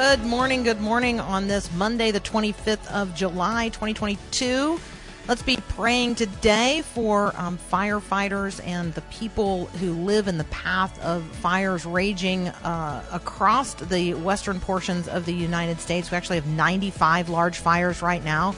Good 0.00 0.24
morning, 0.24 0.62
good 0.62 0.80
morning 0.80 1.18
on 1.18 1.48
this 1.48 1.72
Monday, 1.72 2.12
the 2.12 2.20
25th 2.20 2.86
of 2.92 3.16
July, 3.16 3.70
2022. 3.70 4.78
Let's 5.26 5.42
be 5.42 5.56
praying 5.70 6.14
today 6.14 6.82
for 6.94 7.32
um, 7.34 7.58
firefighters 7.58 8.64
and 8.64 8.94
the 8.94 9.00
people 9.00 9.64
who 9.66 9.94
live 9.94 10.28
in 10.28 10.38
the 10.38 10.44
path 10.44 11.02
of 11.02 11.24
fires 11.24 11.84
raging 11.84 12.46
uh, 12.46 13.04
across 13.10 13.74
the 13.74 14.14
western 14.14 14.60
portions 14.60 15.08
of 15.08 15.26
the 15.26 15.34
United 15.34 15.80
States. 15.80 16.12
We 16.12 16.16
actually 16.16 16.36
have 16.36 16.46
95 16.46 17.28
large 17.28 17.58
fires 17.58 18.00
right 18.00 18.22
now 18.22 18.54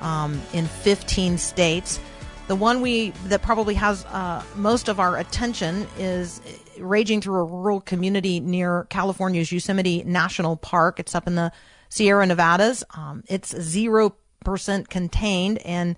um, 0.00 0.40
in 0.52 0.66
15 0.66 1.36
states. 1.36 1.98
The 2.46 2.54
one 2.54 2.80
we 2.80 3.10
that 3.24 3.42
probably 3.42 3.74
has 3.74 4.04
uh, 4.04 4.44
most 4.54 4.88
of 4.88 5.00
our 5.00 5.18
attention 5.18 5.88
is 5.98 6.40
raging 6.80 7.20
through 7.20 7.40
a 7.40 7.44
rural 7.44 7.80
community 7.80 8.40
near 8.40 8.84
California's 8.90 9.50
Yosemite 9.52 10.02
National 10.04 10.56
Park. 10.56 11.00
It's 11.00 11.14
up 11.14 11.26
in 11.26 11.34
the 11.34 11.52
Sierra 11.88 12.26
Nevadas. 12.26 12.84
Um, 12.96 13.22
it's 13.28 13.58
zero 13.60 14.14
percent 14.44 14.88
contained, 14.88 15.58
and 15.58 15.96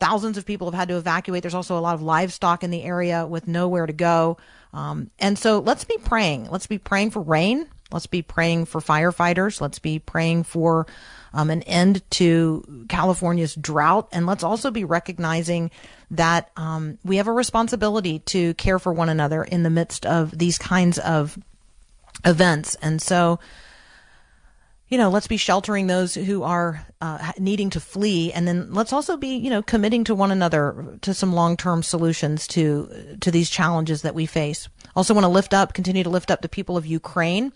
thousands 0.00 0.38
of 0.38 0.46
people 0.46 0.70
have 0.70 0.78
had 0.78 0.88
to 0.88 0.96
evacuate. 0.96 1.42
There's 1.42 1.54
also 1.54 1.78
a 1.78 1.80
lot 1.80 1.94
of 1.94 2.02
livestock 2.02 2.62
in 2.62 2.70
the 2.70 2.82
area 2.82 3.26
with 3.26 3.48
nowhere 3.48 3.86
to 3.86 3.92
go. 3.92 4.36
Um, 4.72 5.10
and 5.18 5.38
so 5.38 5.58
let's 5.60 5.84
be 5.84 5.96
praying. 5.98 6.50
Let's 6.50 6.66
be 6.66 6.78
praying 6.78 7.10
for 7.10 7.20
rain. 7.20 7.68
Let's 7.90 8.06
be 8.06 8.22
praying 8.22 8.66
for 8.66 8.80
firefighters. 8.80 9.60
Let's 9.60 9.78
be 9.78 9.98
praying 9.98 10.44
for 10.44 10.86
um, 11.32 11.50
an 11.50 11.62
end 11.62 12.02
to 12.12 12.84
California's 12.88 13.54
drought. 13.54 14.08
And 14.12 14.26
let's 14.26 14.44
also 14.44 14.70
be 14.70 14.84
recognizing 14.84 15.70
that 16.10 16.50
um, 16.56 16.98
we 17.04 17.16
have 17.16 17.28
a 17.28 17.32
responsibility 17.32 18.18
to 18.20 18.54
care 18.54 18.78
for 18.78 18.92
one 18.92 19.08
another 19.08 19.42
in 19.42 19.62
the 19.62 19.70
midst 19.70 20.04
of 20.04 20.36
these 20.36 20.58
kinds 20.58 20.98
of 20.98 21.38
events. 22.24 22.74
And 22.82 23.00
so, 23.00 23.38
you 24.88 24.96
know, 24.96 25.10
let's 25.10 25.26
be 25.26 25.36
sheltering 25.36 25.86
those 25.86 26.14
who 26.14 26.42
are 26.42 26.86
uh, 27.00 27.32
needing 27.38 27.70
to 27.70 27.80
flee, 27.80 28.32
and 28.32 28.48
then 28.48 28.72
let's 28.72 28.92
also 28.92 29.16
be, 29.18 29.36
you 29.36 29.50
know, 29.50 29.62
committing 29.62 30.02
to 30.04 30.14
one 30.14 30.30
another 30.30 30.98
to 31.02 31.12
some 31.12 31.34
long-term 31.34 31.82
solutions 31.82 32.46
to 32.48 33.16
to 33.20 33.30
these 33.30 33.50
challenges 33.50 34.02
that 34.02 34.14
we 34.14 34.24
face. 34.24 34.68
Also, 34.98 35.14
want 35.14 35.22
to 35.22 35.28
lift 35.28 35.54
up, 35.54 35.74
continue 35.74 36.02
to 36.02 36.10
lift 36.10 36.28
up 36.28 36.42
the 36.42 36.48
people 36.48 36.76
of 36.76 36.84
Ukraine. 36.84 37.52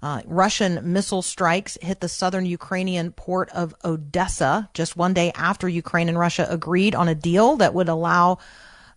Uh, 0.00 0.22
Russian 0.24 0.92
missile 0.92 1.20
strikes 1.20 1.76
hit 1.82 1.98
the 2.00 2.08
southern 2.08 2.46
Ukrainian 2.46 3.10
port 3.10 3.50
of 3.50 3.74
Odessa 3.84 4.70
just 4.72 4.96
one 4.96 5.12
day 5.12 5.32
after 5.34 5.68
Ukraine 5.68 6.08
and 6.08 6.16
Russia 6.16 6.46
agreed 6.48 6.94
on 6.94 7.08
a 7.08 7.14
deal 7.16 7.56
that 7.56 7.74
would 7.74 7.88
allow 7.88 8.38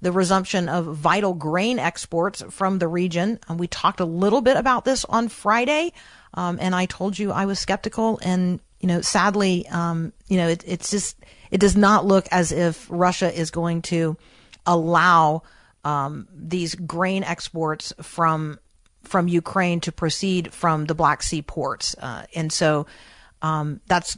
the 0.02 0.12
resumption 0.12 0.70
of 0.70 0.86
vital 0.86 1.34
grain 1.34 1.80
exports 1.80 2.44
from 2.52 2.78
the 2.78 2.88
region. 2.88 3.40
And 3.48 3.60
we 3.60 3.66
talked 3.66 4.02
a 4.02 4.06
little 4.06 4.42
bit 4.42 4.56
about 4.56 4.86
this 4.86 5.04
on 5.06 5.28
Friday. 5.28 5.92
Um, 6.36 6.60
and 6.62 6.76
I 6.76 6.86
told 6.86 7.18
you 7.18 7.32
I 7.32 7.48
was 7.48 7.58
skeptical, 7.58 8.20
and 8.22 8.60
you 8.80 8.88
know, 8.88 9.02
sadly, 9.02 9.68
um, 9.70 10.14
you 10.28 10.38
know, 10.38 10.48
it, 10.48 10.64
it's 10.68 10.92
just 10.92 11.18
it 11.50 11.60
does 11.60 11.76
not 11.76 12.06
look 12.06 12.28
as 12.32 12.52
if 12.52 12.86
Russia 12.88 13.34
is 13.34 13.50
going 13.50 13.82
to 13.82 14.16
allow 14.68 15.42
um, 15.90 16.28
these 16.32 16.76
grain 16.76 17.24
exports 17.24 17.94
from 18.02 18.60
from 19.04 19.28
Ukraine 19.28 19.80
to 19.82 19.92
proceed 19.92 20.54
from 20.54 20.86
the 20.86 20.94
Black 20.94 21.24
Sea 21.24 21.42
ports, 21.42 21.96
uh, 22.00 22.26
and 22.36 22.52
so. 22.52 22.86
Um, 23.42 23.80
that's 23.88 24.18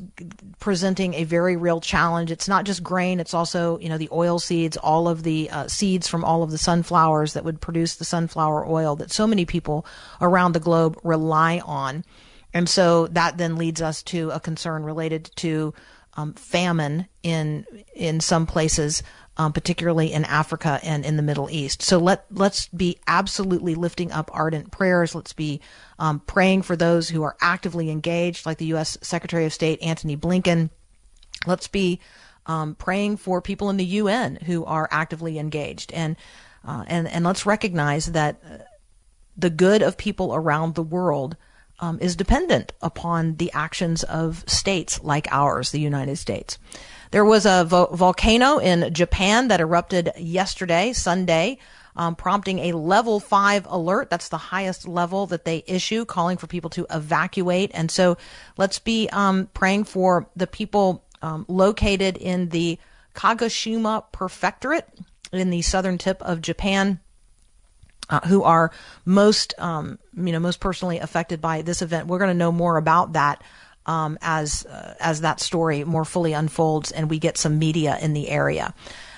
presenting 0.60 1.14
a 1.14 1.26
very 1.26 1.56
real 1.56 1.80
challenge. 1.80 2.32
It's 2.32 2.48
not 2.48 2.66
just 2.66 2.82
grain; 2.82 3.20
it's 3.20 3.36
also, 3.36 3.78
you 3.78 3.88
know, 3.88 4.00
the 4.00 4.10
oil 4.12 4.40
seeds, 4.40 4.78
all 4.78 5.08
of 5.08 5.22
the 5.22 5.48
uh, 5.52 5.68
seeds 5.68 6.08
from 6.08 6.24
all 6.24 6.42
of 6.42 6.50
the 6.50 6.58
sunflowers 6.58 7.34
that 7.34 7.46
would 7.46 7.62
produce 7.62 7.98
the 7.98 8.04
sunflower 8.04 8.66
oil 8.66 8.96
that 8.96 9.12
so 9.12 9.28
many 9.28 9.46
people 9.46 9.86
around 10.22 10.54
the 10.54 10.60
globe 10.60 10.98
rely 11.04 11.62
on. 11.64 12.04
And 12.52 12.68
so 12.68 13.06
that 13.10 13.38
then 13.38 13.58
leads 13.58 13.80
us 13.80 14.02
to 14.04 14.32
a 14.32 14.40
concern 14.40 14.84
related 14.84 15.30
to 15.36 15.76
um, 16.16 16.34
famine 16.34 17.08
in 17.24 17.66
in 17.96 18.20
some 18.20 18.46
places, 18.46 19.04
um, 19.38 19.54
particularly 19.54 20.12
in 20.12 20.26
Africa 20.26 20.80
and 20.84 21.06
in 21.06 21.18
the 21.18 21.24
Middle 21.24 21.50
East. 21.50 21.82
So 21.82 21.98
let 21.98 22.26
let's 22.32 22.68
be 22.70 22.98
absolutely 23.08 23.76
lifting 23.76 24.12
up 24.12 24.30
ardent 24.34 24.72
prayers. 24.72 25.16
Let's 25.16 25.34
be 25.34 25.62
um, 26.00 26.20
praying 26.20 26.64
for 26.64 26.76
those 26.76 27.10
who 27.10 27.24
are 27.24 27.38
actively 27.42 27.90
engaged, 27.90 28.46
like 28.46 28.58
the 28.58 28.66
U.S. 28.66 28.98
Secretary 29.02 29.46
of 29.46 29.54
State 29.54 29.82
Antony 29.82 30.18
Blinken. 30.18 30.70
Let's 31.48 31.68
be 31.68 32.00
um, 32.46 32.76
praying 32.76 33.18
for 33.18 33.42
people 33.42 33.70
in 33.70 33.78
the 33.78 33.86
UN 33.86 34.36
who 34.36 34.66
are 34.66 34.88
actively 34.92 35.40
engaged, 35.40 35.94
and 35.94 36.16
uh, 36.66 36.84
and 36.88 37.08
and 37.08 37.24
let's 37.24 37.46
recognize 37.46 38.08
that 38.08 38.42
uh, 38.46 38.58
the 39.38 39.50
good 39.50 39.82
of 39.82 39.98
people 39.98 40.36
around 40.36 40.76
the 40.76 40.84
world 40.84 41.38
um, 41.82 41.98
is 42.00 42.16
dependent 42.16 42.72
upon 42.82 43.36
the 43.36 43.52
actions 43.54 44.04
of 44.04 44.44
states 44.48 45.04
like 45.04 45.28
ours, 45.32 45.72
the 45.72 45.80
United 45.80 46.18
States. 46.18 46.58
There 47.12 47.26
was 47.26 47.46
a 47.46 47.66
vo- 47.66 47.88
volcano 47.88 48.58
in 48.60 48.94
Japan 48.94 49.50
that 49.50 49.60
erupted 49.60 50.12
yesterday, 50.18 50.94
Sunday, 50.94 51.58
um, 51.96 52.16
prompting 52.16 52.60
a 52.60 52.72
level 52.72 53.20
five 53.20 53.68
alert. 53.70 54.10
That's 54.10 54.30
the 54.30 54.38
highest 54.38 54.88
level 54.88 55.26
that 55.28 55.44
they 55.44 55.64
issue, 55.68 56.06
calling 56.06 56.38
for 56.38 56.48
people 56.48 56.70
to 56.72 56.88
evacuate. 56.90 57.72
And 57.74 57.92
so 57.92 58.18
let's 58.58 58.80
be 58.80 59.10
um, 59.10 59.50
praying 59.54 59.84
for 59.86 60.28
the 60.36 60.48
people 60.48 61.04
um, 61.22 61.46
located 61.50 62.16
in 62.16 62.50
the 62.50 62.80
Kagoshima 63.14 64.06
Prefectorate 64.14 64.88
in 65.34 65.50
the 65.50 65.62
southern 65.62 65.98
tip 65.98 66.22
of 66.22 66.42
Japan 66.42 67.00
uh, 68.12 68.20
who 68.28 68.44
are 68.44 68.72
most, 69.06 69.56
um, 69.58 69.98
you 70.16 70.32
know, 70.32 70.40
most 70.40 70.60
personally 70.60 71.00
affected 71.00 71.42
by 71.42 71.62
this 71.64 71.82
event. 71.82 72.08
We're 72.08 72.20
going 72.20 72.30
to 72.30 72.38
know 72.38 72.52
more 72.52 72.78
about 72.78 73.14
that 73.14 73.42
um, 73.86 74.20
as 74.22 74.66
uh, 74.66 74.94
as 75.00 75.22
that 75.22 75.40
story 75.40 75.84
more 75.84 76.06
fully 76.06 76.34
unfolds 76.34 76.92
and 76.92 77.10
we 77.10 77.18
get 77.18 77.38
some 77.38 77.58
media 77.58 77.98
in 78.00 78.14
the 78.14 78.30
area. 78.30 78.74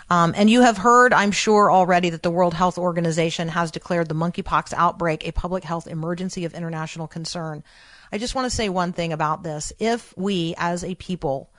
Um, 0.09 0.33
and 0.37 0.49
you 0.49 0.61
have 0.61 0.77
heard, 0.77 1.11
I'm 1.11 1.31
sure, 1.31 1.71
already 1.71 2.11
that 2.11 2.23
the 2.23 2.29
World 2.29 2.53
Health 2.53 2.77
Organization 2.77 3.47
has 3.47 3.71
declared 3.71 4.09
the 4.09 4.15
monkeypox 4.15 4.73
outbreak 4.73 5.27
a 5.27 5.31
public 5.31 5.63
health 5.63 5.87
emergency 5.87 6.45
of 6.45 6.53
international 6.53 7.07
concern. 7.07 7.63
I 8.11 8.19
just 8.19 8.35
want 8.35 8.45
to 8.45 8.55
say 8.55 8.69
one 8.69 8.93
thing 8.93 9.11
about 9.11 9.41
this. 9.41 9.73
If 9.79 10.15
we, 10.15 10.53
as 10.57 10.83
a 10.83 10.93
people, 10.95 11.49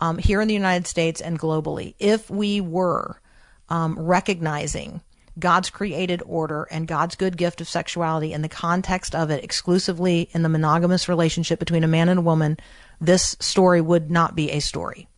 um, 0.00 0.18
here 0.18 0.40
in 0.40 0.46
the 0.46 0.54
United 0.54 0.86
States 0.86 1.20
and 1.20 1.38
globally, 1.38 1.94
if 1.98 2.30
we 2.30 2.60
were 2.60 3.20
um, 3.68 3.98
recognizing 3.98 5.00
God's 5.38 5.70
created 5.70 6.22
order 6.24 6.64
and 6.70 6.88
God's 6.88 7.14
good 7.14 7.36
gift 7.36 7.60
of 7.60 7.68
sexuality 7.68 8.32
in 8.32 8.42
the 8.42 8.48
context 8.48 9.14
of 9.14 9.30
it 9.30 9.44
exclusively 9.44 10.28
in 10.32 10.42
the 10.42 10.48
monogamous 10.48 11.08
relationship 11.08 11.58
between 11.58 11.84
a 11.84 11.88
man 11.88 12.08
and 12.08 12.18
a 12.18 12.22
woman, 12.22 12.56
this 13.00 13.36
story 13.38 13.80
would 13.80 14.10
not 14.10 14.34
be 14.34 14.50
a 14.50 14.60
story. 14.60 15.08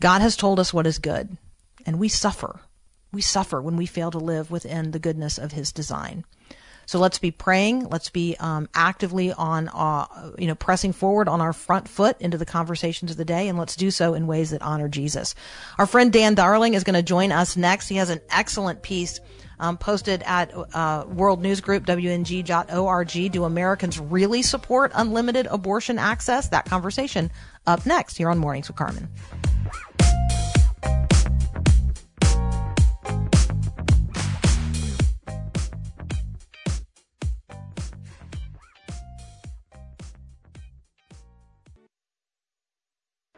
God 0.00 0.20
has 0.20 0.36
told 0.36 0.58
us 0.58 0.74
what 0.74 0.86
is 0.86 0.98
good, 0.98 1.36
and 1.86 1.98
we 1.98 2.08
suffer. 2.08 2.60
We 3.12 3.22
suffer 3.22 3.62
when 3.62 3.76
we 3.76 3.86
fail 3.86 4.10
to 4.10 4.18
live 4.18 4.50
within 4.50 4.90
the 4.90 4.98
goodness 4.98 5.38
of 5.38 5.52
His 5.52 5.72
design. 5.72 6.24
So 6.86 7.00
let's 7.00 7.18
be 7.18 7.32
praying. 7.32 7.88
Let's 7.88 8.10
be 8.10 8.36
um, 8.38 8.68
actively 8.74 9.32
on, 9.32 9.68
uh, 9.68 10.32
you 10.38 10.46
know, 10.46 10.54
pressing 10.54 10.92
forward 10.92 11.28
on 11.28 11.40
our 11.40 11.52
front 11.52 11.88
foot 11.88 12.16
into 12.20 12.38
the 12.38 12.46
conversations 12.46 13.10
of 13.10 13.16
the 13.16 13.24
day, 13.24 13.48
and 13.48 13.58
let's 13.58 13.76
do 13.76 13.90
so 13.90 14.14
in 14.14 14.26
ways 14.26 14.50
that 14.50 14.62
honor 14.62 14.88
Jesus. 14.88 15.34
Our 15.78 15.86
friend 15.86 16.12
Dan 16.12 16.34
Darling 16.34 16.74
is 16.74 16.84
going 16.84 16.94
to 16.94 17.02
join 17.02 17.32
us 17.32 17.56
next. 17.56 17.88
He 17.88 17.96
has 17.96 18.10
an 18.10 18.20
excellent 18.30 18.82
piece. 18.82 19.20
Um, 19.58 19.78
posted 19.78 20.22
at 20.24 20.52
uh, 20.74 21.06
World 21.08 21.40
News 21.40 21.62
Group, 21.62 21.86
WNG.org. 21.86 23.32
Do 23.32 23.44
Americans 23.44 23.98
really 23.98 24.42
support 24.42 24.92
unlimited 24.94 25.46
abortion 25.46 25.98
access? 25.98 26.48
That 26.48 26.66
conversation 26.66 27.30
up 27.66 27.86
next 27.86 28.18
here 28.18 28.28
on 28.28 28.36
Mornings 28.36 28.68
with 28.68 28.76
Carmen. 28.76 29.08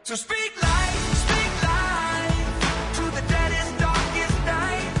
So 0.09 0.15
speak 0.15 0.59
life, 0.59 1.17
speak 1.17 1.61
life 1.61 2.95
to 2.95 3.01
the 3.11 3.21
deadest, 3.27 3.77
darkest 3.77 4.39
night. 4.43 4.91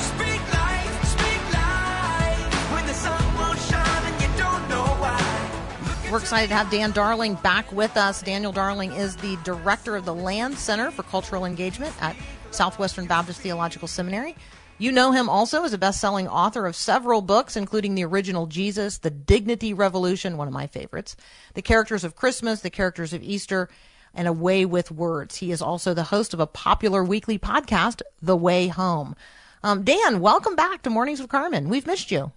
Speak 0.00 0.40
life, 0.52 1.04
speak 1.04 1.52
life 1.52 2.72
when 2.72 2.84
the 2.88 2.94
sun 2.94 3.34
won't 3.36 3.60
shine 3.60 4.12
and 4.12 4.20
you 4.20 4.26
don't 4.36 4.68
know 4.68 4.82
why. 4.98 6.08
We're 6.10 6.18
excited 6.18 6.48
to 6.48 6.56
have 6.56 6.68
Dan 6.68 6.90
Darling 6.90 7.34
back 7.34 7.70
with 7.70 7.96
us. 7.96 8.22
Daniel 8.22 8.50
Darling 8.50 8.90
is 8.90 9.14
the 9.14 9.38
director 9.44 9.94
of 9.94 10.04
the 10.04 10.12
Land 10.12 10.58
Center 10.58 10.90
for 10.90 11.04
Cultural 11.04 11.44
Engagement 11.44 11.94
at 12.02 12.16
Southwestern 12.50 13.06
Baptist 13.06 13.40
Theological 13.42 13.86
Seminary. 13.86 14.34
You 14.78 14.90
know 14.90 15.12
him 15.12 15.28
also 15.28 15.62
as 15.62 15.74
a 15.74 15.78
best 15.78 16.00
selling 16.00 16.26
author 16.26 16.66
of 16.66 16.74
several 16.74 17.22
books, 17.22 17.56
including 17.56 17.94
The 17.94 18.04
Original 18.04 18.48
Jesus, 18.48 18.98
The 18.98 19.10
Dignity 19.10 19.72
Revolution, 19.72 20.36
one 20.36 20.48
of 20.48 20.54
my 20.54 20.66
favorites, 20.66 21.14
The 21.54 21.62
Characters 21.62 22.02
of 22.02 22.16
Christmas, 22.16 22.62
The 22.62 22.70
Characters 22.70 23.12
of 23.12 23.22
Easter, 23.22 23.68
and 24.16 24.26
A 24.26 24.32
Way 24.32 24.64
with 24.64 24.90
Words. 24.90 25.36
He 25.36 25.52
is 25.52 25.62
also 25.62 25.94
the 25.94 26.04
host 26.04 26.34
of 26.34 26.40
a 26.40 26.46
popular 26.46 27.04
weekly 27.04 27.38
podcast, 27.38 28.02
The 28.20 28.36
Way 28.36 28.68
Home. 28.68 29.14
Um, 29.62 29.84
Dan, 29.84 30.20
welcome 30.20 30.56
back 30.56 30.82
to 30.82 30.90
Mornings 30.90 31.20
with 31.20 31.30
Carmen. 31.30 31.68
We've 31.68 31.86
missed 31.86 32.10
you. 32.10 32.32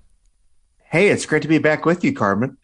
Hey, 0.83 1.09
it's 1.09 1.25
great 1.25 1.41
to 1.41 1.47
be 1.47 1.57
back 1.57 1.85
with 1.85 2.03
you, 2.03 2.13
Carmen. 2.13 2.57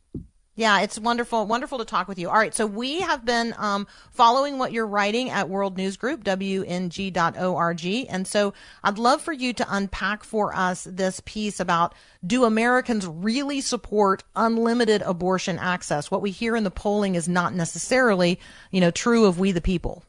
Yeah, 0.57 0.79
it's 0.79 0.97
wonderful, 0.97 1.45
wonderful 1.45 1.79
to 1.79 1.85
talk 1.85 2.07
with 2.07 2.17
you. 2.17 2.29
All 2.29 2.37
right, 2.37 2.55
so 2.55 2.65
we 2.65 3.01
have 3.01 3.25
been 3.25 3.53
um, 3.57 3.87
following 4.11 4.57
what 4.57 4.71
you're 4.71 4.87
writing 4.87 5.29
at 5.29 5.49
World 5.49 5.75
News 5.75 5.97
Group, 5.97 6.23
WNG.org. 6.23 7.85
And 8.09 8.25
so 8.25 8.53
I'd 8.81 8.97
love 8.97 9.21
for 9.21 9.33
you 9.33 9.51
to 9.51 9.65
unpack 9.69 10.23
for 10.23 10.55
us 10.55 10.87
this 10.89 11.21
piece 11.25 11.59
about 11.59 11.93
do 12.25 12.45
Americans 12.45 13.05
really 13.05 13.59
support 13.59 14.23
unlimited 14.33 15.01
abortion 15.01 15.59
access? 15.59 16.09
What 16.09 16.21
we 16.21 16.31
hear 16.31 16.55
in 16.55 16.63
the 16.63 16.71
polling 16.71 17.15
is 17.15 17.27
not 17.27 17.53
necessarily, 17.53 18.39
you 18.71 18.79
know, 18.79 18.91
true 18.91 19.25
of 19.25 19.37
we 19.37 19.51
the 19.51 19.59
people. 19.59 20.03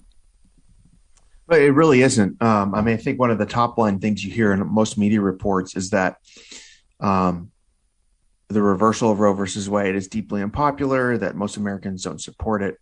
But 1.49 1.61
it 1.61 1.73
really 1.73 2.03
isn't. 2.03 2.41
Um, 2.41 2.73
I 2.73 2.83
mean, 2.83 2.95
I 2.95 2.99
think 2.99 3.19
one 3.19 3.33
of 3.33 3.39
the 3.39 3.47
top 3.47 3.79
line 3.79 3.99
things 3.99 4.25
you 4.25 4.31
hear 4.31 4.53
in 4.53 4.65
most 4.73 4.97
media 4.97 5.21
reports 5.21 5.75
is 5.75 5.91
that 5.91 6.19
um, 7.01 7.51
the 8.49 8.63
reversal 8.63 9.11
of 9.11 9.21
Roe 9.21 9.33
versus 9.35 9.69
Wade 9.69 9.97
is 9.97 10.09
deeply 10.09 10.43
unpopular, 10.43 11.19
that 11.19 11.35
most 11.35 11.57
Americans 11.57 12.03
don't 12.03 12.21
support 12.21 12.63
it. 12.63 12.79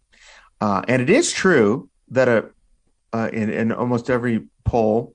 Uh, 0.60 0.82
and 0.88 1.00
it 1.00 1.10
is 1.10 1.32
true 1.32 1.88
that 2.10 2.28
a, 2.28 2.50
uh, 3.12 3.30
in, 3.32 3.50
in 3.50 3.72
almost 3.72 4.10
every 4.10 4.46
poll, 4.64 5.14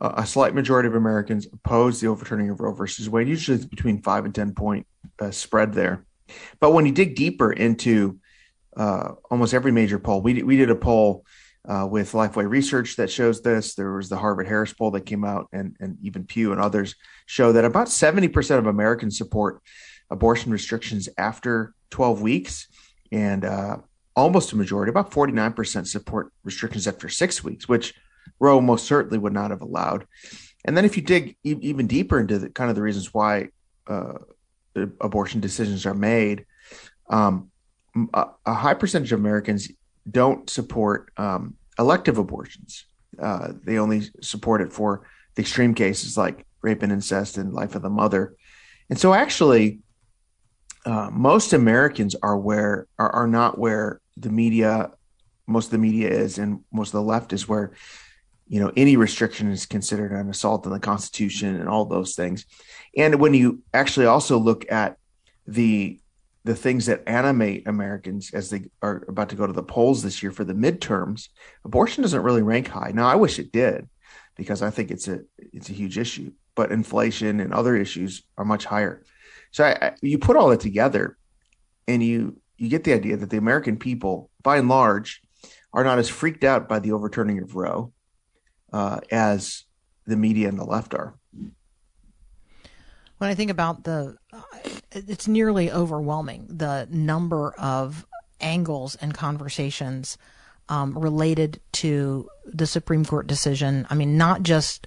uh, 0.00 0.12
a 0.16 0.26
slight 0.26 0.54
majority 0.54 0.88
of 0.88 0.94
Americans 0.94 1.46
oppose 1.52 2.00
the 2.00 2.08
overturning 2.08 2.50
of 2.50 2.60
Roe 2.60 2.72
versus 2.72 3.08
Wade. 3.08 3.28
Usually 3.28 3.56
it's 3.56 3.66
between 3.66 4.02
five 4.02 4.24
and 4.24 4.34
10 4.34 4.54
point 4.54 4.86
uh, 5.18 5.30
spread 5.30 5.72
there. 5.72 6.04
But 6.60 6.72
when 6.72 6.86
you 6.86 6.92
dig 6.92 7.16
deeper 7.16 7.52
into 7.52 8.18
uh, 8.76 9.12
almost 9.30 9.54
every 9.54 9.72
major 9.72 9.98
poll, 9.98 10.20
we, 10.22 10.42
we 10.42 10.56
did 10.56 10.70
a 10.70 10.76
poll 10.76 11.24
uh, 11.68 11.86
with 11.90 12.12
Lifeway 12.12 12.48
Research 12.48 12.96
that 12.96 13.10
shows 13.10 13.42
this. 13.42 13.74
There 13.74 13.92
was 13.92 14.08
the 14.08 14.16
Harvard 14.16 14.46
Harris 14.46 14.72
poll 14.72 14.90
that 14.92 15.02
came 15.02 15.24
out, 15.24 15.48
and, 15.52 15.76
and 15.80 15.98
even 16.02 16.24
Pew 16.24 16.52
and 16.52 16.60
others 16.60 16.94
show 17.26 17.52
that 17.52 17.64
about 17.64 17.88
70% 17.88 18.58
of 18.58 18.66
Americans 18.66 19.18
support 19.18 19.62
abortion 20.10 20.50
restrictions 20.50 21.08
after 21.18 21.74
12 21.90 22.22
weeks, 22.22 22.66
and 23.12 23.44
uh, 23.44 23.78
almost 24.16 24.52
a 24.52 24.56
majority, 24.56 24.90
about 24.90 25.10
49%, 25.10 25.86
support 25.86 26.32
restrictions 26.44 26.86
after 26.86 27.08
six 27.08 27.44
weeks, 27.44 27.68
which 27.68 27.94
Roe 28.38 28.60
most 28.60 28.86
certainly 28.86 29.18
would 29.18 29.32
not 29.32 29.50
have 29.50 29.60
allowed. 29.60 30.06
And 30.64 30.76
then 30.76 30.84
if 30.84 30.96
you 30.96 31.02
dig 31.02 31.36
e- 31.44 31.56
even 31.60 31.86
deeper 31.86 32.18
into 32.18 32.38
the 32.38 32.50
kind 32.50 32.70
of 32.70 32.76
the 32.76 32.82
reasons 32.82 33.14
why 33.14 33.48
uh, 33.86 34.14
abortion 35.00 35.40
decisions 35.40 35.86
are 35.86 35.94
made, 35.94 36.46
um, 37.08 37.50
a, 38.14 38.28
a 38.46 38.54
high 38.54 38.74
percentage 38.74 39.12
of 39.12 39.20
Americans 39.20 39.70
don't 40.08 40.48
support 40.48 41.12
um, 41.16 41.54
elective 41.78 42.18
abortions. 42.18 42.84
Uh, 43.18 43.52
they 43.64 43.78
only 43.78 44.02
support 44.22 44.60
it 44.60 44.72
for 44.72 45.06
the 45.34 45.42
extreme 45.42 45.74
cases 45.74 46.16
like 46.16 46.46
rape 46.62 46.82
and 46.82 46.92
incest 46.92 47.38
and 47.38 47.52
life 47.52 47.74
of 47.74 47.82
the 47.82 47.90
mother. 47.90 48.34
And 48.88 48.98
so, 48.98 49.14
actually, 49.14 49.80
uh, 50.84 51.10
most 51.12 51.52
Americans 51.52 52.14
are 52.22 52.38
where 52.38 52.86
are, 52.98 53.10
are 53.10 53.26
not 53.26 53.58
where 53.58 54.00
the 54.16 54.30
media, 54.30 54.90
most 55.46 55.66
of 55.66 55.72
the 55.72 55.78
media 55.78 56.08
is, 56.08 56.38
and 56.38 56.60
most 56.72 56.88
of 56.88 56.92
the 56.92 57.02
left 57.02 57.32
is 57.32 57.48
where 57.48 57.72
you 58.48 58.60
know 58.60 58.72
any 58.76 58.96
restriction 58.96 59.50
is 59.50 59.66
considered 59.66 60.12
an 60.12 60.28
assault 60.28 60.66
on 60.66 60.72
the 60.72 60.80
Constitution 60.80 61.60
and 61.60 61.68
all 61.68 61.84
those 61.84 62.14
things. 62.14 62.46
And 62.96 63.20
when 63.20 63.34
you 63.34 63.62
actually 63.72 64.06
also 64.06 64.38
look 64.38 64.70
at 64.72 64.96
the 65.46 66.00
the 66.44 66.54
things 66.54 66.86
that 66.86 67.02
animate 67.06 67.68
Americans 67.68 68.32
as 68.32 68.50
they 68.50 68.64
are 68.80 69.04
about 69.08 69.28
to 69.28 69.36
go 69.36 69.46
to 69.46 69.52
the 69.52 69.62
polls 69.62 70.02
this 70.02 70.22
year 70.22 70.32
for 70.32 70.44
the 70.44 70.54
midterms, 70.54 71.28
abortion 71.64 72.02
doesn't 72.02 72.22
really 72.22 72.42
rank 72.42 72.68
high. 72.68 72.92
Now, 72.94 73.08
I 73.08 73.16
wish 73.16 73.38
it 73.38 73.52
did, 73.52 73.88
because 74.36 74.62
I 74.62 74.70
think 74.70 74.90
it's 74.90 75.08
a 75.08 75.20
it's 75.36 75.68
a 75.68 75.74
huge 75.74 75.98
issue. 75.98 76.32
But 76.54 76.72
inflation 76.72 77.40
and 77.40 77.52
other 77.52 77.76
issues 77.76 78.22
are 78.36 78.44
much 78.44 78.64
higher. 78.64 79.04
So 79.52 79.64
I, 79.64 79.86
I, 79.86 79.92
you 80.02 80.18
put 80.18 80.36
all 80.36 80.48
that 80.48 80.60
together, 80.60 81.16
and 81.86 82.02
you 82.02 82.40
you 82.56 82.68
get 82.68 82.84
the 82.84 82.94
idea 82.94 83.16
that 83.16 83.30
the 83.30 83.38
American 83.38 83.76
people, 83.78 84.30
by 84.42 84.56
and 84.58 84.68
large, 84.68 85.22
are 85.72 85.84
not 85.84 85.98
as 85.98 86.08
freaked 86.08 86.44
out 86.44 86.68
by 86.68 86.78
the 86.78 86.92
overturning 86.92 87.38
of 87.42 87.54
Roe 87.54 87.92
uh, 88.72 89.00
as 89.10 89.64
the 90.06 90.16
media 90.16 90.48
and 90.48 90.58
the 90.58 90.64
left 90.64 90.94
are. 90.94 91.14
When 93.20 93.28
I 93.28 93.34
think 93.34 93.50
about 93.50 93.84
the, 93.84 94.16
it's 94.92 95.28
nearly 95.28 95.70
overwhelming 95.70 96.46
the 96.48 96.88
number 96.90 97.52
of 97.58 98.06
angles 98.40 98.96
and 98.96 99.12
conversations 99.12 100.16
um, 100.70 100.96
related 100.98 101.60
to 101.72 102.30
the 102.46 102.66
Supreme 102.66 103.04
Court 103.04 103.26
decision. 103.26 103.86
I 103.90 103.94
mean, 103.94 104.16
not 104.16 104.42
just, 104.42 104.86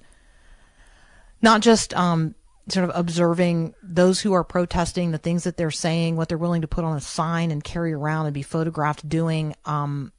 not 1.44 1.62
just 1.62 1.94
um, 1.94 2.34
sort 2.70 2.90
of 2.90 2.96
observing 2.96 3.76
those 3.84 4.22
who 4.22 4.34
are 4.34 4.44
protesting, 4.44 5.12
the 5.12 5.18
things 5.18 5.44
that 5.44 5.58
they're 5.58 5.70
saying, 5.70 6.16
what 6.16 6.30
they're 6.30 6.38
willing 6.40 6.62
to 6.62 6.68
put 6.68 6.86
on 6.86 6.98
a 6.98 7.02
sign 7.02 7.52
and 7.52 7.64
carry 7.64 7.94
around 7.94 8.26
and 8.26 8.34
be 8.34 8.42
photographed 8.42 9.08
doing. 9.08 9.54
Um, 9.66 10.12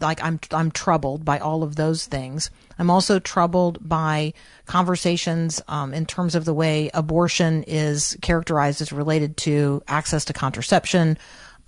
like 0.00 0.22
I'm 0.22 0.40
I'm 0.50 0.70
troubled 0.70 1.24
by 1.24 1.38
all 1.38 1.62
of 1.62 1.76
those 1.76 2.06
things. 2.06 2.50
I'm 2.78 2.90
also 2.90 3.18
troubled 3.18 3.86
by 3.86 4.32
conversations 4.66 5.60
um, 5.68 5.92
in 5.94 6.06
terms 6.06 6.34
of 6.34 6.44
the 6.44 6.54
way 6.54 6.90
abortion 6.94 7.64
is 7.64 8.16
characterized 8.22 8.80
as 8.80 8.92
related 8.92 9.36
to 9.38 9.82
access 9.86 10.24
to 10.26 10.32
contraception, 10.32 11.18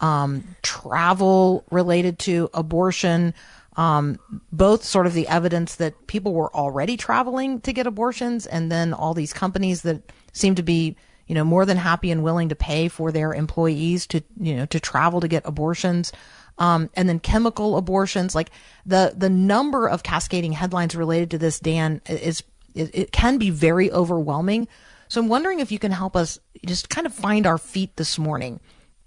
um, 0.01 0.45
travel 0.63 1.65
related 1.71 2.19
to 2.21 2.51
abortion. 2.55 3.35
Um, 3.77 4.21
both 4.53 4.85
sort 4.85 5.09
of 5.09 5.15
the 5.15 5.27
evidence 5.27 5.75
that 5.77 6.07
people 6.07 6.33
were 6.33 6.55
already 6.55 6.97
traveling 6.97 7.61
to 7.63 7.73
get 7.73 7.89
abortions, 7.89 8.47
and 8.47 8.71
then 8.71 8.95
all 8.95 9.15
these 9.15 9.33
companies 9.33 9.83
that 9.83 10.13
seem 10.33 10.55
to 10.55 10.63
be 10.63 10.97
you 11.27 11.35
know 11.35 11.45
more 11.45 11.65
than 11.67 11.77
happy 11.77 12.11
and 12.11 12.23
willing 12.23 12.51
to 12.51 12.55
pay 12.55 12.89
for 12.89 13.11
their 13.11 13.35
employees 13.35 14.07
to 14.07 14.23
you 14.39 14.55
know 14.55 14.67
to 14.67 14.79
travel 14.79 15.21
to 15.21 15.29
get 15.29 15.43
abortions 15.45 16.13
um, 16.59 16.91
and 16.95 17.09
then 17.09 17.19
chemical 17.19 17.77
abortions. 17.77 18.35
Like 18.35 18.51
the 18.87 19.15
the 19.17 19.31
number 19.31 19.89
of 19.89 20.03
cascading 20.03 20.53
headlines 20.53 20.95
related 20.95 21.31
to 21.33 21.39
this, 21.39 21.59
Dan, 21.61 22.01
is 22.07 22.43
it, 22.75 22.91
it 22.95 23.13
can 23.13 23.39
be 23.39 23.51
very 23.51 23.91
overwhelming. 23.93 24.69
So 25.09 25.21
I'm 25.21 25.29
wondering 25.29 25.61
if 25.61 25.71
you 25.71 25.79
can 25.79 25.93
help 25.93 26.17
us 26.17 26.39
just 26.67 26.89
kind 26.89 27.07
of 27.07 27.15
find 27.15 27.47
our 27.47 27.59
feet 27.59 27.97
this 27.97 28.19
morning. 28.19 28.61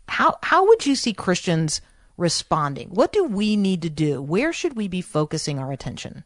How 0.08 0.38
how 0.44 0.66
would 0.68 0.86
you 0.86 0.96
see 0.96 1.13
Christians 1.13 1.82
responding? 2.18 2.89
What 2.89 3.12
do 3.12 3.24
we 3.24 3.56
need 3.56 3.82
to 3.84 3.89
do? 3.89 4.22
Where 4.22 4.54
should 4.54 4.75
we 4.75 4.88
be 4.88 5.01
focusing 5.01 5.60
our 5.60 5.72
attention? 5.72 6.24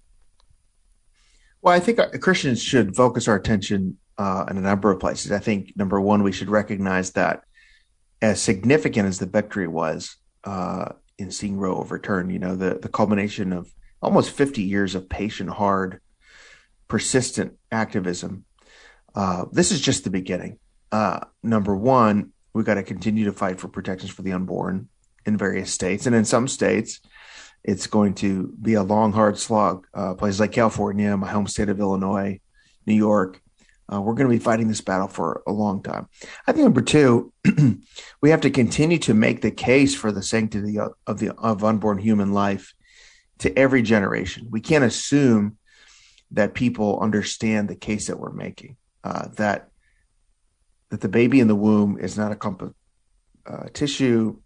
Well, 1.61 1.75
I 1.75 1.79
think 1.79 1.99
Christians 2.21 2.61
should 2.61 2.95
focus 2.95 3.27
our 3.27 3.35
attention 3.35 3.97
uh, 4.17 4.45
in 4.49 4.57
a 4.57 4.61
number 4.61 4.91
of 4.91 4.99
places. 4.99 5.31
I 5.31 5.39
think 5.39 5.73
number 5.75 5.99
one, 6.01 6.23
we 6.23 6.31
should 6.31 6.49
recognize 6.49 7.11
that 7.11 7.43
as 8.21 8.41
significant 8.41 9.07
as 9.07 9.19
the 9.19 9.25
victory 9.25 9.67
was, 9.67 10.15
uh, 10.43 10.93
in 11.21 11.31
seeing 11.31 11.57
Roe 11.57 11.77
overturned. 11.77 12.31
You 12.31 12.39
know, 12.39 12.55
the 12.55 12.79
the 12.81 12.89
culmination 12.89 13.53
of 13.53 13.73
almost 14.01 14.31
50 14.31 14.61
years 14.61 14.95
of 14.95 15.09
patient, 15.09 15.49
hard, 15.49 16.01
persistent 16.87 17.57
activism. 17.71 18.45
Uh, 19.13 19.45
this 19.51 19.71
is 19.71 19.81
just 19.81 20.03
the 20.03 20.09
beginning. 20.09 20.57
Uh, 20.91 21.19
number 21.43 21.75
one, 21.75 22.31
we've 22.53 22.65
got 22.65 22.75
to 22.75 22.83
continue 22.83 23.25
to 23.25 23.33
fight 23.33 23.59
for 23.59 23.67
protections 23.67 24.11
for 24.11 24.21
the 24.23 24.33
unborn 24.33 24.89
in 25.25 25.37
various 25.37 25.71
states, 25.71 26.05
and 26.05 26.15
in 26.15 26.25
some 26.25 26.47
states, 26.47 26.99
it's 27.63 27.87
going 27.87 28.15
to 28.15 28.53
be 28.61 28.73
a 28.73 28.83
long, 28.83 29.11
hard 29.13 29.37
slog. 29.37 29.85
Uh, 29.93 30.15
places 30.15 30.39
like 30.39 30.51
California, 30.51 31.15
my 31.15 31.29
home 31.29 31.47
state 31.47 31.69
of 31.69 31.79
Illinois, 31.79 32.39
New 32.85 32.95
York, 32.95 33.40
uh, 33.91 33.99
we're 33.99 34.13
going 34.13 34.29
to 34.29 34.35
be 34.35 34.43
fighting 34.43 34.67
this 34.67 34.81
battle 34.81 35.07
for 35.07 35.43
a 35.45 35.51
long 35.51 35.83
time. 35.83 36.07
I 36.47 36.51
think 36.51 36.63
number 36.63 36.81
two, 36.81 37.33
we 38.21 38.29
have 38.29 38.41
to 38.41 38.49
continue 38.49 38.97
to 38.99 39.13
make 39.13 39.41
the 39.41 39.51
case 39.51 39.93
for 39.93 40.11
the 40.11 40.23
sanctity 40.23 40.79
of 40.79 41.19
the 41.19 41.33
of 41.35 41.63
unborn 41.63 41.97
human 41.97 42.33
life 42.33 42.73
to 43.39 43.57
every 43.57 43.81
generation. 43.81 44.47
We 44.49 44.61
can't 44.61 44.83
assume 44.83 45.57
that 46.31 46.53
people 46.53 46.99
understand 47.01 47.67
the 47.67 47.75
case 47.75 48.07
that 48.07 48.19
we're 48.19 48.31
making. 48.31 48.77
Uh, 49.03 49.27
that 49.35 49.69
that 50.89 51.01
the 51.01 51.09
baby 51.09 51.39
in 51.39 51.47
the 51.47 51.55
womb 51.55 51.97
is 51.97 52.17
not 52.17 52.31
a 52.31 52.47
of 52.47 52.73
uh, 53.45 53.67
tissue 53.73 54.37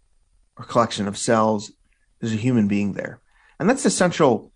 or 0.56 0.64
collection 0.64 1.06
of 1.06 1.18
cells. 1.18 1.72
There's 2.20 2.32
a 2.32 2.36
human 2.36 2.66
being 2.66 2.94
there. 2.94 3.20
And 3.60 3.68
that's 3.68 3.82
the 3.82 3.90
central 3.90 4.52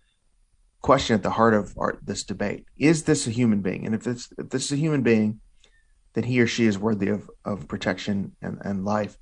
question 0.81 1.15
at 1.15 1.23
the 1.23 1.29
heart 1.29 1.53
of 1.53 1.73
our, 1.77 1.99
this 2.03 2.23
debate. 2.23 2.65
Is 2.77 3.03
this 3.03 3.27
a 3.27 3.31
human 3.31 3.61
being? 3.61 3.85
And 3.85 3.95
if, 3.95 4.07
it's, 4.07 4.29
if 4.37 4.49
this 4.49 4.65
is 4.65 4.71
a 4.73 4.81
human 4.81 5.03
being, 5.03 5.39
then 6.13 6.23
he 6.23 6.41
or 6.41 6.47
she 6.47 6.65
is 6.65 6.77
worthy 6.77 7.09
of, 7.09 7.29
of 7.45 7.67
protection 7.67 8.35
and, 8.41 8.59
and 8.63 8.83
life. 8.83 9.17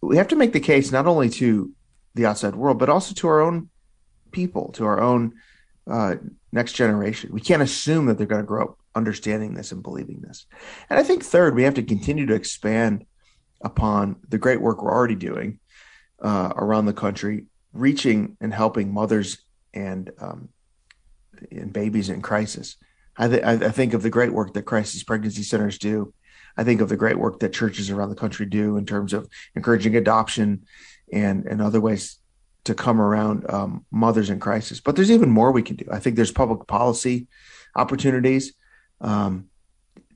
We 0.00 0.16
have 0.18 0.28
to 0.28 0.36
make 0.36 0.52
the 0.52 0.60
case 0.60 0.92
not 0.92 1.06
only 1.06 1.28
to 1.30 1.72
the 2.14 2.26
outside 2.26 2.54
world, 2.54 2.78
but 2.78 2.88
also 2.88 3.14
to 3.14 3.28
our 3.28 3.40
own 3.40 3.70
people, 4.30 4.72
to 4.72 4.84
our 4.84 5.00
own 5.00 5.34
uh, 5.90 6.16
next 6.52 6.74
generation. 6.74 7.30
We 7.32 7.40
can't 7.40 7.62
assume 7.62 8.06
that 8.06 8.18
they're 8.18 8.26
going 8.26 8.42
to 8.42 8.46
grow 8.46 8.64
up 8.64 8.78
understanding 8.94 9.54
this 9.54 9.72
and 9.72 9.82
believing 9.82 10.20
this. 10.20 10.46
And 10.88 10.98
I 10.98 11.02
think 11.02 11.24
third, 11.24 11.54
we 11.54 11.64
have 11.64 11.74
to 11.74 11.82
continue 11.82 12.26
to 12.26 12.34
expand 12.34 13.06
upon 13.62 14.16
the 14.28 14.38
great 14.38 14.60
work 14.60 14.82
we're 14.82 14.92
already 14.92 15.16
doing 15.16 15.58
uh, 16.22 16.52
around 16.56 16.86
the 16.86 16.92
country, 16.92 17.46
reaching 17.72 18.36
and 18.40 18.54
helping 18.54 18.92
mothers 18.92 19.38
and 19.72 20.12
um, 20.20 20.48
and 21.50 21.72
babies 21.72 22.08
in 22.08 22.22
crisis. 22.22 22.76
I, 23.16 23.28
th- 23.28 23.44
I 23.44 23.70
think 23.70 23.94
of 23.94 24.02
the 24.02 24.10
great 24.10 24.32
work 24.32 24.54
that 24.54 24.62
crisis 24.62 25.04
pregnancy 25.04 25.42
centers 25.42 25.78
do. 25.78 26.12
I 26.56 26.64
think 26.64 26.80
of 26.80 26.88
the 26.88 26.96
great 26.96 27.18
work 27.18 27.40
that 27.40 27.52
churches 27.52 27.90
around 27.90 28.10
the 28.10 28.16
country 28.16 28.46
do 28.46 28.76
in 28.76 28.86
terms 28.86 29.12
of 29.12 29.28
encouraging 29.54 29.96
adoption 29.96 30.66
and 31.12 31.46
and 31.46 31.60
other 31.60 31.80
ways 31.80 32.18
to 32.64 32.74
come 32.74 33.00
around 33.00 33.48
um, 33.50 33.84
mothers 33.90 34.30
in 34.30 34.40
crisis. 34.40 34.80
But 34.80 34.96
there's 34.96 35.10
even 35.10 35.30
more 35.30 35.52
we 35.52 35.62
can 35.62 35.76
do. 35.76 35.86
I 35.92 35.98
think 35.98 36.16
there's 36.16 36.32
public 36.32 36.66
policy 36.66 37.26
opportunities 37.76 38.54
um, 39.00 39.48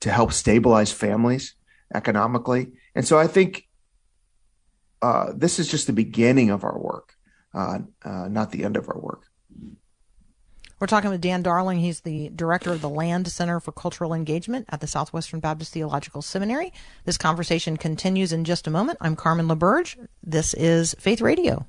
to 0.00 0.10
help 0.10 0.32
stabilize 0.32 0.90
families 0.90 1.54
economically. 1.94 2.72
And 2.94 3.06
so 3.06 3.18
I 3.18 3.26
think 3.26 3.68
uh, 5.02 5.32
this 5.34 5.58
is 5.58 5.68
just 5.68 5.86
the 5.86 5.92
beginning 5.92 6.50
of 6.50 6.64
our 6.64 6.78
work, 6.78 7.14
uh, 7.54 7.80
uh, 8.04 8.28
not 8.28 8.50
the 8.50 8.64
end 8.64 8.76
of 8.76 8.88
our 8.88 8.98
work. 8.98 9.27
We're 10.80 10.86
talking 10.86 11.10
with 11.10 11.20
Dan 11.20 11.42
Darling. 11.42 11.80
He's 11.80 12.02
the 12.02 12.28
director 12.28 12.70
of 12.70 12.80
the 12.80 12.88
Land 12.88 13.26
Center 13.26 13.58
for 13.58 13.72
Cultural 13.72 14.14
Engagement 14.14 14.66
at 14.68 14.80
the 14.80 14.86
Southwestern 14.86 15.40
Baptist 15.40 15.72
Theological 15.72 16.22
Seminary. 16.22 16.72
This 17.04 17.18
conversation 17.18 17.76
continues 17.76 18.32
in 18.32 18.44
just 18.44 18.68
a 18.68 18.70
moment. 18.70 18.98
I'm 19.00 19.16
Carmen 19.16 19.48
LaBerge. 19.48 19.96
This 20.22 20.54
is 20.54 20.94
Faith 21.00 21.20
Radio. 21.20 21.66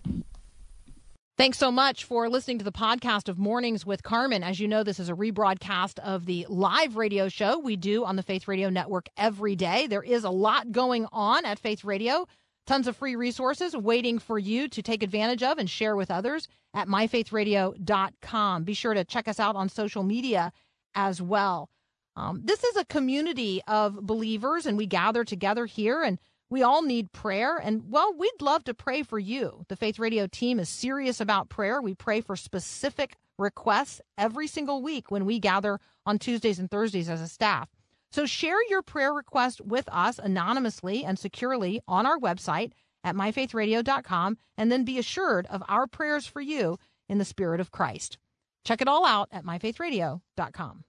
Thanks 1.39 1.57
so 1.57 1.71
much 1.71 2.03
for 2.03 2.29
listening 2.29 2.59
to 2.59 2.65
the 2.65 2.71
podcast 2.71 3.29
of 3.29 3.39
Mornings 3.39 3.83
with 3.83 4.03
Carmen. 4.03 4.43
As 4.43 4.59
you 4.59 4.67
know, 4.67 4.83
this 4.83 4.99
is 4.99 5.09
a 5.09 5.13
rebroadcast 5.13 5.97
of 5.99 6.27
the 6.27 6.45
live 6.47 6.95
radio 6.95 7.29
show 7.29 7.57
we 7.57 7.77
do 7.77 8.05
on 8.05 8.15
the 8.15 8.23
Faith 8.23 8.47
Radio 8.47 8.69
Network 8.69 9.07
every 9.17 9.55
day. 9.55 9.87
There 9.87 10.03
is 10.03 10.23
a 10.23 10.29
lot 10.29 10.71
going 10.71 11.07
on 11.11 11.45
at 11.45 11.57
Faith 11.57 11.83
Radio. 11.83 12.27
Tons 12.69 12.85
of 12.85 12.95
free 12.95 13.15
resources 13.15 13.75
waiting 13.75 14.19
for 14.19 14.37
you 14.37 14.67
to 14.67 14.83
take 14.83 15.01
advantage 15.01 15.41
of 15.41 15.57
and 15.57 15.67
share 15.67 15.95
with 15.95 16.11
others 16.11 16.47
at 16.75 16.87
myfaithradio.com. 16.87 18.63
Be 18.63 18.73
sure 18.75 18.93
to 18.93 19.03
check 19.03 19.27
us 19.27 19.39
out 19.39 19.55
on 19.55 19.69
social 19.69 20.03
media 20.03 20.53
as 20.93 21.19
well. 21.19 21.71
Um, 22.15 22.41
this 22.43 22.63
is 22.63 22.77
a 22.77 22.85
community 22.85 23.59
of 23.67 23.95
believers, 23.95 24.67
and 24.67 24.77
we 24.77 24.85
gather 24.85 25.23
together 25.23 25.65
here, 25.65 26.03
and 26.03 26.19
we 26.51 26.61
all 26.61 26.83
need 26.83 27.11
prayer. 27.11 27.57
And 27.57 27.89
well, 27.89 28.13
we'd 28.15 28.39
love 28.39 28.63
to 28.65 28.75
pray 28.75 29.01
for 29.01 29.17
you. 29.17 29.65
The 29.67 29.75
Faith 29.75 29.97
Radio 29.97 30.27
team 30.27 30.59
is 30.59 30.69
serious 30.69 31.19
about 31.19 31.49
prayer. 31.49 31.81
We 31.81 31.95
pray 31.95 32.21
for 32.21 32.35
specific 32.35 33.15
requests 33.39 33.99
every 34.15 34.45
single 34.45 34.83
week 34.83 35.09
when 35.09 35.25
we 35.25 35.39
gather 35.39 35.79
on 36.05 36.19
Tuesdays 36.19 36.59
and 36.59 36.69
Thursdays 36.69 37.09
as 37.09 37.19
a 37.19 37.27
staff. 37.27 37.67
So 38.11 38.25
share 38.25 38.57
your 38.69 38.81
prayer 38.81 39.13
request 39.13 39.61
with 39.61 39.87
us 39.91 40.19
anonymously 40.19 41.05
and 41.05 41.17
securely 41.17 41.81
on 41.87 42.05
our 42.05 42.17
website 42.17 42.71
at 43.03 43.15
myfaithradio.com 43.15 44.37
and 44.57 44.71
then 44.71 44.83
be 44.83 44.97
assured 44.97 45.47
of 45.47 45.63
our 45.69 45.87
prayers 45.87 46.25
for 46.25 46.41
you 46.41 46.77
in 47.07 47.17
the 47.17 47.25
spirit 47.25 47.59
of 47.59 47.71
Christ. 47.71 48.17
Check 48.65 48.81
it 48.81 48.87
all 48.87 49.05
out 49.05 49.29
at 49.31 49.45
myfaithradio.com. 49.45 50.83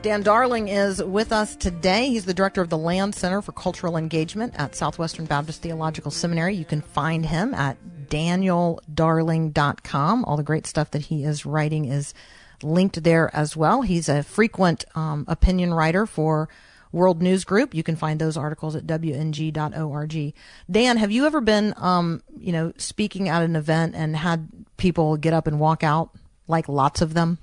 Dan 0.00 0.22
Darling 0.22 0.68
is 0.68 1.02
with 1.02 1.32
us 1.32 1.56
today. 1.56 2.08
He's 2.08 2.24
the 2.24 2.32
director 2.32 2.62
of 2.62 2.68
the 2.68 2.78
Land 2.78 3.16
Center 3.16 3.42
for 3.42 3.50
Cultural 3.50 3.96
Engagement 3.96 4.54
at 4.56 4.76
Southwestern 4.76 5.24
Baptist 5.24 5.60
Theological 5.60 6.12
Seminary. 6.12 6.54
You 6.54 6.64
can 6.64 6.82
find 6.82 7.26
him 7.26 7.52
at 7.52 7.76
danieldarling.com. 8.08 10.24
All 10.24 10.36
the 10.36 10.44
great 10.44 10.68
stuff 10.68 10.92
that 10.92 11.06
he 11.06 11.24
is 11.24 11.44
writing 11.44 11.86
is 11.86 12.14
linked 12.62 13.02
there 13.02 13.28
as 13.34 13.56
well. 13.56 13.82
He's 13.82 14.08
a 14.08 14.22
frequent 14.22 14.84
um, 14.94 15.24
opinion 15.26 15.74
writer 15.74 16.06
for 16.06 16.48
World 16.92 17.20
News 17.20 17.44
Group. 17.44 17.74
You 17.74 17.82
can 17.82 17.96
find 17.96 18.20
those 18.20 18.36
articles 18.36 18.76
at 18.76 18.86
wng.org. 18.86 20.34
Dan, 20.70 20.96
have 20.96 21.10
you 21.10 21.26
ever 21.26 21.40
been, 21.40 21.74
um, 21.76 22.22
you 22.38 22.52
know, 22.52 22.72
speaking 22.76 23.28
at 23.28 23.42
an 23.42 23.56
event 23.56 23.96
and 23.96 24.16
had 24.16 24.48
people 24.76 25.16
get 25.16 25.34
up 25.34 25.48
and 25.48 25.58
walk 25.58 25.82
out, 25.82 26.10
like 26.46 26.68
lots 26.68 27.02
of 27.02 27.14
them? 27.14 27.38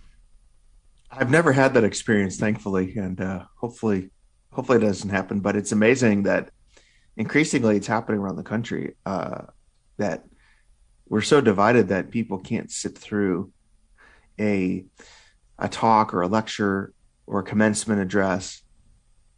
I've 1.11 1.29
never 1.31 1.51
had 1.51 1.73
that 1.73 1.83
experience, 1.83 2.37
thankfully, 2.37 2.95
and 2.97 3.19
uh, 3.21 3.45
hopefully, 3.57 4.09
hopefully 4.51 4.79
it 4.79 4.81
doesn't 4.81 5.09
happen. 5.09 5.39
But 5.39 5.55
it's 5.55 5.71
amazing 5.71 6.23
that 6.23 6.49
increasingly 7.17 7.77
it's 7.77 7.87
happening 7.87 8.19
around 8.19 8.35
the 8.35 8.43
country. 8.43 8.95
Uh, 9.05 9.43
that 9.97 10.25
we're 11.07 11.21
so 11.21 11.39
divided 11.39 11.89
that 11.89 12.11
people 12.11 12.39
can't 12.39 12.71
sit 12.71 12.97
through 12.97 13.51
a 14.39 14.85
a 15.57 15.69
talk 15.69 16.13
or 16.13 16.21
a 16.21 16.27
lecture 16.27 16.93
or 17.27 17.39
a 17.39 17.43
commencement 17.43 18.01
address 18.01 18.61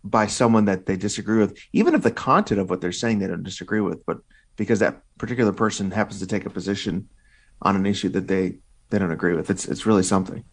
by 0.03 0.25
someone 0.25 0.65
that 0.65 0.85
they 0.85 0.95
disagree 0.95 1.37
with, 1.37 1.57
even 1.73 1.93
if 1.93 2.01
the 2.01 2.11
content 2.11 2.59
of 2.59 2.69
what 2.69 2.81
they're 2.81 2.91
saying 2.91 3.19
they 3.19 3.27
don't 3.27 3.43
disagree 3.43 3.81
with, 3.81 4.05
but 4.05 4.17
because 4.55 4.79
that 4.79 5.01
particular 5.17 5.53
person 5.53 5.91
happens 5.91 6.19
to 6.19 6.27
take 6.27 6.45
a 6.45 6.49
position 6.49 7.09
on 7.61 7.75
an 7.75 7.85
issue 7.85 8.09
that 8.09 8.27
they 8.27 8.57
they 8.89 8.99
don't 8.99 9.11
agree 9.11 9.35
with. 9.35 9.49
It's 9.49 9.65
it's 9.67 9.85
really 9.85 10.03
something. 10.03 10.43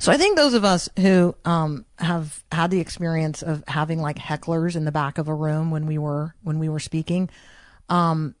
So 0.00 0.10
I 0.10 0.16
think 0.16 0.36
those 0.38 0.54
of 0.54 0.64
us 0.64 0.88
who 0.98 1.36
um, 1.44 1.84
have 1.98 2.42
had 2.50 2.70
the 2.70 2.80
experience 2.80 3.42
of 3.42 3.62
having 3.68 4.00
like 4.00 4.16
hecklers 4.16 4.74
in 4.74 4.86
the 4.86 4.90
back 4.92 5.18
of 5.18 5.28
a 5.28 5.34
room 5.34 5.70
when 5.70 5.84
we 5.86 5.98
were 5.98 6.34
when 6.42 6.58
we 6.58 6.68
were 6.70 6.80
speaking, 6.80 7.28
um, 7.90 8.34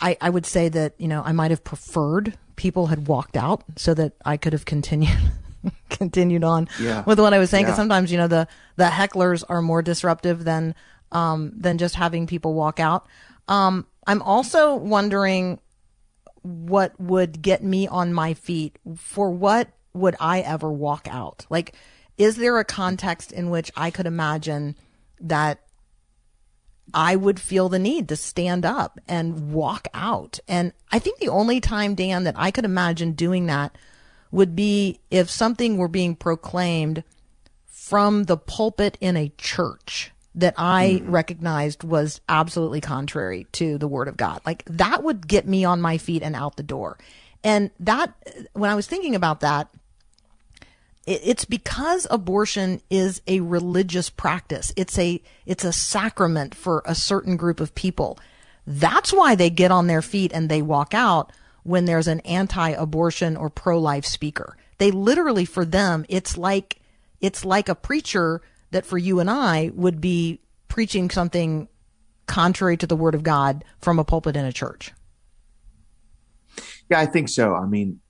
I, 0.00 0.16
I 0.20 0.30
would 0.30 0.46
say 0.46 0.68
that 0.68 0.94
you 0.96 1.08
know 1.08 1.22
I 1.24 1.32
might 1.32 1.50
have 1.50 1.64
preferred 1.64 2.38
people 2.54 2.86
had 2.86 3.08
walked 3.08 3.36
out 3.36 3.64
so 3.76 3.94
that 3.94 4.12
I 4.24 4.36
could 4.36 4.52
have 4.52 4.64
continued 4.64 5.18
continued 5.90 6.44
on 6.44 6.68
Yeah. 6.78 7.02
with 7.04 7.18
what 7.18 7.34
I 7.34 7.38
was 7.38 7.50
saying. 7.50 7.64
Because 7.64 7.72
Yeah. 7.72 7.82
sometimes 7.82 8.12
you 8.12 8.18
know 8.18 8.28
the 8.28 8.46
the 8.76 8.84
hecklers 8.84 9.42
are 9.48 9.60
more 9.62 9.82
disruptive 9.82 10.44
than 10.44 10.76
um, 11.10 11.50
than 11.56 11.78
just 11.78 11.96
having 11.96 12.28
people 12.28 12.54
walk 12.54 12.78
out. 12.78 13.08
Um, 13.48 13.86
I'm 14.06 14.22
also 14.22 14.76
wondering 14.76 15.58
what 16.42 16.98
would 17.00 17.42
get 17.42 17.64
me 17.64 17.88
on 17.88 18.14
my 18.14 18.34
feet 18.34 18.78
for 18.96 19.32
what 19.32 19.68
would 19.92 20.16
I 20.20 20.40
ever 20.40 20.70
walk 20.70 21.08
out? 21.10 21.46
Like, 21.50 21.74
is 22.18 22.36
there 22.36 22.58
a 22.58 22.64
context 22.64 23.32
in 23.32 23.50
which 23.50 23.70
I 23.76 23.90
could 23.90 24.06
imagine 24.06 24.76
that 25.20 25.60
I 26.92 27.16
would 27.16 27.40
feel 27.40 27.68
the 27.68 27.78
need 27.78 28.08
to 28.08 28.16
stand 28.16 28.66
up 28.66 29.00
and 29.08 29.52
walk 29.52 29.88
out? 29.94 30.38
And 30.46 30.72
I 30.92 30.98
think 30.98 31.18
the 31.18 31.28
only 31.28 31.60
time, 31.60 31.94
Dan, 31.94 32.24
that 32.24 32.34
I 32.36 32.50
could 32.50 32.64
imagine 32.64 33.12
doing 33.12 33.46
that 33.46 33.76
would 34.30 34.54
be 34.54 35.00
if 35.10 35.30
something 35.30 35.76
were 35.76 35.88
being 35.88 36.14
proclaimed 36.14 37.02
from 37.66 38.24
the 38.24 38.36
pulpit 38.36 38.96
in 39.00 39.16
a 39.16 39.32
church 39.36 40.12
that 40.34 40.54
I 40.56 41.00
hmm. 41.02 41.10
recognized 41.10 41.82
was 41.82 42.20
absolutely 42.28 42.80
contrary 42.80 43.46
to 43.52 43.78
the 43.78 43.88
word 43.88 44.08
of 44.08 44.16
God. 44.16 44.40
Like 44.46 44.64
that 44.66 45.02
would 45.02 45.26
get 45.26 45.46
me 45.46 45.64
on 45.64 45.80
my 45.80 45.98
feet 45.98 46.22
and 46.22 46.36
out 46.36 46.56
the 46.56 46.62
door. 46.62 46.98
And 47.42 47.70
that, 47.80 48.14
when 48.52 48.70
I 48.70 48.74
was 48.74 48.86
thinking 48.86 49.14
about 49.14 49.40
that, 49.40 49.68
it's 51.10 51.44
because 51.44 52.06
abortion 52.10 52.80
is 52.88 53.20
a 53.26 53.40
religious 53.40 54.10
practice. 54.10 54.72
It's 54.76 54.98
a, 54.98 55.20
it's 55.44 55.64
a 55.64 55.72
sacrament 55.72 56.54
for 56.54 56.82
a 56.86 56.94
certain 56.94 57.36
group 57.36 57.60
of 57.60 57.74
people. 57.74 58.18
That's 58.66 59.12
why 59.12 59.34
they 59.34 59.50
get 59.50 59.70
on 59.70 59.86
their 59.86 60.02
feet 60.02 60.32
and 60.32 60.48
they 60.48 60.62
walk 60.62 60.94
out 60.94 61.32
when 61.62 61.84
there's 61.84 62.08
an 62.08 62.20
anti-abortion 62.20 63.36
or 63.36 63.50
pro-life 63.50 64.06
speaker. 64.06 64.56
They 64.78 64.90
literally, 64.90 65.44
for 65.44 65.64
them, 65.64 66.06
it's 66.08 66.38
like, 66.38 66.80
it's 67.20 67.44
like 67.44 67.68
a 67.68 67.74
preacher 67.74 68.40
that 68.70 68.86
for 68.86 68.96
you 68.96 69.20
and 69.20 69.28
I 69.28 69.72
would 69.74 70.00
be 70.00 70.40
preaching 70.68 71.10
something 71.10 71.68
contrary 72.26 72.76
to 72.76 72.86
the 72.86 72.96
word 72.96 73.14
of 73.14 73.24
God 73.24 73.64
from 73.80 73.98
a 73.98 74.04
pulpit 74.04 74.36
in 74.36 74.44
a 74.44 74.52
church. 74.52 74.92
Yeah, 76.88 77.00
I 77.00 77.06
think 77.06 77.28
so. 77.28 77.54
I 77.54 77.66
mean, 77.66 78.00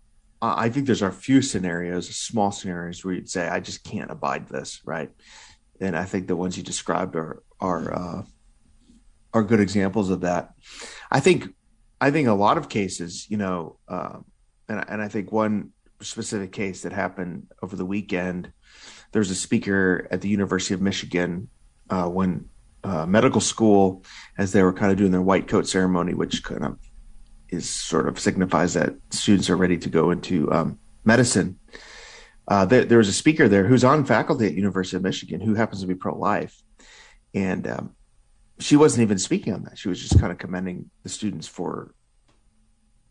I 0.43 0.71
think 0.71 0.87
there's 0.87 1.03
a 1.03 1.13
few 1.13 1.43
scenarios, 1.43 2.09
small 2.17 2.51
scenarios 2.51 3.05
where 3.05 3.15
you'd 3.15 3.29
say, 3.29 3.47
I 3.49 3.61
just 3.61 3.85
can't 3.85 4.11
abide 4.11 4.49
this, 4.49 4.81
right? 4.85 5.11
And 5.81 5.97
I 5.97 6.05
think 6.05 6.27
the 6.27 6.37
ones 6.37 6.57
you 6.57 6.63
described 6.63 7.17
are 7.17 7.43
are 7.61 7.93
uh, 7.93 8.23
are 9.35 9.43
good 9.43 9.61
examples 9.61 10.11
of 10.11 10.23
that. 10.23 10.53
I 11.11 11.21
think 11.21 11.49
I 12.01 12.11
think 12.11 12.29
a 12.29 12.33
lot 12.33 12.59
of 12.59 12.69
cases, 12.69 13.29
you 13.29 13.37
know, 13.37 13.79
um, 13.89 14.25
and 14.69 14.85
and 14.89 15.03
I 15.03 15.09
think 15.09 15.31
one 15.31 15.73
specific 16.01 16.53
case 16.53 16.83
that 16.83 16.93
happened 16.93 17.49
over 17.63 17.77
the 17.77 17.85
weekend. 17.85 18.53
There's 19.13 19.31
a 19.31 19.35
speaker 19.35 20.09
at 20.11 20.21
the 20.21 20.29
University 20.29 20.73
of 20.73 20.81
Michigan 20.81 21.49
uh, 21.91 22.09
when 22.09 22.49
uh, 22.85 23.05
medical 23.07 23.41
school, 23.41 24.05
as 24.39 24.53
they 24.53 24.63
were 24.63 24.73
kind 24.73 24.93
of 24.93 24.99
doing 24.99 25.13
their 25.13 25.21
white 25.21 25.49
coat 25.49 25.69
ceremony, 25.69 26.15
which 26.15 26.43
kind 26.43 26.65
of 26.65 26.79
is 27.51 27.69
sort 27.69 28.09
of 28.09 28.19
signifies 28.19 28.75
that 28.75 28.95
students 29.11 29.51
are 29.51 29.57
ready 29.57 29.77
to 29.79 29.89
go 29.89 30.11
into 30.11 30.51
um, 30.53 30.79
medicine. 31.05 31.59
Uh, 32.49 32.65
there, 32.65 32.85
there 32.85 32.99
was 32.99 33.09
a 33.09 33.13
speaker 33.13 33.49
there 33.49 33.67
who's 33.67 33.85
on 33.85 34.05
faculty 34.05 34.47
at 34.47 34.55
University 34.55 34.97
of 34.97 35.03
Michigan 35.03 35.41
who 35.41 35.55
happens 35.55 35.81
to 35.81 35.87
be 35.87 35.95
pro-life, 35.95 36.63
and 37.35 37.67
um, 37.67 37.95
she 38.59 38.77
wasn't 38.77 39.03
even 39.03 39.19
speaking 39.19 39.53
on 39.53 39.65
that. 39.65 39.79
She 39.79 39.89
was 39.89 40.01
just 40.01 40.19
kind 40.19 40.33
of 40.33 40.39
commending 40.39 40.91
the 41.03 41.09
students 41.09 41.47
for 41.47 41.95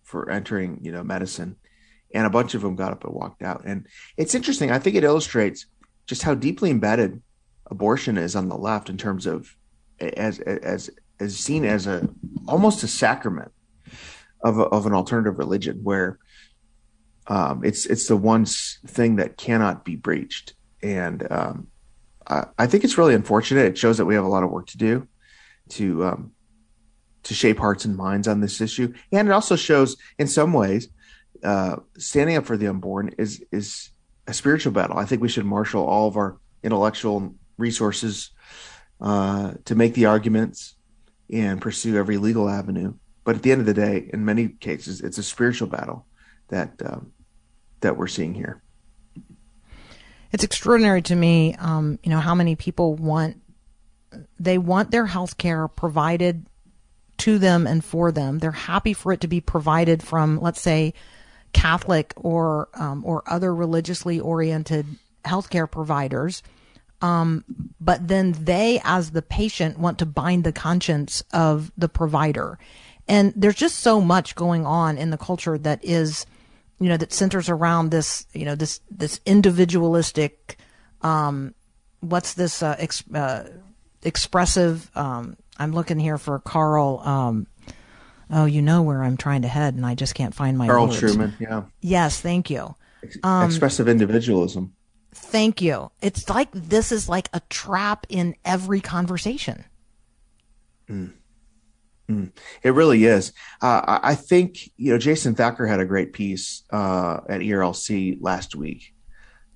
for 0.04 0.30
entering, 0.32 0.80
you 0.82 0.92
know, 0.92 1.04
medicine, 1.04 1.56
and 2.14 2.26
a 2.26 2.32
bunch 2.32 2.56
of 2.56 2.62
them 2.62 2.76
got 2.76 2.92
up 2.92 3.04
and 3.04 3.14
walked 3.14 3.44
out. 3.44 3.62
And 3.66 3.88
it's 4.18 4.34
interesting. 4.34 4.72
I 4.72 4.80
think 4.80 4.96
it 4.96 5.04
illustrates 5.04 5.68
just 6.08 6.24
how 6.24 6.34
deeply 6.34 6.72
embedded 6.72 7.22
abortion 7.68 8.18
is 8.18 8.36
on 8.36 8.50
the 8.50 8.58
left 8.58 8.90
in 8.90 8.98
terms 8.98 9.26
of 9.26 9.56
as 10.00 10.40
as 10.40 10.90
as 11.20 11.38
seen 11.38 11.66
as 11.66 11.88
a 11.88 12.10
almost 12.48 12.84
a 12.84 12.88
sacrament 12.88 13.52
of 14.42 14.58
a, 14.58 14.64
of 14.64 14.86
an 14.86 14.94
alternative 14.94 15.38
religion 15.38 15.80
where 15.84 16.20
um, 17.28 17.64
it's 17.64 17.86
it's 17.86 18.08
the 18.08 18.18
one 18.18 18.46
thing 18.46 19.18
that 19.18 19.38
cannot 19.38 19.86
be 19.86 19.96
breached, 19.96 20.54
and 20.82 21.26
um, 21.32 21.68
I, 22.28 22.46
I, 22.58 22.68
think 22.68 22.84
it's 22.84 22.98
really 22.98 23.14
unfortunate. 23.14 23.66
It 23.66 23.78
shows 23.78 23.98
that 23.98 24.06
we 24.06 24.16
have 24.16 24.26
a 24.26 24.30
lot 24.30 24.44
of 24.44 24.50
work 24.50 24.68
to 24.68 24.78
do 24.78 25.08
to 25.70 26.06
um, 26.06 26.32
to 27.24 27.34
shape 27.36 27.60
hearts 27.60 27.86
and 27.86 27.96
minds 27.96 28.28
on 28.28 28.42
this 28.42 28.62
issue, 28.62 28.94
and 29.12 29.28
it 29.28 29.32
also 29.32 29.56
shows, 29.56 29.96
in 30.18 30.26
some 30.26 30.54
ways, 30.54 30.90
uh, 31.44 31.76
standing 31.98 32.36
up 32.36 32.46
for 32.46 32.58
the 32.58 32.68
unborn 32.68 33.14
is 33.20 33.44
is 33.52 33.92
a 34.26 34.34
spiritual 34.34 34.72
battle. 34.72 34.98
I 34.98 35.06
think 35.06 35.22
we 35.22 35.30
should 35.30 35.46
marshal 35.46 35.86
all 35.86 36.08
of 36.08 36.18
our 36.18 36.38
intellectual 36.64 37.36
resources 37.58 38.32
uh, 39.02 39.54
to 39.66 39.76
make 39.76 39.94
the 39.94 40.06
arguments 40.06 40.76
and 41.32 41.62
pursue 41.62 41.98
every 41.98 42.18
legal 42.18 42.50
avenue. 42.50 42.94
But 43.30 43.36
at 43.36 43.44
the 43.44 43.52
end 43.52 43.60
of 43.62 43.68
the 43.68 43.76
day, 43.76 44.10
in 44.12 44.26
many 44.26 44.48
cases, 44.48 45.02
it's 45.02 45.20
a 45.20 45.22
spiritual 45.22 45.68
battle 45.68 46.08
that 46.48 46.72
um, 46.84 47.14
that 47.82 47.96
we're 47.96 48.08
seeing 48.08 48.34
here. 48.34 48.64
It's 50.32 50.44
extraordinary 50.44 51.04
to 51.04 51.16
me, 51.16 51.54
um, 51.60 52.00
you 52.02 52.10
know, 52.10 52.22
how 52.22 52.34
many 52.34 52.56
people 52.56 52.96
want 52.96 53.40
they 54.40 54.58
want 54.58 54.90
their 54.90 55.06
health 55.06 55.38
care 55.38 55.68
provided 55.68 56.48
to 57.20 57.38
them 57.38 57.68
and 57.68 57.86
for 57.86 58.12
them. 58.12 58.40
They're 58.40 58.52
happy 58.52 58.94
for 58.94 59.14
it 59.14 59.22
to 59.22 59.28
be 59.28 59.42
provided 59.42 60.02
from, 60.02 60.42
let's 60.42 60.60
say, 60.60 60.96
Catholic 61.54 62.14
or 62.16 62.70
um, 62.74 63.04
or 63.06 63.22
other 63.28 63.54
religiously 63.54 64.20
oriented 64.20 64.88
healthcare 65.24 65.70
providers. 65.70 66.42
Um, 67.02 67.46
but 67.80 68.08
then 68.08 68.32
they, 68.32 68.82
as 68.84 69.12
the 69.12 69.22
patient, 69.22 69.78
want 69.78 70.00
to 70.00 70.08
bind 70.08 70.44
the 70.44 70.52
conscience 70.52 71.24
of 71.32 71.72
the 71.78 71.88
provider. 71.88 72.58
And 73.10 73.34
there's 73.36 73.56
just 73.56 73.80
so 73.80 74.00
much 74.00 74.36
going 74.36 74.68
on 74.68 74.98
in 74.98 75.10
the 75.10 75.18
culture 75.18 75.58
that 75.58 75.84
is, 75.84 76.28
you 76.80 76.88
know, 76.88 76.96
that 76.96 77.12
centers 77.12 77.50
around 77.50 77.90
this, 77.90 78.28
you 78.34 78.46
know, 78.46 78.54
this 78.54 78.82
this 78.92 79.20
individualistic, 79.26 80.58
um, 81.02 81.56
what's 82.02 82.36
this 82.36 82.62
uh, 82.62 82.76
ex- 82.78 83.04
uh, 83.12 83.50
expressive? 84.04 84.92
Um, 84.96 85.38
I'm 85.58 85.74
looking 85.74 86.00
here 86.00 86.20
for 86.20 86.38
Carl. 86.38 87.02
Um, 87.04 87.48
oh, 88.30 88.46
you 88.46 88.62
know 88.62 88.84
where 88.84 89.04
I'm 89.04 89.18
trying 89.18 89.42
to 89.42 89.48
head, 89.48 89.74
and 89.74 89.88
I 89.88 89.96
just 89.96 90.14
can't 90.14 90.36
find 90.36 90.56
my 90.56 90.68
Carl 90.68 90.88
words. 90.88 91.02
Trueman, 91.02 91.34
yeah. 91.40 91.64
Yes, 91.82 92.22
thank 92.22 92.52
you. 92.52 92.76
Um, 93.24 93.48
Expressive 93.48 93.90
individualism. 93.90 94.76
Thank 95.16 95.64
you. 95.64 95.90
It's 96.02 96.30
like 96.30 96.50
this 96.54 96.92
is 96.92 97.10
like 97.10 97.28
a 97.34 97.42
trap 97.50 98.06
in 98.08 98.36
every 98.46 98.82
conversation. 98.82 99.66
Mm. 100.88 101.14
Mm. 102.10 102.32
It 102.64 102.72
really 102.72 103.06
is. 103.06 103.34
Uh, 103.62 104.00
I 104.04 104.16
think 104.16 104.72
you 104.78 104.92
know 104.92 104.98
Jason 104.98 105.36
Thacker 105.36 105.68
had 105.68 105.80
a 105.80 105.86
great 105.86 106.12
piece 106.12 106.64
uh, 106.72 107.20
at 107.30 107.42
ERLC 107.42 108.18
last 108.20 108.56
week 108.56 108.94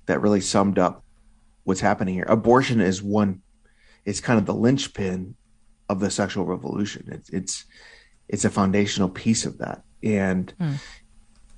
that 0.05 0.21
really 0.21 0.41
summed 0.41 0.77
up 0.77 1.03
what's 1.63 1.81
happening 1.81 2.13
here. 2.13 2.25
Abortion 2.27 2.79
is 2.79 3.01
one. 3.01 3.41
It's 4.05 4.19
kind 4.19 4.37
of 4.37 4.45
the 4.45 4.53
linchpin 4.53 5.35
of 5.89 5.99
the 5.99 6.11
sexual 6.11 6.45
revolution. 6.45 7.09
It's 7.11 7.29
it's 7.29 7.65
it's 8.27 8.45
a 8.45 8.49
foundational 8.49 9.09
piece 9.09 9.45
of 9.45 9.57
that. 9.57 9.83
And 10.03 10.53
mm. 10.59 10.75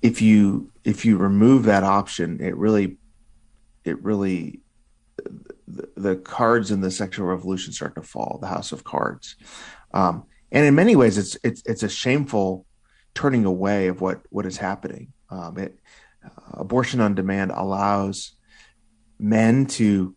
if 0.01 0.21
you 0.21 0.71
if 0.84 1.05
you 1.05 1.17
remove 1.17 1.63
that 1.63 1.84
option, 1.84 2.39
it 2.41 2.55
really 2.55 2.97
it 3.84 4.01
really 4.03 4.62
the, 5.67 5.89
the, 5.95 6.15
cards 6.15 6.71
in 6.71 6.81
the 6.81 6.91
sexual 6.91 7.27
revolution 7.27 7.73
start 7.73 7.95
to 7.95 8.01
fall. 8.01 8.38
The 8.41 8.47
house 8.47 8.71
of 8.71 8.84
cards, 8.84 9.36
um, 9.93 10.25
and 10.51 10.65
in 10.65 10.75
many 10.75 10.95
ways, 10.95 11.17
it's 11.17 11.38
it's 11.43 11.62
it's 11.65 11.84
a 11.84 11.89
shameful 11.89 12.65
turning 13.13 13.45
away 13.45 13.88
of 13.88 14.01
what 14.01 14.21
what 14.29 14.45
is 14.45 14.58
happening. 14.58 15.13
Um, 15.29 15.58
it 15.58 15.79
uh, 16.23 16.29
abortion 16.53 17.01
on 17.01 17.15
demand 17.15 17.51
allows 17.51 18.34
men 19.19 19.65
to 19.65 20.15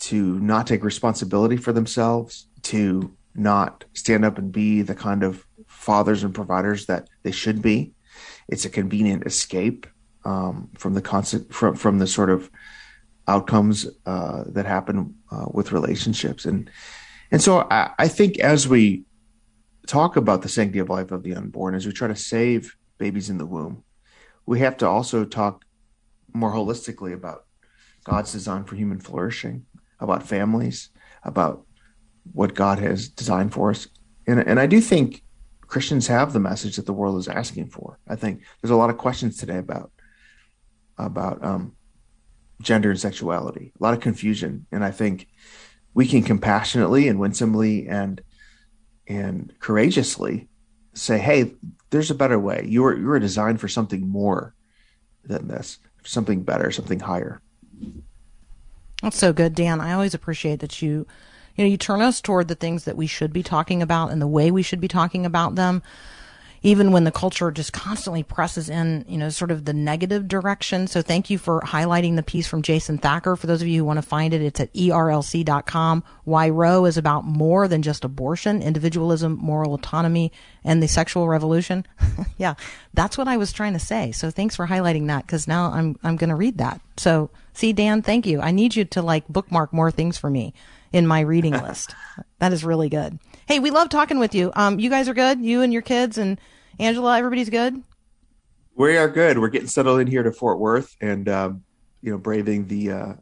to 0.00 0.38
not 0.40 0.66
take 0.66 0.82
responsibility 0.82 1.56
for 1.56 1.72
themselves, 1.72 2.48
to 2.62 3.16
not 3.34 3.84
stand 3.94 4.24
up 4.24 4.36
and 4.36 4.52
be 4.52 4.82
the 4.82 4.94
kind 4.94 5.22
of 5.22 5.46
fathers 5.66 6.22
and 6.22 6.34
providers 6.34 6.86
that 6.86 7.08
they 7.22 7.30
should 7.30 7.62
be. 7.62 7.92
It's 8.48 8.64
a 8.64 8.70
convenient 8.70 9.26
escape 9.26 9.86
um, 10.24 10.68
from 10.76 10.94
the 10.94 11.02
constant 11.02 11.52
from 11.52 11.74
from 11.76 11.98
the 11.98 12.06
sort 12.06 12.30
of 12.30 12.50
outcomes 13.28 13.86
uh, 14.06 14.44
that 14.48 14.66
happen 14.66 15.14
uh, 15.30 15.46
with 15.52 15.72
relationships 15.72 16.44
and 16.44 16.70
and 17.30 17.40
so 17.40 17.66
I, 17.70 17.90
I, 17.98 18.08
think 18.08 18.38
as 18.40 18.68
we 18.68 19.04
talk 19.86 20.16
about 20.16 20.42
the 20.42 20.48
sanctity 20.48 20.78
of 20.78 20.88
life 20.88 21.10
of 21.10 21.22
the 21.22 21.34
unborn 21.34 21.74
as 21.74 21.86
we 21.86 21.92
try 21.92 22.08
to 22.08 22.16
save 22.16 22.76
babies 22.98 23.30
in 23.30 23.38
the 23.38 23.46
womb. 23.46 23.82
We 24.46 24.60
have 24.60 24.76
to 24.78 24.88
also 24.88 25.24
talk 25.24 25.64
more 26.32 26.52
holistically 26.52 27.12
about 27.12 27.44
god's 28.04 28.32
design 28.32 28.64
for 28.64 28.74
human 28.74 28.98
flourishing 28.98 29.64
about 30.00 30.26
families 30.26 30.88
about 31.22 31.64
what 32.32 32.54
god 32.54 32.78
has 32.78 33.08
designed 33.08 33.52
for 33.52 33.70
us. 33.70 33.86
And, 34.26 34.40
and 34.40 34.58
i 34.58 34.66
do 34.66 34.80
think 34.80 35.22
christians 35.72 36.06
have 36.06 36.32
the 36.32 36.40
message 36.40 36.76
that 36.76 36.84
the 36.84 36.92
world 36.92 37.18
is 37.18 37.28
asking 37.28 37.70
for. 37.70 37.98
I 38.06 38.14
think 38.14 38.42
there's 38.60 38.70
a 38.70 38.76
lot 38.76 38.90
of 38.90 38.98
questions 38.98 39.38
today 39.38 39.56
about 39.56 39.90
about 40.98 41.42
um, 41.42 41.74
gender 42.60 42.90
and 42.90 43.00
sexuality, 43.00 43.72
a 43.78 43.82
lot 43.82 43.94
of 43.94 44.00
confusion. 44.00 44.66
And 44.70 44.84
I 44.84 44.90
think 44.90 45.28
we 45.94 46.06
can 46.06 46.22
compassionately 46.22 47.08
and 47.08 47.18
winsomely 47.18 47.88
and 47.88 48.20
and 49.16 49.52
courageously 49.60 50.48
say, 50.94 51.18
"Hey, 51.18 51.54
there's 51.90 52.10
a 52.10 52.14
better 52.14 52.38
way. 52.38 52.64
You 52.68 52.84
are 52.84 52.96
you 52.96 53.10
are 53.10 53.18
designed 53.18 53.60
for 53.60 53.68
something 53.68 54.08
more 54.08 54.54
than 55.24 55.48
this, 55.48 55.78
something 56.04 56.42
better, 56.42 56.70
something 56.70 57.00
higher." 57.00 57.40
That's 59.02 59.18
so 59.18 59.32
good, 59.32 59.54
Dan. 59.54 59.80
I 59.80 59.92
always 59.92 60.14
appreciate 60.14 60.60
that 60.60 60.80
you, 60.80 61.06
you 61.56 61.64
know, 61.64 61.70
you 61.70 61.76
turn 61.76 62.00
us 62.00 62.20
toward 62.20 62.48
the 62.48 62.54
things 62.54 62.84
that 62.84 62.96
we 62.96 63.06
should 63.06 63.32
be 63.32 63.42
talking 63.42 63.82
about 63.82 64.12
and 64.12 64.22
the 64.22 64.28
way 64.28 64.50
we 64.50 64.62
should 64.62 64.80
be 64.80 64.88
talking 64.88 65.26
about 65.26 65.56
them 65.56 65.82
even 66.62 66.92
when 66.92 67.04
the 67.04 67.10
culture 67.10 67.50
just 67.50 67.72
constantly 67.72 68.22
presses 68.22 68.70
in, 68.70 69.04
you 69.08 69.18
know, 69.18 69.28
sort 69.28 69.50
of 69.50 69.64
the 69.64 69.72
negative 69.72 70.28
direction. 70.28 70.86
So 70.86 71.02
thank 71.02 71.30
you 71.30 71.38
for 71.38 71.60
highlighting 71.62 72.16
the 72.16 72.22
piece 72.22 72.46
from 72.46 72.62
Jason 72.62 72.98
Thacker. 72.98 73.36
For 73.36 73.46
those 73.46 73.62
of 73.62 73.68
you 73.68 73.80
who 73.80 73.84
want 73.84 73.98
to 73.98 74.02
find 74.02 74.32
it, 74.32 74.42
it's 74.42 74.60
at 74.60 74.72
erlc.com. 74.74 76.04
Why 76.24 76.48
Roe 76.48 76.84
is 76.84 76.96
about 76.96 77.24
more 77.24 77.66
than 77.66 77.82
just 77.82 78.04
abortion, 78.04 78.62
individualism, 78.62 79.38
moral 79.40 79.74
autonomy, 79.74 80.32
and 80.64 80.82
the 80.82 80.88
sexual 80.88 81.28
revolution. 81.28 81.86
yeah, 82.38 82.54
that's 82.94 83.18
what 83.18 83.28
I 83.28 83.36
was 83.36 83.52
trying 83.52 83.72
to 83.72 83.78
say. 83.78 84.12
So 84.12 84.30
thanks 84.30 84.56
for 84.56 84.66
highlighting 84.66 85.06
that 85.08 85.26
because 85.26 85.48
now 85.48 85.72
I'm, 85.72 85.98
I'm 86.02 86.16
going 86.16 86.30
to 86.30 86.36
read 86.36 86.58
that. 86.58 86.80
So 86.96 87.30
see, 87.52 87.72
Dan, 87.72 88.02
thank 88.02 88.26
you. 88.26 88.40
I 88.40 88.50
need 88.50 88.76
you 88.76 88.84
to 88.86 89.02
like 89.02 89.26
bookmark 89.28 89.72
more 89.72 89.90
things 89.90 90.18
for 90.18 90.30
me 90.30 90.54
in 90.92 91.06
my 91.06 91.20
reading 91.20 91.52
list. 91.62 91.94
that 92.38 92.52
is 92.52 92.64
really 92.64 92.88
good. 92.88 93.18
Hey, 93.46 93.58
we 93.58 93.70
love 93.70 93.88
talking 93.88 94.18
with 94.18 94.34
you. 94.34 94.52
Um, 94.54 94.78
you 94.78 94.90
guys 94.90 95.08
are 95.08 95.14
good. 95.14 95.40
You 95.40 95.62
and 95.62 95.72
your 95.72 95.82
kids 95.82 96.18
and 96.18 96.40
Angela, 96.78 97.18
everybody's 97.18 97.50
good. 97.50 97.82
We 98.74 98.96
are 98.96 99.08
good. 99.08 99.38
We're 99.38 99.48
getting 99.48 99.68
settled 99.68 100.00
in 100.00 100.06
here 100.06 100.22
to 100.22 100.32
Fort 100.32 100.58
Worth, 100.58 100.96
and 101.00 101.28
um, 101.28 101.64
you 102.00 102.10
know, 102.10 102.18
braving 102.18 102.68
the 102.68 102.90
uh, 102.90 103.12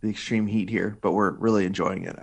the 0.00 0.10
extreme 0.10 0.46
heat 0.46 0.70
here, 0.70 0.96
but 1.00 1.12
we're 1.12 1.32
really 1.32 1.64
enjoying 1.64 2.04
it. 2.04 2.16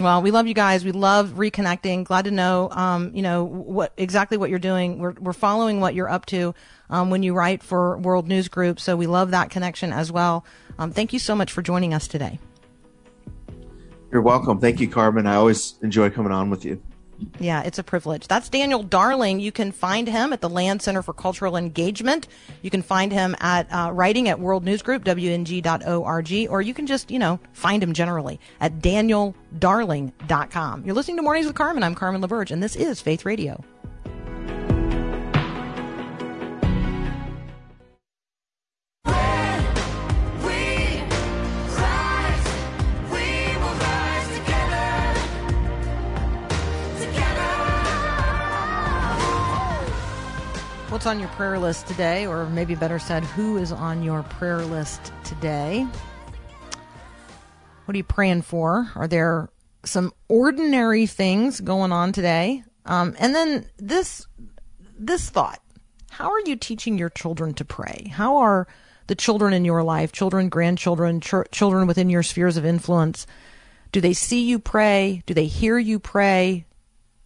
Well, 0.00 0.22
we 0.22 0.32
love 0.32 0.48
you 0.48 0.54
guys. 0.54 0.84
We 0.84 0.90
love 0.90 1.34
reconnecting. 1.36 2.04
Glad 2.04 2.24
to 2.24 2.32
know, 2.32 2.68
um, 2.72 3.12
you 3.14 3.22
know, 3.22 3.44
what 3.44 3.92
exactly 3.96 4.36
what 4.36 4.50
you're 4.50 4.58
doing. 4.58 4.98
We're 4.98 5.12
we're 5.12 5.32
following 5.32 5.80
what 5.80 5.94
you're 5.94 6.08
up 6.08 6.26
to 6.26 6.52
um, 6.90 7.10
when 7.10 7.22
you 7.22 7.32
write 7.32 7.62
for 7.62 7.96
World 7.98 8.26
News 8.26 8.48
Group. 8.48 8.80
So 8.80 8.96
we 8.96 9.06
love 9.06 9.30
that 9.30 9.50
connection 9.50 9.92
as 9.92 10.10
well. 10.10 10.44
Um, 10.78 10.90
thank 10.90 11.12
you 11.12 11.20
so 11.20 11.36
much 11.36 11.52
for 11.52 11.62
joining 11.62 11.94
us 11.94 12.08
today. 12.08 12.40
You're 14.10 14.22
welcome. 14.22 14.58
Thank 14.58 14.80
you, 14.80 14.88
Carmen. 14.88 15.26
I 15.26 15.36
always 15.36 15.74
enjoy 15.82 16.10
coming 16.10 16.32
on 16.32 16.50
with 16.50 16.64
you. 16.64 16.82
Yeah, 17.38 17.62
it's 17.62 17.78
a 17.78 17.82
privilege. 17.82 18.28
That's 18.28 18.48
Daniel 18.48 18.82
Darling. 18.82 19.40
You 19.40 19.52
can 19.52 19.72
find 19.72 20.08
him 20.08 20.32
at 20.32 20.40
the 20.40 20.48
Land 20.48 20.82
Center 20.82 21.02
for 21.02 21.12
Cultural 21.12 21.56
Engagement. 21.56 22.28
You 22.62 22.70
can 22.70 22.82
find 22.82 23.12
him 23.12 23.36
at 23.40 23.70
uh, 23.72 23.90
writing 23.92 24.28
at 24.28 24.40
World 24.40 24.64
News 24.64 24.82
Group, 24.82 25.04
WNG.org, 25.04 26.50
or 26.50 26.62
you 26.62 26.74
can 26.74 26.86
just, 26.86 27.10
you 27.10 27.18
know, 27.18 27.40
find 27.52 27.82
him 27.82 27.92
generally 27.92 28.40
at 28.60 28.80
danieldarling.com. 28.80 30.84
You're 30.84 30.94
listening 30.94 31.16
to 31.16 31.22
Mornings 31.22 31.46
with 31.46 31.56
Carmen. 31.56 31.82
I'm 31.82 31.94
Carmen 31.94 32.22
LaBerge, 32.22 32.50
and 32.50 32.62
this 32.62 32.76
is 32.76 33.00
Faith 33.00 33.24
Radio. 33.24 33.64
What's 51.04 51.16
on 51.16 51.20
your 51.20 51.28
prayer 51.32 51.58
list 51.58 51.86
today, 51.86 52.26
or 52.26 52.46
maybe 52.46 52.74
better 52.74 52.98
said, 52.98 53.24
who 53.24 53.58
is 53.58 53.72
on 53.72 54.02
your 54.02 54.22
prayer 54.22 54.64
list 54.64 55.12
today? 55.22 55.86
What 57.84 57.94
are 57.94 57.96
you 57.98 58.02
praying 58.02 58.40
for? 58.40 58.90
Are 58.94 59.06
there 59.06 59.50
some 59.84 60.14
ordinary 60.28 61.06
things 61.06 61.60
going 61.60 61.92
on 61.92 62.12
today? 62.12 62.64
Um, 62.86 63.14
and 63.18 63.34
then 63.34 63.66
this 63.76 64.26
this 64.98 65.28
thought: 65.28 65.60
How 66.08 66.30
are 66.30 66.40
you 66.46 66.56
teaching 66.56 66.96
your 66.96 67.10
children 67.10 67.52
to 67.52 67.66
pray? 67.66 68.10
How 68.10 68.38
are 68.38 68.66
the 69.06 69.14
children 69.14 69.52
in 69.52 69.66
your 69.66 69.82
life, 69.82 70.10
children, 70.10 70.48
grandchildren, 70.48 71.20
ch- 71.20 71.50
children 71.52 71.86
within 71.86 72.08
your 72.08 72.22
spheres 72.22 72.56
of 72.56 72.64
influence? 72.64 73.26
Do 73.92 74.00
they 74.00 74.14
see 74.14 74.44
you 74.44 74.58
pray? 74.58 75.22
Do 75.26 75.34
they 75.34 75.48
hear 75.48 75.78
you 75.78 75.98
pray? 75.98 76.64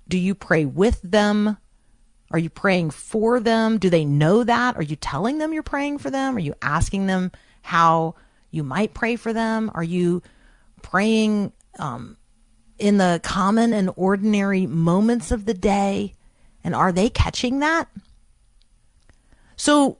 Do 0.08 0.18
you 0.18 0.34
pray 0.34 0.64
with 0.64 1.00
them? 1.02 1.58
Are 2.30 2.38
you 2.38 2.50
praying 2.50 2.90
for 2.90 3.40
them? 3.40 3.78
Do 3.78 3.88
they 3.88 4.04
know 4.04 4.44
that? 4.44 4.76
Are 4.76 4.82
you 4.82 4.96
telling 4.96 5.38
them 5.38 5.52
you're 5.52 5.62
praying 5.62 5.98
for 5.98 6.10
them? 6.10 6.36
Are 6.36 6.40
you 6.40 6.54
asking 6.60 7.06
them 7.06 7.32
how 7.62 8.16
you 8.50 8.62
might 8.62 8.94
pray 8.94 9.16
for 9.16 9.32
them? 9.32 9.70
Are 9.74 9.84
you 9.84 10.22
praying 10.82 11.52
um, 11.78 12.16
in 12.78 12.98
the 12.98 13.20
common 13.22 13.72
and 13.72 13.90
ordinary 13.96 14.66
moments 14.66 15.30
of 15.30 15.46
the 15.46 15.54
day? 15.54 16.14
And 16.62 16.74
are 16.74 16.92
they 16.92 17.08
catching 17.08 17.60
that? 17.60 17.88
So, 19.56 19.98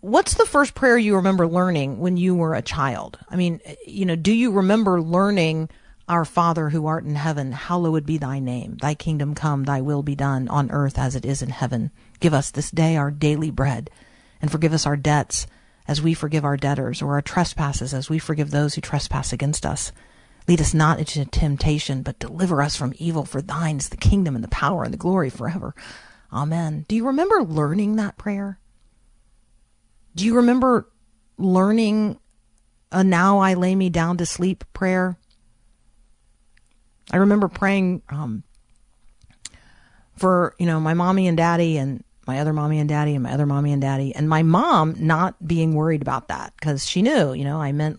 what's 0.00 0.34
the 0.34 0.46
first 0.46 0.74
prayer 0.74 0.96
you 0.96 1.16
remember 1.16 1.46
learning 1.46 1.98
when 1.98 2.16
you 2.16 2.34
were 2.34 2.54
a 2.54 2.62
child? 2.62 3.18
I 3.28 3.36
mean, 3.36 3.60
you 3.86 4.06
know, 4.06 4.16
do 4.16 4.32
you 4.32 4.52
remember 4.52 5.00
learning 5.00 5.68
our 6.08 6.24
Father 6.24 6.70
who 6.70 6.86
art 6.86 7.04
in 7.04 7.14
heaven, 7.14 7.52
hallowed 7.52 8.06
be 8.06 8.18
thy 8.18 8.38
name, 8.38 8.76
thy 8.80 8.94
kingdom 8.94 9.34
come, 9.34 9.64
thy 9.64 9.80
will 9.80 10.02
be 10.02 10.14
done 10.14 10.48
on 10.48 10.70
earth 10.70 10.98
as 10.98 11.14
it 11.14 11.24
is 11.24 11.42
in 11.42 11.50
heaven. 11.50 11.90
Give 12.20 12.34
us 12.34 12.50
this 12.50 12.70
day 12.70 12.96
our 12.96 13.10
daily 13.10 13.50
bread 13.50 13.90
and 14.40 14.50
forgive 14.50 14.72
us 14.72 14.86
our 14.86 14.96
debts 14.96 15.46
as 15.86 16.02
we 16.02 16.14
forgive 16.14 16.44
our 16.44 16.56
debtors 16.56 17.02
or 17.02 17.14
our 17.14 17.22
trespasses 17.22 17.94
as 17.94 18.10
we 18.10 18.18
forgive 18.18 18.50
those 18.50 18.74
who 18.74 18.80
trespass 18.80 19.32
against 19.32 19.64
us. 19.64 19.92
Lead 20.46 20.60
us 20.60 20.72
not 20.72 20.98
into 20.98 21.24
temptation, 21.26 22.02
but 22.02 22.18
deliver 22.18 22.62
us 22.62 22.74
from 22.74 22.94
evil. 22.96 23.24
For 23.24 23.42
thine 23.42 23.76
is 23.76 23.90
the 23.90 23.96
kingdom 23.96 24.34
and 24.34 24.42
the 24.42 24.48
power 24.48 24.84
and 24.84 24.92
the 24.92 24.98
glory 24.98 25.28
forever. 25.28 25.74
Amen. 26.32 26.86
Do 26.88 26.96
you 26.96 27.06
remember 27.06 27.42
learning 27.42 27.96
that 27.96 28.16
prayer? 28.16 28.58
Do 30.14 30.24
you 30.24 30.36
remember 30.36 30.88
learning 31.36 32.18
a 32.90 33.04
now 33.04 33.38
I 33.38 33.54
lay 33.54 33.74
me 33.74 33.90
down 33.90 34.16
to 34.18 34.26
sleep 34.26 34.64
prayer? 34.72 35.18
I 37.10 37.18
remember 37.18 37.48
praying 37.48 38.02
um, 38.08 38.42
for, 40.16 40.54
you 40.58 40.66
know, 40.66 40.80
my 40.80 40.94
mommy 40.94 41.26
and 41.26 41.36
daddy 41.36 41.78
and 41.78 42.04
my 42.26 42.40
other 42.40 42.52
mommy 42.52 42.78
and 42.78 42.88
daddy 42.88 43.14
and 43.14 43.22
my 43.22 43.32
other 43.32 43.46
mommy 43.46 43.72
and 43.72 43.80
daddy. 43.80 44.14
And 44.14 44.28
my 44.28 44.42
mom 44.42 44.94
not 44.98 45.46
being 45.46 45.74
worried 45.74 46.02
about 46.02 46.28
that 46.28 46.52
because 46.58 46.86
she 46.86 47.02
knew, 47.02 47.32
you 47.32 47.44
know, 47.44 47.60
I 47.60 47.72
meant 47.72 47.98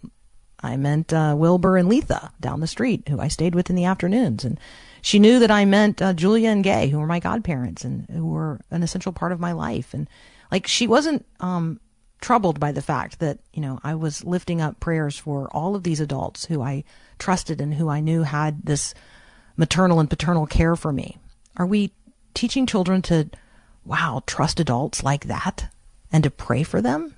I 0.61 0.75
meant 0.77 1.13
uh, 1.13 1.35
Wilbur 1.37 1.77
and 1.77 1.87
Letha 1.89 2.31
down 2.39 2.59
the 2.59 2.67
street 2.67 3.07
who 3.07 3.19
I 3.19 3.29
stayed 3.29 3.55
with 3.55 3.69
in 3.69 3.75
the 3.75 3.85
afternoons. 3.85 4.43
And 4.43 4.59
she 5.01 5.17
knew 5.17 5.39
that 5.39 5.51
I 5.51 5.65
meant 5.65 6.01
uh, 6.01 6.13
Julia 6.13 6.49
and 6.49 6.63
Gay 6.63 6.89
who 6.89 6.99
were 6.99 7.07
my 7.07 7.19
godparents 7.19 7.85
and 7.85 8.05
who 8.09 8.25
were 8.25 8.59
an 8.69 8.83
essential 8.83 9.13
part 9.13 9.31
of 9.31 9.39
my 9.39 9.53
life. 9.53 9.93
And 9.93 10.07
like 10.51 10.67
she 10.67 10.85
wasn't 10.85 11.25
um 11.39 11.79
troubled 12.21 12.59
by 12.59 12.71
the 12.71 12.81
fact 12.81 13.19
that, 13.19 13.39
you 13.53 13.61
know, 13.61 13.79
I 13.83 13.95
was 13.95 14.23
lifting 14.23 14.61
up 14.61 14.79
prayers 14.79 15.17
for 15.17 15.49
all 15.51 15.75
of 15.75 15.83
these 15.83 15.99
adults 15.99 16.45
who 16.45 16.61
I 16.61 16.83
trusted 17.17 17.61
and 17.61 17.73
who 17.73 17.89
I 17.89 17.99
knew 17.99 18.23
had 18.23 18.65
this 18.65 18.93
maternal 19.57 19.99
and 19.99 20.09
paternal 20.09 20.45
care 20.45 20.75
for 20.75 20.91
me. 20.91 21.17
Are 21.57 21.65
we 21.65 21.91
teaching 22.33 22.65
children 22.65 23.01
to, 23.03 23.29
wow, 23.85 24.23
trust 24.25 24.59
adults 24.59 25.03
like 25.03 25.25
that 25.25 25.71
and 26.11 26.23
to 26.23 26.31
pray 26.31 26.63
for 26.63 26.81
them? 26.81 27.15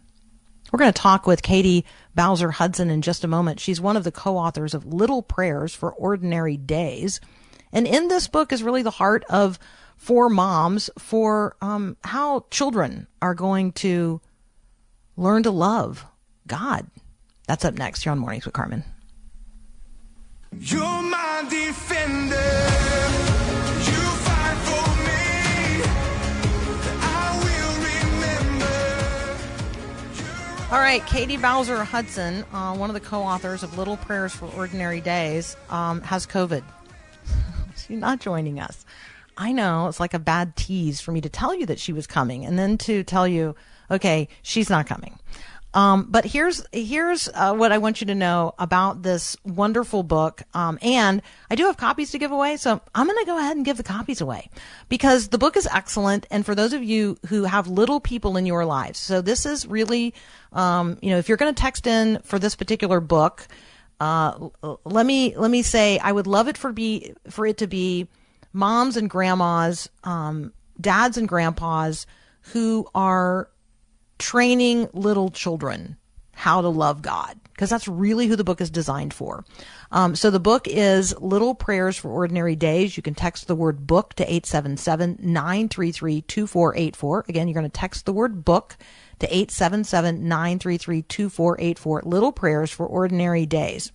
We're 0.71 0.79
going 0.79 0.93
to 0.93 1.01
talk 1.01 1.27
with 1.27 1.43
Katie 1.43 1.85
Bowser 2.15 2.51
Hudson 2.51 2.89
in 2.89 3.01
just 3.01 3.23
a 3.23 3.27
moment. 3.27 3.59
She's 3.59 3.81
one 3.81 3.97
of 3.97 4.03
the 4.03 4.11
co 4.11 4.37
authors 4.37 4.73
of 4.73 4.85
Little 4.85 5.21
Prayers 5.21 5.73
for 5.73 5.91
Ordinary 5.91 6.57
Days. 6.57 7.19
And 7.73 7.85
in 7.85 8.07
this 8.07 8.27
book 8.27 8.53
is 8.53 8.63
really 8.63 8.81
the 8.81 8.91
heart 8.91 9.25
of 9.29 9.59
for 9.97 10.29
moms 10.29 10.89
for 10.97 11.55
um, 11.61 11.97
how 12.03 12.45
children 12.49 13.07
are 13.21 13.35
going 13.35 13.71
to 13.73 14.21
learn 15.17 15.43
to 15.43 15.51
love 15.51 16.05
God. 16.47 16.87
That's 17.47 17.65
up 17.65 17.73
next 17.75 18.03
here 18.03 18.11
on 18.11 18.19
Mornings 18.19 18.45
with 18.45 18.53
Carmen. 18.53 18.83
You're 20.59 20.81
my 20.81 21.45
defender. 21.49 22.35
You 23.87 24.01
fight 24.19 24.57
for 24.67 24.89
me. 25.03 25.83
I 27.01 27.39
will 27.43 27.75
remember. 30.59 30.75
All 30.75 30.81
right, 30.81 31.05
Katie 31.07 31.37
Bowser 31.37 31.83
Hudson, 31.83 32.43
uh, 32.53 32.75
one 32.75 32.89
of 32.89 32.93
the 32.93 32.99
co 32.99 33.21
authors 33.21 33.63
of 33.63 33.77
Little 33.77 33.97
Prayers 33.97 34.33
for 34.33 34.47
Ordinary 34.55 34.99
Days, 35.01 35.55
um, 35.69 36.01
has 36.01 36.27
COVID. 36.27 36.63
She's 37.77 37.99
not 37.99 38.19
joining 38.19 38.59
us. 38.59 38.85
I 39.37 39.53
know 39.53 39.87
it's 39.87 39.99
like 39.99 40.13
a 40.13 40.19
bad 40.19 40.55
tease 40.55 40.99
for 40.99 41.11
me 41.11 41.21
to 41.21 41.29
tell 41.29 41.55
you 41.55 41.65
that 41.67 41.79
she 41.79 41.93
was 41.93 42.05
coming 42.07 42.45
and 42.45 42.59
then 42.59 42.77
to 42.79 43.03
tell 43.03 43.27
you, 43.27 43.55
okay, 43.91 44.27
she's 44.41 44.69
not 44.69 44.87
coming. 44.87 45.19
Um, 45.73 46.07
but 46.09 46.25
here's 46.25 46.65
here's 46.73 47.29
uh, 47.33 47.53
what 47.53 47.71
I 47.71 47.77
want 47.77 48.01
you 48.01 48.07
to 48.07 48.15
know 48.15 48.53
about 48.59 49.03
this 49.03 49.37
wonderful 49.45 50.03
book. 50.03 50.43
Um, 50.53 50.77
and 50.81 51.21
I 51.49 51.55
do 51.55 51.65
have 51.65 51.77
copies 51.77 52.11
to 52.11 52.17
give 52.17 52.31
away, 52.31 52.57
so 52.57 52.81
I'm 52.93 53.05
going 53.07 53.19
to 53.19 53.25
go 53.25 53.37
ahead 53.37 53.55
and 53.55 53.65
give 53.65 53.77
the 53.77 53.83
copies 53.83 54.19
away 54.19 54.49
because 54.89 55.29
the 55.29 55.37
book 55.37 55.55
is 55.55 55.67
excellent. 55.71 56.27
And 56.29 56.45
for 56.45 56.55
those 56.55 56.73
of 56.73 56.83
you 56.83 57.17
who 57.27 57.45
have 57.45 57.67
little 57.67 58.01
people 58.01 58.35
in 58.35 58.45
your 58.45 58.65
lives, 58.65 58.99
so 58.99 59.21
this 59.21 59.45
is 59.45 59.65
really, 59.65 60.13
um, 60.51 60.97
you 61.01 61.11
know, 61.11 61.17
if 61.17 61.29
you're 61.29 61.37
going 61.37 61.53
to 61.53 61.61
text 61.61 61.87
in 61.87 62.19
for 62.23 62.37
this 62.37 62.55
particular 62.55 62.99
book, 62.99 63.47
uh, 64.01 64.49
let 64.83 65.05
me 65.05 65.37
let 65.37 65.51
me 65.51 65.61
say 65.61 65.99
I 65.99 66.11
would 66.11 66.27
love 66.27 66.49
it 66.49 66.57
for 66.57 66.73
be 66.73 67.13
for 67.29 67.45
it 67.45 67.59
to 67.59 67.67
be 67.67 68.09
moms 68.51 68.97
and 68.97 69.09
grandmas, 69.09 69.87
um, 70.03 70.51
dads 70.81 71.17
and 71.17 71.29
grandpas 71.29 72.05
who 72.51 72.87
are 72.93 73.47
training 74.21 74.87
little 74.93 75.29
children 75.29 75.97
how 76.31 76.61
to 76.61 76.69
love 76.69 77.01
God, 77.01 77.39
because 77.53 77.69
that's 77.69 77.87
really 77.87 78.27
who 78.27 78.35
the 78.35 78.43
book 78.43 78.61
is 78.61 78.69
designed 78.69 79.13
for. 79.13 79.43
Um, 79.91 80.15
so 80.15 80.29
the 80.29 80.39
book 80.39 80.67
is 80.67 81.13
Little 81.19 81.53
Prayers 81.53 81.97
for 81.97 82.09
Ordinary 82.09 82.55
Days. 82.55 82.95
You 82.95 83.03
can 83.03 83.15
text 83.15 83.47
the 83.47 83.55
word 83.55 83.85
book 83.85 84.13
to 84.15 84.23
877 84.23 85.17
933 85.21 86.21
2484. 86.21 87.25
Again, 87.27 87.47
you're 87.47 87.53
going 87.53 87.63
to 87.63 87.69
text 87.69 88.05
the 88.05 88.13
word 88.13 88.45
book 88.45 88.77
to 89.19 89.27
877 89.27 90.27
933 90.27 91.01
2484. 91.01 92.01
Little 92.05 92.31
Prayers 92.31 92.71
for 92.71 92.85
Ordinary 92.85 93.45
Days. 93.45 93.91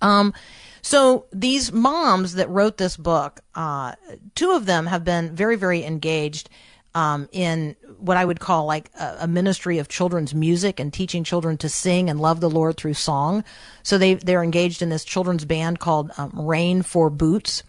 Um, 0.00 0.34
so 0.82 1.26
these 1.32 1.72
moms 1.72 2.34
that 2.34 2.48
wrote 2.50 2.76
this 2.76 2.96
book, 2.96 3.40
uh, 3.54 3.94
two 4.34 4.52
of 4.52 4.66
them 4.66 4.86
have 4.86 5.04
been 5.04 5.34
very, 5.34 5.56
very 5.56 5.84
engaged 5.84 6.50
um, 6.94 7.28
in 7.32 7.76
what 7.98 8.16
I 8.16 8.24
would 8.24 8.40
call 8.40 8.66
like 8.66 8.90
a, 8.98 9.18
a 9.20 9.26
ministry 9.28 9.78
of 9.78 9.88
children's 9.88 10.34
music 10.34 10.80
and 10.80 10.92
teaching 10.92 11.24
children 11.24 11.56
to 11.58 11.68
sing 11.68 12.10
and 12.10 12.20
love 12.20 12.40
the 12.40 12.50
Lord 12.50 12.76
through 12.76 12.94
song. 12.94 13.44
So 13.82 13.98
they 13.98 14.14
they're 14.14 14.42
engaged 14.42 14.82
in 14.82 14.88
this 14.88 15.04
children's 15.04 15.44
band 15.44 15.78
called 15.78 16.10
um, 16.16 16.32
Rain 16.34 16.82
for 16.82 17.08
Roots, 17.08 17.62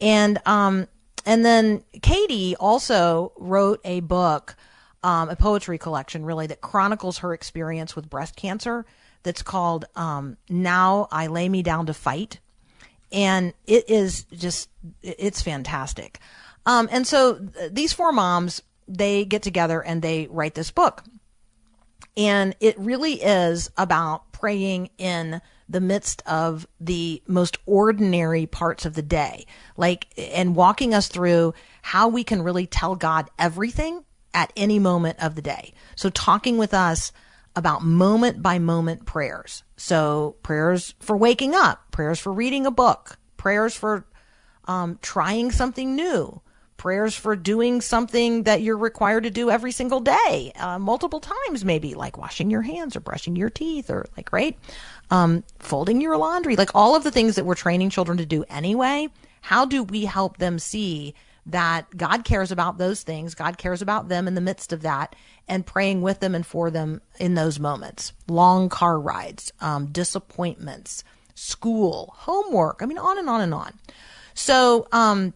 and 0.00 0.40
um, 0.46 0.86
and 1.24 1.44
then 1.44 1.84
Katie 2.02 2.56
also 2.56 3.32
wrote 3.36 3.80
a 3.84 4.00
book, 4.00 4.56
um, 5.02 5.28
a 5.28 5.36
poetry 5.36 5.78
collection, 5.78 6.24
really 6.24 6.46
that 6.46 6.60
chronicles 6.60 7.18
her 7.18 7.32
experience 7.32 7.94
with 7.96 8.10
breast 8.10 8.36
cancer. 8.36 8.84
That's 9.22 9.42
called 9.42 9.86
um, 9.96 10.36
"Now 10.48 11.08
I 11.10 11.26
Lay 11.26 11.48
Me 11.48 11.62
Down 11.62 11.86
to 11.86 11.94
Fight." 11.94 12.40
and 13.10 13.54
it 13.66 13.88
is 13.88 14.24
just 14.24 14.68
it's 15.02 15.42
fantastic. 15.42 16.18
Um, 16.68 16.88
and 16.92 17.06
so 17.06 17.38
th- 17.38 17.72
these 17.72 17.94
four 17.94 18.12
moms 18.12 18.62
they 18.86 19.24
get 19.24 19.42
together 19.42 19.82
and 19.82 20.02
they 20.02 20.28
write 20.30 20.54
this 20.54 20.70
book, 20.70 21.02
and 22.16 22.54
it 22.60 22.78
really 22.78 23.14
is 23.14 23.70
about 23.76 24.30
praying 24.32 24.90
in 24.98 25.40
the 25.68 25.80
midst 25.80 26.22
of 26.26 26.66
the 26.80 27.22
most 27.26 27.58
ordinary 27.66 28.46
parts 28.46 28.84
of 28.84 28.94
the 28.94 29.02
day, 29.02 29.46
like, 29.76 30.08
and 30.16 30.54
walking 30.54 30.94
us 30.94 31.08
through 31.08 31.54
how 31.82 32.08
we 32.08 32.22
can 32.22 32.42
really 32.42 32.66
tell 32.66 32.96
God 32.96 33.30
everything 33.38 34.04
at 34.34 34.52
any 34.54 34.78
moment 34.78 35.18
of 35.22 35.34
the 35.34 35.42
day. 35.42 35.72
So 35.96 36.10
talking 36.10 36.58
with 36.58 36.74
us 36.74 37.12
about 37.56 37.82
moment 37.82 38.42
by 38.42 38.58
moment 38.58 39.06
prayers. 39.06 39.62
So 39.76 40.36
prayers 40.42 40.94
for 41.00 41.16
waking 41.16 41.54
up, 41.54 41.90
prayers 41.90 42.18
for 42.18 42.32
reading 42.32 42.66
a 42.66 42.70
book, 42.70 43.18
prayers 43.36 43.74
for 43.74 44.06
um, 44.66 44.98
trying 45.02 45.50
something 45.50 45.96
new, 45.96 46.40
prayers 46.78 47.14
for 47.14 47.36
doing 47.36 47.82
something 47.82 48.44
that 48.44 48.62
you're 48.62 48.78
required 48.78 49.24
to 49.24 49.30
do 49.30 49.50
every 49.50 49.72
single 49.72 50.00
day, 50.00 50.52
uh, 50.56 50.78
multiple 50.78 51.20
times, 51.20 51.64
maybe 51.64 51.94
like 51.94 52.16
washing 52.16 52.50
your 52.50 52.62
hands 52.62 52.96
or 52.96 53.00
brushing 53.00 53.36
your 53.36 53.50
teeth 53.50 53.90
or 53.90 54.06
like, 54.16 54.32
right? 54.32 54.56
Um, 55.10 55.44
folding 55.58 56.00
your 56.00 56.16
laundry, 56.16 56.56
like 56.56 56.74
all 56.74 56.96
of 56.96 57.04
the 57.04 57.10
things 57.10 57.34
that 57.34 57.44
we're 57.44 57.54
training 57.54 57.90
children 57.90 58.16
to 58.18 58.24
do 58.24 58.44
anyway. 58.48 59.08
How 59.42 59.66
do 59.66 59.82
we 59.82 60.06
help 60.06 60.38
them 60.38 60.58
see 60.58 61.14
that 61.46 61.94
God 61.96 62.24
cares 62.24 62.52
about 62.52 62.78
those 62.78 63.02
things? 63.02 63.34
God 63.34 63.58
cares 63.58 63.82
about 63.82 64.08
them 64.08 64.26
in 64.26 64.34
the 64.34 64.40
midst 64.40 64.72
of 64.72 64.82
that 64.82 65.14
and 65.46 65.66
praying 65.66 66.02
with 66.02 66.20
them 66.20 66.34
and 66.34 66.46
for 66.46 66.70
them 66.70 67.00
in 67.18 67.34
those 67.34 67.58
moments. 67.58 68.12
Long 68.28 68.68
car 68.68 68.98
rides, 68.98 69.52
um, 69.60 69.86
disappointments, 69.86 71.04
school, 71.34 72.14
homework. 72.16 72.80
I 72.82 72.86
mean, 72.86 72.98
on 72.98 73.18
and 73.18 73.28
on 73.28 73.40
and 73.40 73.54
on. 73.54 73.72
So, 74.34 74.86
um, 74.92 75.34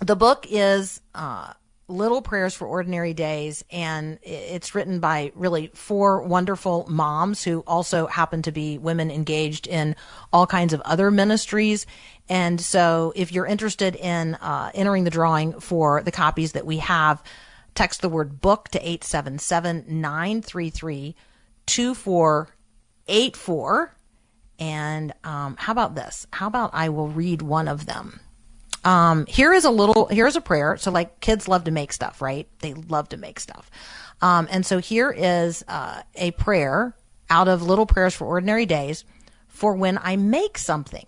the 0.00 0.16
book 0.16 0.46
is 0.50 1.00
uh, 1.14 1.52
Little 1.86 2.22
Prayers 2.22 2.54
for 2.54 2.66
Ordinary 2.66 3.12
Days, 3.12 3.62
and 3.70 4.18
it's 4.22 4.74
written 4.74 5.00
by 5.00 5.32
really 5.34 5.66
four 5.74 6.22
wonderful 6.22 6.86
moms 6.88 7.44
who 7.44 7.60
also 7.66 8.06
happen 8.06 8.40
to 8.42 8.52
be 8.52 8.78
women 8.78 9.10
engaged 9.10 9.66
in 9.66 9.94
all 10.32 10.46
kinds 10.46 10.72
of 10.72 10.80
other 10.82 11.10
ministries. 11.10 11.84
And 12.28 12.60
so, 12.60 13.12
if 13.14 13.32
you're 13.32 13.44
interested 13.44 13.96
in 13.96 14.36
uh, 14.36 14.70
entering 14.74 15.04
the 15.04 15.10
drawing 15.10 15.60
for 15.60 16.02
the 16.02 16.12
copies 16.12 16.52
that 16.52 16.64
we 16.64 16.78
have, 16.78 17.22
text 17.74 18.00
the 18.00 18.08
word 18.08 18.40
book 18.40 18.70
to 18.70 18.78
877 18.78 19.84
933 19.88 21.14
2484. 21.66 23.94
And 24.58 25.12
um, 25.24 25.56
how 25.58 25.72
about 25.72 25.94
this? 25.94 26.26
How 26.32 26.46
about 26.46 26.70
I 26.72 26.88
will 26.88 27.08
read 27.08 27.42
one 27.42 27.68
of 27.68 27.84
them? 27.84 28.20
Um, 28.84 29.26
here 29.26 29.52
is 29.52 29.64
a 29.64 29.70
little, 29.70 30.06
here's 30.06 30.36
a 30.36 30.40
prayer. 30.40 30.76
So 30.76 30.90
like 30.90 31.20
kids 31.20 31.48
love 31.48 31.64
to 31.64 31.70
make 31.70 31.92
stuff, 31.92 32.20
right? 32.20 32.48
They 32.60 32.74
love 32.74 33.08
to 33.10 33.16
make 33.16 33.40
stuff. 33.40 33.70
Um, 34.20 34.46
and 34.50 34.64
so 34.64 34.78
here 34.78 35.10
is 35.10 35.64
uh, 35.68 36.02
a 36.14 36.30
prayer 36.32 36.94
out 37.30 37.48
of 37.48 37.62
Little 37.62 37.86
Prayers 37.86 38.14
for 38.14 38.26
Ordinary 38.26 38.66
Days 38.66 39.04
for 39.48 39.74
when 39.74 39.98
I 40.02 40.16
make 40.16 40.58
something. 40.58 41.06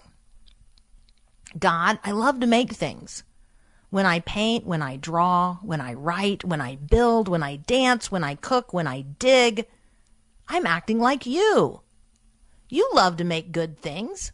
God, 1.58 1.98
I 2.04 2.10
love 2.10 2.40
to 2.40 2.46
make 2.46 2.72
things. 2.72 3.22
When 3.90 4.04
I 4.04 4.20
paint, 4.20 4.66
when 4.66 4.82
I 4.82 4.96
draw, 4.96 5.56
when 5.62 5.80
I 5.80 5.94
write, 5.94 6.44
when 6.44 6.60
I 6.60 6.76
build, 6.76 7.28
when 7.28 7.42
I 7.42 7.56
dance, 7.56 8.10
when 8.10 8.24
I 8.24 8.34
cook, 8.34 8.72
when 8.72 8.86
I 8.86 9.02
dig, 9.02 9.66
I'm 10.48 10.66
acting 10.66 10.98
like 10.98 11.24
you. 11.24 11.80
You 12.68 12.90
love 12.92 13.16
to 13.18 13.24
make 13.24 13.52
good 13.52 13.78
things. 13.80 14.32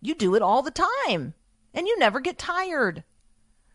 You 0.00 0.14
do 0.14 0.34
it 0.34 0.42
all 0.42 0.62
the 0.62 0.72
time, 1.06 1.34
and 1.76 1.86
you 1.86 1.96
never 1.98 2.18
get 2.18 2.38
tired. 2.38 3.04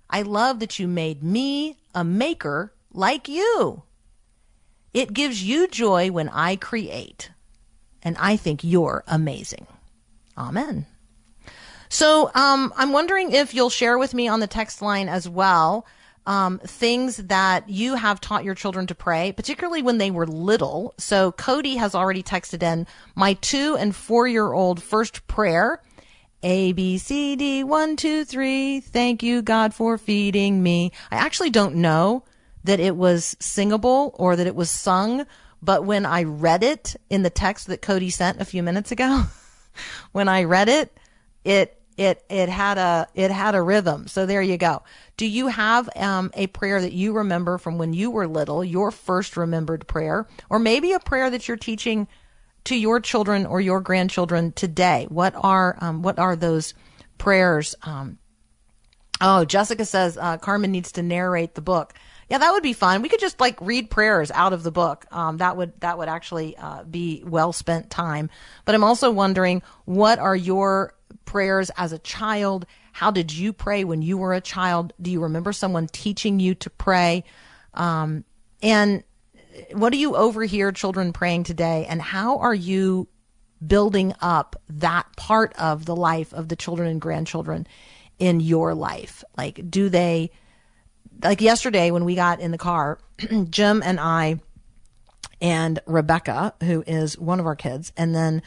I 0.09 0.23
love 0.23 0.59
that 0.59 0.79
you 0.79 0.87
made 0.87 1.23
me 1.23 1.77
a 1.95 2.03
maker 2.03 2.73
like 2.91 3.29
you. 3.29 3.83
It 4.93 5.13
gives 5.13 5.41
you 5.41 5.69
joy 5.69 6.11
when 6.11 6.27
I 6.27 6.57
create, 6.57 7.31
and 8.03 8.17
I 8.17 8.35
think 8.35 8.61
you're 8.63 9.05
amazing. 9.07 9.67
Amen. 10.37 10.87
So 11.87 12.31
um, 12.35 12.73
I'm 12.75 12.91
wondering 12.91 13.31
if 13.31 13.53
you'll 13.53 13.69
share 13.69 13.97
with 13.97 14.13
me 14.13 14.27
on 14.27 14.39
the 14.41 14.47
text 14.47 14.81
line 14.81 15.07
as 15.07 15.29
well 15.29 15.85
um, 16.25 16.59
things 16.59 17.17
that 17.17 17.69
you 17.69 17.95
have 17.95 18.21
taught 18.21 18.43
your 18.43 18.55
children 18.55 18.87
to 18.87 18.95
pray, 18.95 19.31
particularly 19.31 19.81
when 19.81 19.97
they 19.97 20.11
were 20.11 20.27
little. 20.27 20.93
So 20.97 21.31
Cody 21.31 21.77
has 21.77 21.95
already 21.95 22.23
texted 22.23 22.63
in 22.63 22.85
my 23.15 23.33
two 23.33 23.75
and 23.77 23.95
four 23.95 24.27
year 24.27 24.53
old 24.53 24.81
first 24.81 25.25
prayer. 25.27 25.81
A, 26.43 26.71
B, 26.73 26.97
C, 26.97 27.35
D, 27.35 27.63
one, 27.63 27.95
two, 27.95 28.25
three. 28.25 28.79
Thank 28.79 29.21
you, 29.21 29.41
God, 29.41 29.73
for 29.73 29.97
feeding 29.97 30.61
me. 30.63 30.91
I 31.11 31.17
actually 31.17 31.51
don't 31.51 31.75
know 31.75 32.23
that 32.63 32.79
it 32.79 32.95
was 32.95 33.35
singable 33.39 34.15
or 34.17 34.35
that 34.35 34.47
it 34.47 34.55
was 34.55 34.71
sung, 34.71 35.25
but 35.61 35.85
when 35.85 36.05
I 36.05 36.23
read 36.23 36.63
it 36.63 36.95
in 37.09 37.21
the 37.21 37.29
text 37.29 37.67
that 37.67 37.81
Cody 37.81 38.09
sent 38.09 38.41
a 38.41 38.45
few 38.45 38.63
minutes 38.63 38.91
ago, 38.91 39.23
when 40.11 40.27
I 40.27 40.43
read 40.43 40.69
it, 40.69 40.97
it 41.43 41.77
it 41.97 42.23
it 42.29 42.49
had 42.49 42.77
a 42.77 43.07
it 43.13 43.29
had 43.29 43.53
a 43.53 43.61
rhythm. 43.61 44.07
So 44.07 44.25
there 44.25 44.41
you 44.41 44.57
go. 44.57 44.81
Do 45.17 45.27
you 45.27 45.47
have 45.47 45.89
um, 45.95 46.31
a 46.33 46.47
prayer 46.47 46.81
that 46.81 46.93
you 46.93 47.13
remember 47.13 47.57
from 47.57 47.77
when 47.77 47.93
you 47.93 48.09
were 48.09 48.27
little, 48.27 48.63
your 48.63 48.89
first 48.89 49.37
remembered 49.37 49.87
prayer, 49.87 50.27
or 50.49 50.57
maybe 50.57 50.93
a 50.93 50.99
prayer 50.99 51.29
that 51.29 51.47
you're 51.47 51.57
teaching 51.57 52.07
to 52.65 52.75
your 52.75 52.99
children 52.99 53.45
or 53.45 53.61
your 53.61 53.81
grandchildren 53.81 54.51
today? 54.51 55.07
What 55.09 55.33
are 55.35 55.77
um, 55.79 56.01
what 56.01 56.19
are 56.19 56.35
those 56.35 56.73
prayers? 57.17 57.75
Um, 57.83 58.17
oh, 59.19 59.45
Jessica 59.45 59.85
says 59.85 60.17
uh, 60.17 60.37
Carmen 60.37 60.71
needs 60.71 60.91
to 60.93 61.03
narrate 61.03 61.55
the 61.55 61.61
book. 61.61 61.93
Yeah, 62.29 62.37
that 62.37 62.51
would 62.53 62.63
be 62.63 62.73
fun. 62.73 63.01
We 63.01 63.09
could 63.09 63.19
just 63.19 63.41
like 63.41 63.59
read 63.59 63.89
prayers 63.89 64.31
out 64.31 64.53
of 64.53 64.63
the 64.63 64.71
book. 64.71 65.05
Um, 65.11 65.37
that 65.37 65.57
would 65.57 65.79
that 65.81 65.97
would 65.97 66.07
actually 66.07 66.55
uh, 66.57 66.83
be 66.83 67.23
well 67.25 67.51
spent 67.51 67.89
time. 67.89 68.29
But 68.65 68.75
I'm 68.75 68.83
also 68.83 69.11
wondering, 69.11 69.61
what 69.85 70.17
are 70.17 70.35
your 70.35 70.93
prayers 71.25 71.69
as 71.75 71.91
a 71.91 71.99
child? 71.99 72.65
How 72.93 73.11
did 73.11 73.33
you 73.33 73.53
pray 73.53 73.83
when 73.83 74.01
you 74.01 74.17
were 74.17 74.33
a 74.33 74.41
child? 74.41 74.93
Do 75.01 75.11
you 75.11 75.21
remember 75.23 75.51
someone 75.51 75.87
teaching 75.87 76.39
you 76.39 76.55
to 76.55 76.69
pray? 76.69 77.23
Um, 77.73 78.23
and 78.61 79.03
what 79.73 79.91
do 79.91 79.97
you 79.97 80.15
overhear 80.15 80.71
children 80.71 81.13
praying 81.13 81.43
today? 81.43 81.85
And 81.89 82.01
how 82.01 82.37
are 82.39 82.53
you 82.53 83.07
building 83.65 84.13
up 84.21 84.55
that 84.69 85.05
part 85.15 85.53
of 85.59 85.85
the 85.85 85.95
life 85.95 86.33
of 86.33 86.49
the 86.49 86.55
children 86.55 86.89
and 86.89 87.01
grandchildren 87.01 87.67
in 88.19 88.39
your 88.39 88.73
life? 88.73 89.23
Like, 89.37 89.69
do 89.69 89.89
they, 89.89 90.31
like 91.23 91.41
yesterday 91.41 91.91
when 91.91 92.05
we 92.05 92.15
got 92.15 92.39
in 92.39 92.51
the 92.51 92.57
car, 92.57 92.99
Jim 93.49 93.81
and 93.85 93.99
I 93.99 94.39
and 95.41 95.79
Rebecca, 95.85 96.53
who 96.61 96.83
is 96.85 97.17
one 97.17 97.39
of 97.39 97.45
our 97.45 97.55
kids, 97.55 97.91
and 97.97 98.13
then 98.13 98.41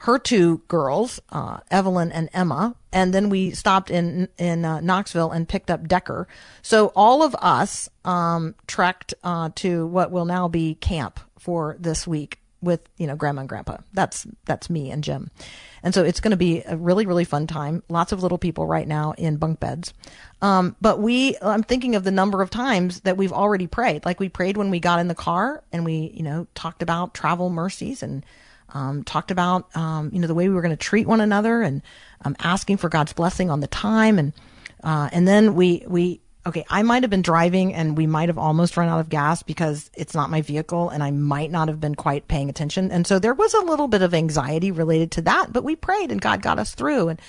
her 0.00 0.18
two 0.18 0.62
girls, 0.66 1.20
uh, 1.30 1.58
Evelyn 1.70 2.10
and 2.10 2.30
Emma, 2.32 2.74
and 2.90 3.12
then 3.12 3.28
we 3.28 3.50
stopped 3.50 3.90
in 3.90 4.28
in 4.38 4.64
uh, 4.64 4.80
Knoxville 4.80 5.30
and 5.30 5.46
picked 5.46 5.70
up 5.70 5.86
Decker. 5.86 6.26
So 6.62 6.90
all 6.96 7.22
of 7.22 7.34
us 7.36 7.88
um, 8.04 8.54
trekked 8.66 9.12
uh, 9.22 9.50
to 9.56 9.86
what 9.86 10.10
will 10.10 10.24
now 10.24 10.48
be 10.48 10.74
camp 10.74 11.20
for 11.38 11.76
this 11.78 12.06
week 12.06 12.40
with 12.62 12.80
you 12.96 13.06
know 13.06 13.14
Grandma 13.14 13.40
and 13.40 13.48
Grandpa. 13.48 13.76
That's 13.92 14.26
that's 14.46 14.70
me 14.70 14.90
and 14.90 15.04
Jim, 15.04 15.30
and 15.82 15.92
so 15.92 16.02
it's 16.02 16.20
going 16.20 16.30
to 16.30 16.36
be 16.38 16.62
a 16.66 16.78
really 16.78 17.04
really 17.04 17.24
fun 17.24 17.46
time. 17.46 17.82
Lots 17.90 18.12
of 18.12 18.22
little 18.22 18.38
people 18.38 18.66
right 18.66 18.88
now 18.88 19.12
in 19.18 19.36
bunk 19.36 19.60
beds. 19.60 19.92
Um, 20.40 20.76
but 20.80 20.98
we, 20.98 21.36
I'm 21.42 21.62
thinking 21.62 21.94
of 21.94 22.04
the 22.04 22.10
number 22.10 22.40
of 22.40 22.48
times 22.48 23.00
that 23.00 23.18
we've 23.18 23.34
already 23.34 23.66
prayed. 23.66 24.06
Like 24.06 24.18
we 24.18 24.30
prayed 24.30 24.56
when 24.56 24.70
we 24.70 24.80
got 24.80 24.98
in 24.98 25.08
the 25.08 25.14
car 25.14 25.62
and 25.70 25.84
we, 25.84 26.10
you 26.14 26.22
know, 26.22 26.46
talked 26.54 26.82
about 26.82 27.12
travel 27.12 27.50
mercies 27.50 28.02
and 28.02 28.24
um, 28.74 29.04
talked 29.04 29.30
about 29.30 29.74
um, 29.76 30.10
you 30.12 30.20
know 30.20 30.26
the 30.26 30.34
way 30.34 30.48
we 30.48 30.54
were 30.54 30.62
going 30.62 30.70
to 30.70 30.76
treat 30.76 31.06
one 31.06 31.20
another 31.20 31.62
and 31.62 31.82
um, 32.24 32.36
asking 32.40 32.76
for 32.76 32.88
God's 32.88 33.12
blessing 33.12 33.50
on 33.50 33.60
the 33.60 33.66
time 33.66 34.18
and 34.18 34.32
uh, 34.82 35.08
and 35.12 35.26
then 35.26 35.54
we 35.54 35.84
we 35.86 36.20
okay 36.46 36.64
I 36.70 36.82
might 36.82 37.02
have 37.02 37.10
been 37.10 37.22
driving 37.22 37.74
and 37.74 37.96
we 37.96 38.06
might 38.06 38.28
have 38.28 38.38
almost 38.38 38.76
run 38.76 38.88
out 38.88 39.00
of 39.00 39.08
gas 39.08 39.42
because 39.42 39.90
it's 39.94 40.14
not 40.14 40.30
my 40.30 40.42
vehicle 40.42 40.88
and 40.88 41.02
I 41.02 41.10
might 41.10 41.50
not 41.50 41.68
have 41.68 41.80
been 41.80 41.94
quite 41.94 42.28
paying 42.28 42.48
attention. 42.48 42.90
And 42.90 43.06
so 43.06 43.18
there 43.18 43.34
was 43.34 43.54
a 43.54 43.60
little 43.60 43.88
bit 43.88 44.02
of 44.02 44.14
anxiety 44.14 44.70
related 44.70 45.10
to 45.12 45.22
that 45.22 45.52
but 45.52 45.64
we 45.64 45.76
prayed 45.76 46.10
and 46.12 46.20
God 46.20 46.42
got 46.42 46.58
us 46.58 46.74
through. 46.74 47.08
And 47.08 47.20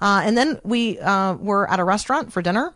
uh, 0.00 0.22
and 0.24 0.36
then 0.36 0.60
we 0.64 0.98
uh, 0.98 1.34
were 1.34 1.70
at 1.70 1.80
a 1.80 1.84
restaurant 1.84 2.32
for 2.32 2.42
dinner 2.42 2.74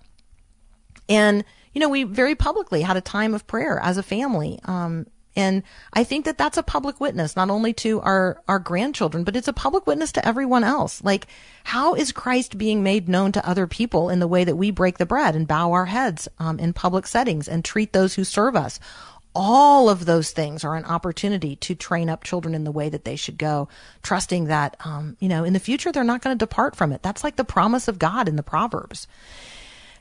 and 1.08 1.44
you 1.72 1.80
know 1.80 1.88
we 1.88 2.04
very 2.04 2.34
publicly 2.34 2.82
had 2.82 2.96
a 2.96 3.00
time 3.00 3.34
of 3.34 3.46
prayer 3.46 3.78
as 3.80 3.98
a 3.98 4.02
family. 4.02 4.58
Um, 4.64 5.06
and 5.36 5.62
I 5.92 6.02
think 6.02 6.24
that 6.24 6.38
that's 6.38 6.56
a 6.56 6.62
public 6.62 6.98
witness, 6.98 7.36
not 7.36 7.50
only 7.50 7.74
to 7.74 8.00
our, 8.00 8.42
our 8.48 8.58
grandchildren, 8.58 9.22
but 9.22 9.36
it's 9.36 9.48
a 9.48 9.52
public 9.52 9.86
witness 9.86 10.10
to 10.12 10.26
everyone 10.26 10.64
else. 10.64 11.04
Like, 11.04 11.26
how 11.64 11.94
is 11.94 12.10
Christ 12.10 12.56
being 12.56 12.82
made 12.82 13.08
known 13.08 13.32
to 13.32 13.48
other 13.48 13.66
people 13.66 14.08
in 14.08 14.18
the 14.18 14.26
way 14.26 14.44
that 14.44 14.56
we 14.56 14.70
break 14.70 14.96
the 14.96 15.04
bread 15.04 15.36
and 15.36 15.46
bow 15.46 15.72
our 15.72 15.84
heads 15.86 16.26
um, 16.38 16.58
in 16.58 16.72
public 16.72 17.06
settings 17.06 17.48
and 17.48 17.62
treat 17.62 17.92
those 17.92 18.14
who 18.14 18.24
serve 18.24 18.56
us? 18.56 18.80
All 19.34 19.90
of 19.90 20.06
those 20.06 20.30
things 20.30 20.64
are 20.64 20.76
an 20.76 20.86
opportunity 20.86 21.56
to 21.56 21.74
train 21.74 22.08
up 22.08 22.24
children 22.24 22.54
in 22.54 22.64
the 22.64 22.72
way 22.72 22.88
that 22.88 23.04
they 23.04 23.16
should 23.16 23.36
go, 23.36 23.68
trusting 24.02 24.46
that, 24.46 24.78
um, 24.80 25.18
you 25.20 25.28
know, 25.28 25.44
in 25.44 25.52
the 25.52 25.60
future 25.60 25.92
they're 25.92 26.04
not 26.04 26.22
going 26.22 26.36
to 26.36 26.42
depart 26.42 26.74
from 26.74 26.90
it. 26.90 27.02
That's 27.02 27.22
like 27.22 27.36
the 27.36 27.44
promise 27.44 27.86
of 27.86 27.98
God 27.98 28.28
in 28.28 28.36
the 28.36 28.42
Proverbs. 28.42 29.06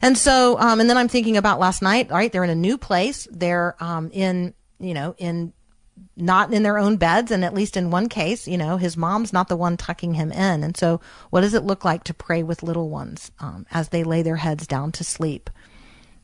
And 0.02 0.18
so, 0.18 0.58
um, 0.58 0.80
and 0.80 0.90
then 0.90 0.98
I'm 0.98 1.10
thinking 1.10 1.36
about 1.36 1.60
last 1.60 1.82
night, 1.82 2.10
right? 2.10 2.32
They're 2.32 2.46
in 2.46 2.50
a 2.50 2.56
new 2.56 2.78
place. 2.78 3.28
They're, 3.30 3.76
um, 3.82 4.10
in 4.14 4.54
you 4.80 4.94
know, 4.94 5.16
in 5.18 5.54
not 6.18 6.54
in 6.54 6.64
their 6.64 6.78
own 6.78 6.98
beds. 6.98 7.32
And 7.32 7.46
at 7.46 7.54
least 7.54 7.78
in 7.78 7.92
one 7.92 8.10
case, 8.10 8.48
you 8.48 8.58
know, 8.58 8.78
his 8.78 8.98
mom's 8.98 9.34
not 9.34 9.48
the 9.48 9.56
one 9.56 9.78
tucking 9.78 10.14
him 10.14 10.32
in. 10.32 10.64
And 10.64 10.76
so, 10.76 11.02
what 11.30 11.42
does 11.42 11.54
it 11.54 11.64
look 11.64 11.86
like 11.86 12.04
to 12.06 12.14
pray 12.14 12.44
with 12.44 12.64
little 12.64 12.90
ones 12.90 13.32
um, 13.40 13.66
as 13.72 13.90
they 13.90 14.04
lay 14.04 14.22
their 14.22 14.36
heads 14.36 14.68
down 14.68 14.92
to 14.94 15.04
sleep? 15.04 15.50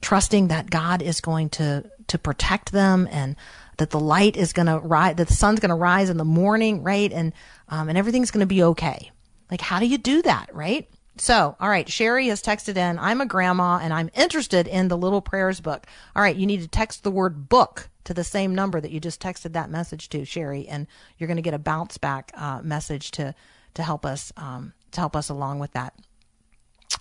Trusting 0.01 0.47
that 0.47 0.69
God 0.69 1.01
is 1.01 1.21
going 1.21 1.49
to, 1.51 1.89
to 2.07 2.17
protect 2.17 2.71
them 2.71 3.07
and 3.11 3.35
that 3.77 3.91
the 3.91 3.99
light 3.99 4.35
is 4.35 4.51
going 4.51 4.65
to 4.65 4.79
rise, 4.79 5.15
that 5.15 5.27
the 5.27 5.33
sun's 5.33 5.59
going 5.59 5.69
to 5.69 5.75
rise 5.75 6.09
in 6.09 6.17
the 6.17 6.25
morning, 6.25 6.83
right? 6.83 7.11
And, 7.11 7.33
um, 7.69 7.87
and 7.87 7.97
everything's 7.97 8.31
going 8.31 8.41
to 8.41 8.47
be 8.47 8.63
okay. 8.63 9.11
Like, 9.49 9.61
how 9.61 9.79
do 9.79 9.85
you 9.85 9.97
do 9.97 10.21
that, 10.23 10.53
right? 10.55 10.89
So, 11.21 11.55
all 11.59 11.69
right, 11.69 11.87
Sherry 11.87 12.29
has 12.29 12.41
texted 12.41 12.77
in, 12.77 12.97
I'm 12.97 13.21
a 13.21 13.27
grandma 13.27 13.77
and 13.77 13.93
I'm 13.93 14.09
interested 14.15 14.67
in 14.67 14.87
the 14.87 14.97
Little 14.97 15.21
Prayers 15.21 15.61
book. 15.61 15.85
All 16.15 16.23
right, 16.23 16.35
you 16.35 16.47
need 16.47 16.61
to 16.61 16.67
text 16.67 17.03
the 17.03 17.11
word 17.11 17.47
book 17.47 17.89
to 18.05 18.15
the 18.15 18.23
same 18.23 18.55
number 18.55 18.81
that 18.81 18.89
you 18.89 18.99
just 18.99 19.21
texted 19.21 19.53
that 19.53 19.69
message 19.69 20.09
to, 20.09 20.25
Sherry, 20.25 20.67
and 20.67 20.87
you're 21.19 21.27
going 21.27 21.37
to 21.37 21.43
get 21.43 21.53
a 21.53 21.59
bounce 21.59 21.99
back 21.99 22.31
uh, 22.33 22.61
message 22.63 23.11
to 23.11 23.35
to 23.75 23.83
help 23.83 24.03
us 24.03 24.33
um, 24.35 24.73
to 24.93 24.99
help 24.99 25.15
us 25.15 25.29
along 25.29 25.59
with 25.59 25.73
that. 25.73 25.93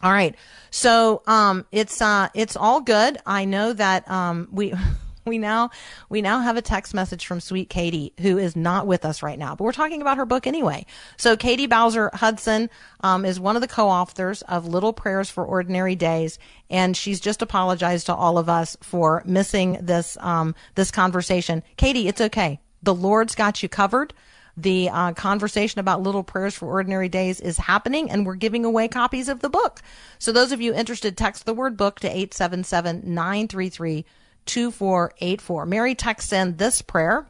All 0.02 0.12
right, 0.12 0.34
so 0.70 1.22
um, 1.26 1.64
it's 1.72 2.02
uh, 2.02 2.28
it's 2.34 2.56
all 2.56 2.82
good. 2.82 3.16
I 3.24 3.46
know 3.46 3.72
that 3.72 4.06
um, 4.10 4.48
we. 4.52 4.74
we 5.30 5.38
now 5.38 5.70
we 6.10 6.20
now 6.20 6.40
have 6.40 6.56
a 6.56 6.62
text 6.62 6.92
message 6.92 7.24
from 7.24 7.40
sweet 7.40 7.70
Katie 7.70 8.12
who 8.20 8.36
is 8.36 8.56
not 8.56 8.86
with 8.86 9.04
us 9.04 9.22
right 9.22 9.38
now, 9.38 9.54
but 9.54 9.64
we're 9.64 9.72
talking 9.72 10.02
about 10.02 10.18
her 10.18 10.26
book 10.26 10.46
anyway. 10.46 10.84
So 11.16 11.36
Katie 11.36 11.66
Bowser 11.66 12.10
Hutchinson 12.12 12.68
um, 13.00 13.24
is 13.24 13.40
one 13.40 13.56
of 13.56 13.62
the 13.62 13.68
co-authors 13.68 14.42
of 14.42 14.66
Little 14.66 14.92
Prayers 14.92 15.30
for 15.30 15.44
Ordinary 15.44 15.94
Days, 15.94 16.38
and 16.68 16.96
she's 16.96 17.20
just 17.20 17.40
apologized 17.40 18.06
to 18.06 18.14
all 18.14 18.36
of 18.36 18.48
us 18.48 18.76
for 18.82 19.22
missing 19.24 19.78
this 19.80 20.18
um, 20.20 20.54
this 20.74 20.90
conversation. 20.90 21.62
Katie, 21.76 22.08
it's 22.08 22.20
okay. 22.20 22.60
The 22.82 22.94
Lord's 22.94 23.34
got 23.34 23.62
you 23.62 23.68
covered. 23.68 24.12
The 24.56 24.90
uh, 24.90 25.12
conversation 25.12 25.78
about 25.78 26.02
little 26.02 26.24
prayers 26.24 26.54
for 26.54 26.68
ordinary 26.68 27.08
days 27.08 27.40
is 27.40 27.56
happening, 27.56 28.10
and 28.10 28.26
we're 28.26 28.34
giving 28.34 28.64
away 28.64 28.88
copies 28.88 29.28
of 29.28 29.40
the 29.40 29.48
book. 29.48 29.80
So, 30.18 30.32
those 30.32 30.52
of 30.52 30.60
you 30.60 30.74
interested, 30.74 31.16
text 31.16 31.46
the 31.46 31.54
word 31.54 31.76
book 31.76 32.00
to 32.00 32.08
877 32.08 33.02
933 33.04 34.04
2484. 34.46 35.66
Mary 35.66 35.94
texts 35.94 36.32
in 36.32 36.56
this 36.56 36.82
prayer 36.82 37.26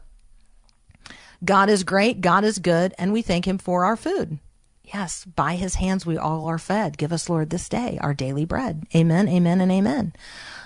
God 1.42 1.70
is 1.70 1.84
great, 1.84 2.20
God 2.20 2.44
is 2.44 2.58
good, 2.58 2.94
and 2.98 3.12
we 3.12 3.22
thank 3.22 3.46
him 3.46 3.58
for 3.58 3.84
our 3.84 3.96
food. 3.96 4.38
Yes, 4.92 5.24
by 5.24 5.54
his 5.54 5.76
hands 5.76 6.04
we 6.04 6.18
all 6.18 6.46
are 6.46 6.58
fed. 6.58 6.98
Give 6.98 7.12
us, 7.12 7.28
Lord, 7.28 7.50
this 7.50 7.68
day 7.68 7.98
our 8.00 8.12
daily 8.12 8.44
bread. 8.44 8.84
Amen, 8.94 9.28
amen, 9.28 9.60
and 9.60 9.70
amen. 9.70 10.12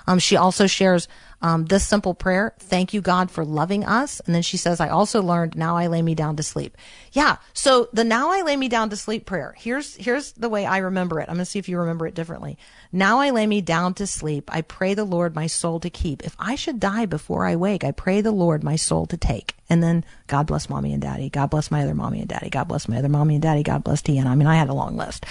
Um, 0.07 0.19
she 0.19 0.37
also 0.37 0.67
shares 0.67 1.09
um, 1.43 1.67
this 1.67 1.87
simple 1.87 2.15
prayer 2.15 2.55
Thank 2.59 2.95
you, 2.95 3.01
God, 3.01 3.31
for 3.31 3.45
loving 3.45 3.85
us. 3.85 4.21
And 4.21 4.35
then 4.35 4.43
she 4.43 4.57
says, 4.57 4.81
I 4.81 4.89
also 4.89 5.23
learned, 5.23 5.57
now 5.57 5.77
I 5.77 5.87
lay 5.87 6.03
me 6.03 6.15
down 6.15 6.37
to 6.37 6.43
sleep. 6.43 6.77
Yeah. 7.13 7.37
So 7.53 7.89
the 7.93 8.05
now 8.05 8.31
I 8.31 8.43
lay 8.43 8.57
me 8.57 8.69
down 8.69 8.91
to 8.91 8.97
sleep 8.97 9.27
prayer, 9.27 9.55
here's, 9.57 9.95
here's 9.97 10.33
the 10.33 10.49
way 10.49 10.67
I 10.67 10.79
remember 10.79 11.21
it. 11.21 11.29
I'm 11.29 11.39
to 11.39 11.45
see 11.45 11.59
if 11.59 11.69
you 11.69 11.79
remember 11.79 12.07
it 12.07 12.15
differently. 12.15 12.59
Now 12.93 13.21
I 13.21 13.31
lay 13.31 13.47
me 13.47 13.61
down 13.61 13.95
to 13.95 14.07
sleep. 14.07 14.51
I 14.53 14.63
pray 14.63 14.95
the 14.95 15.05
Lord 15.05 15.35
my 15.35 15.47
soul 15.47 15.81
to 15.81 15.91
keep. 15.91 16.23
If 16.25 16.35
I 16.39 16.55
should 16.55 16.81
die 16.81 17.07
before 17.07 17.45
I 17.45 17.57
wake, 17.57 17.85
I 17.85 17.91
pray 17.91 18.21
the 18.21 18.33
Lord 18.33 18.65
my 18.65 18.77
soul 18.77 19.07
to 19.07 19.17
take. 19.17 19.55
And 19.69 19.83
then 19.83 20.05
God 20.27 20.47
bless 20.47 20.69
mommy 20.69 20.93
and 20.93 21.03
daddy. 21.03 21.31
God 21.31 21.51
bless 21.51 21.71
my 21.71 21.83
other 21.83 21.95
mommy 21.95 22.21
and 22.21 22.29
daddy. 22.29 22.51
God 22.51 22.69
bless 22.69 22.89
my 22.89 22.99
other 22.99 23.09
mommy 23.09 23.35
and 23.35 23.43
daddy. 23.43 23.63
God 23.63 23.85
bless 23.85 24.03
Tiana. 24.03 24.27
I 24.27 24.35
mean, 24.35 24.47
I 24.47 24.57
had 24.57 24.69
a 24.69 24.75
long 24.75 24.97
list. 24.97 25.27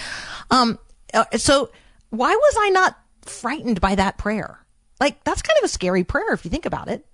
Um, 0.50 0.78
uh, 1.12 1.24
so 1.36 1.70
why 2.10 2.34
was 2.34 2.54
I 2.58 2.70
not 2.70 2.98
frightened 3.22 3.80
by 3.80 3.94
that 3.94 4.18
prayer? 4.18 4.63
Like, 5.00 5.22
that's 5.24 5.42
kind 5.42 5.58
of 5.58 5.64
a 5.64 5.68
scary 5.68 6.04
prayer 6.04 6.32
if 6.32 6.44
you 6.44 6.50
think 6.50 6.66
about 6.66 6.88
it. 6.88 7.04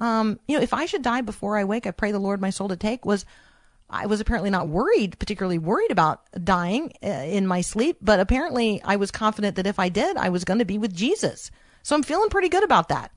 Um, 0.00 0.40
you 0.48 0.56
know, 0.56 0.62
if 0.62 0.74
I 0.74 0.86
should 0.86 1.02
die 1.02 1.20
before 1.20 1.56
I 1.56 1.64
wake, 1.64 1.86
I 1.86 1.92
pray 1.92 2.10
the 2.10 2.18
Lord 2.18 2.40
my 2.40 2.50
soul 2.50 2.68
to 2.68 2.76
take 2.76 3.04
was, 3.04 3.24
I 3.88 4.06
was 4.06 4.20
apparently 4.20 4.50
not 4.50 4.68
worried, 4.68 5.18
particularly 5.18 5.58
worried 5.58 5.90
about 5.90 6.22
dying 6.42 6.92
uh, 7.02 7.08
in 7.08 7.46
my 7.46 7.60
sleep, 7.60 7.98
but 8.00 8.18
apparently 8.18 8.80
I 8.82 8.96
was 8.96 9.10
confident 9.10 9.56
that 9.56 9.66
if 9.66 9.78
I 9.78 9.90
did, 9.90 10.16
I 10.16 10.30
was 10.30 10.44
going 10.44 10.58
to 10.58 10.64
be 10.64 10.78
with 10.78 10.94
Jesus. 10.94 11.50
So 11.82 11.94
I'm 11.94 12.02
feeling 12.02 12.30
pretty 12.30 12.48
good 12.48 12.64
about 12.64 12.88
that. 12.88 13.12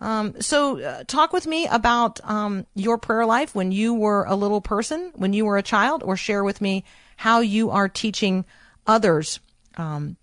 Um, 0.00 0.40
so 0.40 0.80
uh, 0.80 1.04
talk 1.04 1.32
with 1.32 1.46
me 1.46 1.66
about 1.66 2.20
um, 2.24 2.66
your 2.74 2.98
prayer 2.98 3.26
life 3.26 3.54
when 3.54 3.72
you 3.72 3.94
were 3.94 4.24
a 4.24 4.34
little 4.34 4.60
person, 4.60 5.12
when 5.14 5.32
you 5.32 5.44
were 5.44 5.56
a 5.56 5.62
child, 5.62 6.02
or 6.02 6.16
share 6.16 6.44
with 6.44 6.60
me 6.60 6.84
how 7.16 7.40
you 7.40 7.70
are 7.70 7.88
teaching 7.88 8.44
others, 8.86 9.40
um, 9.76 10.16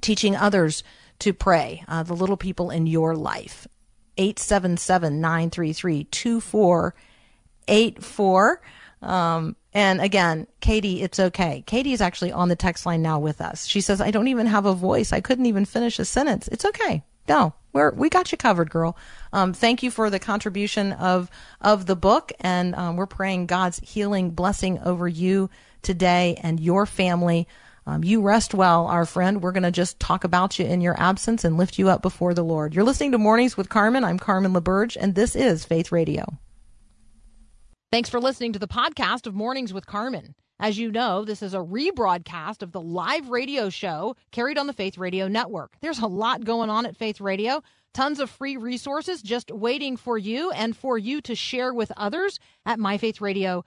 teaching 0.00 0.36
others 0.36 0.82
to 1.20 1.32
pray, 1.32 1.84
uh, 1.88 2.02
the 2.02 2.14
little 2.14 2.36
people 2.36 2.70
in 2.70 2.86
your 2.86 3.14
life. 3.14 3.66
877 4.18 5.20
933 5.20 6.04
2484. 6.04 8.62
Um, 9.02 9.56
and 9.72 10.00
again, 10.00 10.46
Katie, 10.60 11.02
it's 11.02 11.18
okay. 11.18 11.64
Katie 11.66 11.92
is 11.92 12.02
actually 12.02 12.32
on 12.32 12.48
the 12.48 12.56
text 12.56 12.84
line 12.84 13.02
now 13.02 13.18
with 13.18 13.40
us. 13.40 13.66
She 13.66 13.80
says, 13.80 14.00
I 14.00 14.10
don't 14.10 14.28
even 14.28 14.46
have 14.46 14.66
a 14.66 14.74
voice. 14.74 15.12
I 15.12 15.20
couldn't 15.20 15.46
even 15.46 15.64
finish 15.64 15.98
a 15.98 16.04
sentence. 16.04 16.48
It's 16.48 16.64
okay. 16.64 17.02
No, 17.28 17.54
we're, 17.72 17.92
we 17.92 18.10
got 18.10 18.32
you 18.32 18.38
covered, 18.38 18.70
girl. 18.70 18.96
Um, 19.32 19.52
thank 19.52 19.82
you 19.82 19.90
for 19.90 20.10
the 20.10 20.18
contribution 20.18 20.92
of, 20.92 21.30
of 21.60 21.86
the 21.86 21.96
book. 21.96 22.32
And, 22.40 22.74
um, 22.74 22.96
we're 22.96 23.06
praying 23.06 23.46
God's 23.46 23.78
healing 23.78 24.30
blessing 24.30 24.80
over 24.80 25.06
you 25.06 25.48
today 25.82 26.36
and 26.42 26.58
your 26.58 26.84
family. 26.84 27.46
Um, 27.90 28.04
you 28.04 28.22
rest 28.22 28.54
well, 28.54 28.86
our 28.86 29.04
friend. 29.04 29.42
We're 29.42 29.50
going 29.50 29.64
to 29.64 29.72
just 29.72 29.98
talk 29.98 30.22
about 30.22 30.60
you 30.60 30.64
in 30.64 30.80
your 30.80 30.94
absence 31.00 31.44
and 31.44 31.56
lift 31.56 31.76
you 31.76 31.88
up 31.88 32.02
before 32.02 32.34
the 32.34 32.44
Lord. 32.44 32.72
You're 32.72 32.84
listening 32.84 33.10
to 33.12 33.18
Mornings 33.18 33.56
with 33.56 33.68
Carmen. 33.68 34.04
I'm 34.04 34.18
Carmen 34.18 34.52
LaBerge, 34.52 34.96
and 34.98 35.16
this 35.16 35.34
is 35.34 35.64
Faith 35.64 35.90
Radio. 35.90 36.24
Thanks 37.90 38.08
for 38.08 38.20
listening 38.20 38.52
to 38.52 38.60
the 38.60 38.68
podcast 38.68 39.26
of 39.26 39.34
Mornings 39.34 39.74
with 39.74 39.86
Carmen. 39.86 40.36
As 40.60 40.78
you 40.78 40.92
know, 40.92 41.24
this 41.24 41.42
is 41.42 41.52
a 41.52 41.58
rebroadcast 41.58 42.62
of 42.62 42.70
the 42.70 42.80
live 42.80 43.28
radio 43.28 43.70
show 43.70 44.14
carried 44.30 44.56
on 44.56 44.68
the 44.68 44.72
Faith 44.72 44.96
Radio 44.96 45.26
Network. 45.26 45.72
There's 45.80 45.98
a 45.98 46.06
lot 46.06 46.44
going 46.44 46.70
on 46.70 46.86
at 46.86 46.96
Faith 46.96 47.20
Radio. 47.20 47.60
Tons 47.92 48.20
of 48.20 48.30
free 48.30 48.56
resources 48.56 49.20
just 49.20 49.50
waiting 49.50 49.96
for 49.96 50.16
you 50.16 50.52
and 50.52 50.76
for 50.76 50.96
you 50.96 51.20
to 51.22 51.34
share 51.34 51.74
with 51.74 51.90
others 51.96 52.38
at 52.64 52.78
myfaithradio.com. 52.78 53.64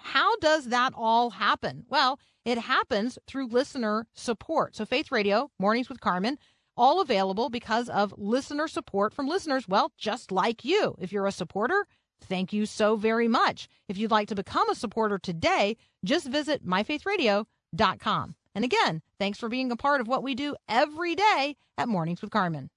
How 0.00 0.36
does 0.36 0.66
that 0.66 0.92
all 0.96 1.30
happen? 1.30 1.84
Well, 1.88 2.18
it 2.44 2.58
happens 2.58 3.18
through 3.26 3.48
listener 3.48 4.06
support. 4.14 4.76
So, 4.76 4.84
Faith 4.84 5.10
Radio, 5.10 5.50
Mornings 5.58 5.88
with 5.88 6.00
Carmen, 6.00 6.38
all 6.76 7.00
available 7.00 7.48
because 7.50 7.88
of 7.88 8.14
listener 8.16 8.68
support 8.68 9.14
from 9.14 9.26
listeners, 9.26 9.68
well, 9.68 9.92
just 9.96 10.30
like 10.30 10.64
you. 10.64 10.94
If 10.98 11.12
you're 11.12 11.26
a 11.26 11.32
supporter, 11.32 11.86
thank 12.20 12.52
you 12.52 12.66
so 12.66 12.96
very 12.96 13.28
much. 13.28 13.68
If 13.88 13.96
you'd 13.96 14.10
like 14.10 14.28
to 14.28 14.34
become 14.34 14.68
a 14.70 14.74
supporter 14.74 15.18
today, 15.18 15.76
just 16.04 16.28
visit 16.28 16.66
myfaithradio.com. 16.66 18.34
And 18.54 18.64
again, 18.64 19.02
thanks 19.18 19.38
for 19.38 19.48
being 19.48 19.72
a 19.72 19.76
part 19.76 20.00
of 20.00 20.08
what 20.08 20.22
we 20.22 20.34
do 20.34 20.54
every 20.68 21.14
day 21.14 21.56
at 21.76 21.88
Mornings 21.88 22.22
with 22.22 22.30
Carmen. 22.30 22.70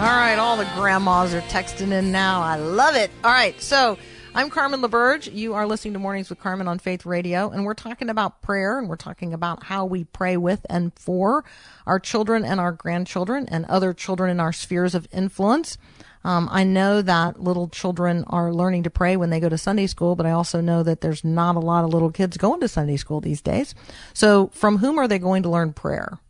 All 0.00 0.06
right, 0.06 0.38
all 0.38 0.56
the 0.56 0.66
grandmas 0.76 1.34
are 1.34 1.42
texting 1.42 1.92
in 1.92 2.10
now. 2.10 2.40
I 2.40 2.56
love 2.56 2.96
it. 2.96 3.10
All 3.22 3.30
right, 3.30 3.60
so 3.60 3.98
I'm 4.34 4.48
Carmen 4.48 4.80
LaBerge. 4.80 5.30
You 5.30 5.52
are 5.52 5.66
listening 5.66 5.92
to 5.92 5.98
Mornings 5.98 6.30
with 6.30 6.40
Carmen 6.40 6.68
on 6.68 6.78
Faith 6.78 7.04
Radio, 7.04 7.50
and 7.50 7.66
we're 7.66 7.74
talking 7.74 8.08
about 8.08 8.40
prayer, 8.40 8.78
and 8.78 8.88
we're 8.88 8.96
talking 8.96 9.34
about 9.34 9.64
how 9.64 9.84
we 9.84 10.04
pray 10.04 10.38
with 10.38 10.64
and 10.70 10.98
for 10.98 11.44
our 11.86 12.00
children 12.00 12.46
and 12.46 12.58
our 12.58 12.72
grandchildren 12.72 13.46
and 13.50 13.66
other 13.66 13.92
children 13.92 14.30
in 14.30 14.40
our 14.40 14.54
spheres 14.54 14.94
of 14.94 15.06
influence. 15.12 15.76
Um, 16.24 16.48
I 16.50 16.64
know 16.64 17.02
that 17.02 17.38
little 17.38 17.68
children 17.68 18.24
are 18.28 18.54
learning 18.54 18.84
to 18.84 18.90
pray 18.90 19.18
when 19.18 19.28
they 19.28 19.38
go 19.38 19.50
to 19.50 19.58
Sunday 19.58 19.86
school, 19.86 20.16
but 20.16 20.24
I 20.24 20.30
also 20.30 20.62
know 20.62 20.82
that 20.82 21.02
there's 21.02 21.24
not 21.24 21.56
a 21.56 21.60
lot 21.60 21.84
of 21.84 21.90
little 21.90 22.10
kids 22.10 22.38
going 22.38 22.60
to 22.60 22.68
Sunday 22.68 22.96
school 22.96 23.20
these 23.20 23.42
days. 23.42 23.74
So, 24.14 24.46
from 24.54 24.78
whom 24.78 24.98
are 24.98 25.06
they 25.06 25.18
going 25.18 25.42
to 25.42 25.50
learn 25.50 25.74
prayer? 25.74 26.20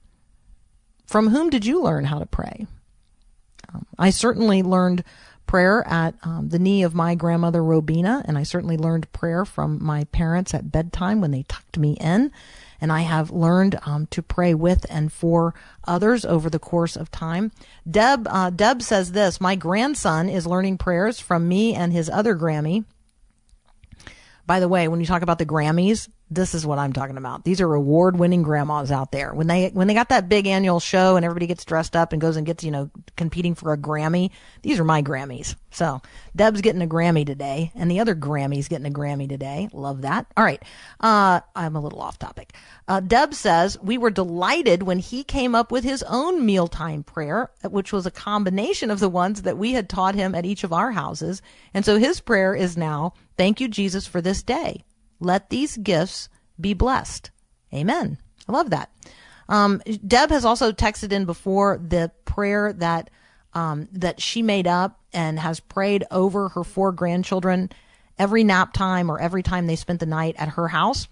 From 1.07 1.29
whom 1.29 1.51
did 1.51 1.65
you 1.65 1.81
learn 1.81 2.07
how 2.07 2.19
to 2.19 2.27
pray? 2.27 2.67
Um, 3.73 3.87
I 3.99 4.11
certainly 4.11 4.63
learned 4.63 5.05
prayer 5.47 5.85
at 5.89 6.15
um, 6.23 6.49
the 6.49 6.61
knee 6.61 6.85
of 6.85 6.95
my 6.95 7.15
grandmother 7.17 7.63
Robina, 7.63 8.23
and 8.25 8.39
I 8.39 8.45
certainly 8.45 8.77
learned 8.77 9.13
prayer 9.13 9.45
from 9.45 9.83
my 9.83 10.05
parents 10.05 10.55
at 10.55 10.71
bedtime 10.71 11.21
when 11.21 11.33
they 11.33 11.43
tucked 11.43 11.77
me 11.77 11.95
in. 12.01 12.31
And 12.81 12.93
I 12.93 13.01
have 13.01 13.31
learned 13.31 13.79
um, 13.85 14.07
to 14.07 14.23
pray 14.23 14.55
with 14.55 14.87
and 14.89 15.13
for 15.13 15.55
others 15.85 16.25
over 16.25 16.49
the 16.49 16.59
course 16.59 16.97
of 16.97 17.11
time. 17.11 17.53
Deb, 17.91 18.27
uh, 18.31 18.51
Deb 18.51 18.81
says 18.81 19.13
this: 19.13 19.41
My 19.41 19.55
grandson 19.55 20.29
is 20.29 20.47
learning 20.47 20.79
prayers 20.79 21.21
from 21.21 21.47
me 21.49 21.75
and 21.75 21.93
his 21.93 22.09
other 22.09 22.35
Grammy. 22.37 22.85
By 24.47 24.61
the 24.61 24.69
way, 24.69 24.89
when 24.89 25.01
you 25.01 25.07
talk 25.07 25.23
about 25.23 25.39
the 25.39 25.47
Grammys, 25.47 26.09
This 26.33 26.55
is 26.55 26.65
what 26.65 26.79
I'm 26.79 26.93
talking 26.93 27.17
about. 27.17 27.45
These 27.45 27.61
are 27.61 27.75
award-winning 27.75 28.43
grandmas 28.43 28.93
out 28.93 29.11
there. 29.11 29.35
When 29.35 29.49
they 29.49 29.71
when 29.71 29.89
they 29.89 29.95
got 29.95 30.11
that 30.11 30.29
big 30.29 30.47
annual 30.47 30.79
show 30.79 31.17
and 31.17 31.25
everybody 31.25 31.49
gets 31.49 31.65
dressed 31.65 31.97
up 31.97 32.13
and 32.13 32.21
goes 32.21 32.37
and 32.37 32.47
gets 32.47 32.63
you 32.63 32.71
know 32.71 32.89
competing 33.17 33.57
for 33.57 33.73
a 33.73 33.77
Grammy. 33.77 34.31
These 34.63 34.79
are 34.79 34.85
my 34.85 35.03
Grammys. 35.03 35.57
So 35.73 36.01
Deb's 36.37 36.61
getting 36.61 36.83
a 36.83 36.87
Grammy 36.87 37.27
today, 37.27 37.73
and 37.75 37.91
the 37.91 37.99
other 37.99 38.15
Grammy's 38.15 38.69
getting 38.69 38.87
a 38.87 38.95
Grammy 38.97 39.29
today. 39.29 39.69
Love 39.73 40.03
that. 40.03 40.27
All 40.37 40.45
right, 40.45 40.63
uh, 41.01 41.41
I'm 41.57 41.75
a 41.75 41.81
little 41.81 42.01
off 42.01 42.19
topic. 42.19 42.55
Uh, 42.87 43.01
Deb 43.01 43.35
says 43.35 43.77
we 43.81 43.99
were 43.99 44.11
delighted 44.11 44.85
when 44.85 45.01
he 45.01 45.25
came 45.25 45.57
up 45.57 45.73
with 45.73 45.83
his 45.83 46.05
own 46.05 46.47
mealtime 46.47 47.03
prayer, 47.03 47.51
which 47.69 47.93
was 47.93 48.07
a 48.07 48.11
combination 48.13 48.93
of 48.93 49.01
the 49.01 49.09
ones 49.09 49.43
that 49.43 49.59
we 49.59 49.73
had 49.73 49.89
taught 49.89 50.15
him 50.15 50.37
at 50.37 50.47
each 50.47 50.63
of 50.63 50.73
our 50.73 50.93
houses, 50.93 51.43
and 51.75 51.85
so 51.85 51.99
his 51.99 52.21
prayer 52.21 52.55
is 52.55 52.77
now, 52.77 53.15
"Thank 53.37 53.61
you, 53.61 53.67
Jesus, 53.67 54.07
for 54.07 54.21
this 54.21 54.45
day." 54.45 54.85
Let 55.21 55.51
these 55.51 55.77
gifts 55.77 56.29
be 56.61 56.75
blessed. 56.75 57.31
Amen. 57.73 58.19
I 58.49 58.53
love 58.53 58.71
that. 58.71 58.91
Um, 59.49 59.83
Deb 60.07 60.31
has 60.31 60.45
also 60.45 60.73
texted 60.73 61.13
in 61.13 61.25
before 61.25 61.79
the 61.79 62.11
prayer 62.25 62.73
that 62.75 63.11
um, 63.53 63.89
that 63.93 64.21
she 64.21 64.43
made 64.43 64.67
up 64.69 65.01
and 65.13 65.39
has 65.39 65.59
prayed 65.59 66.05
over 66.11 66.51
her 66.51 66.63
four 66.63 66.93
grandchildren 66.93 67.71
every 68.17 68.45
nap 68.45 68.73
time 68.73 69.11
or 69.11 69.21
every 69.21 69.43
time 69.43 69.67
they 69.67 69.75
spent 69.75 69.99
the 69.99 70.07
night 70.07 70.37
at 70.39 70.51
her 70.51 70.69
house. 70.69 71.09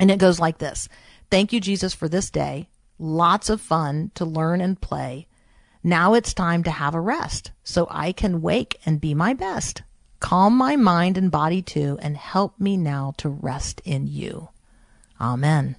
And 0.00 0.10
it 0.10 0.18
goes 0.18 0.40
like 0.40 0.58
this 0.58 0.88
Thank 1.30 1.52
you, 1.52 1.60
Jesus, 1.60 1.94
for 1.94 2.08
this 2.08 2.30
day. 2.30 2.68
Lots 2.98 3.50
of 3.50 3.60
fun 3.60 4.10
to 4.14 4.24
learn 4.24 4.60
and 4.60 4.80
play. 4.80 5.26
Now 5.82 6.14
it's 6.14 6.34
time 6.34 6.62
to 6.64 6.70
have 6.70 6.94
a 6.94 7.00
rest 7.00 7.50
so 7.64 7.88
I 7.90 8.12
can 8.12 8.40
wake 8.40 8.78
and 8.86 9.00
be 9.00 9.14
my 9.14 9.34
best. 9.34 9.82
Calm 10.22 10.56
my 10.56 10.76
mind 10.76 11.18
and 11.18 11.32
body 11.32 11.60
too, 11.60 11.98
and 12.00 12.16
help 12.16 12.58
me 12.60 12.76
now 12.76 13.12
to 13.16 13.28
rest 13.28 13.82
in 13.84 14.06
you. 14.06 14.48
Amen. 15.20 15.74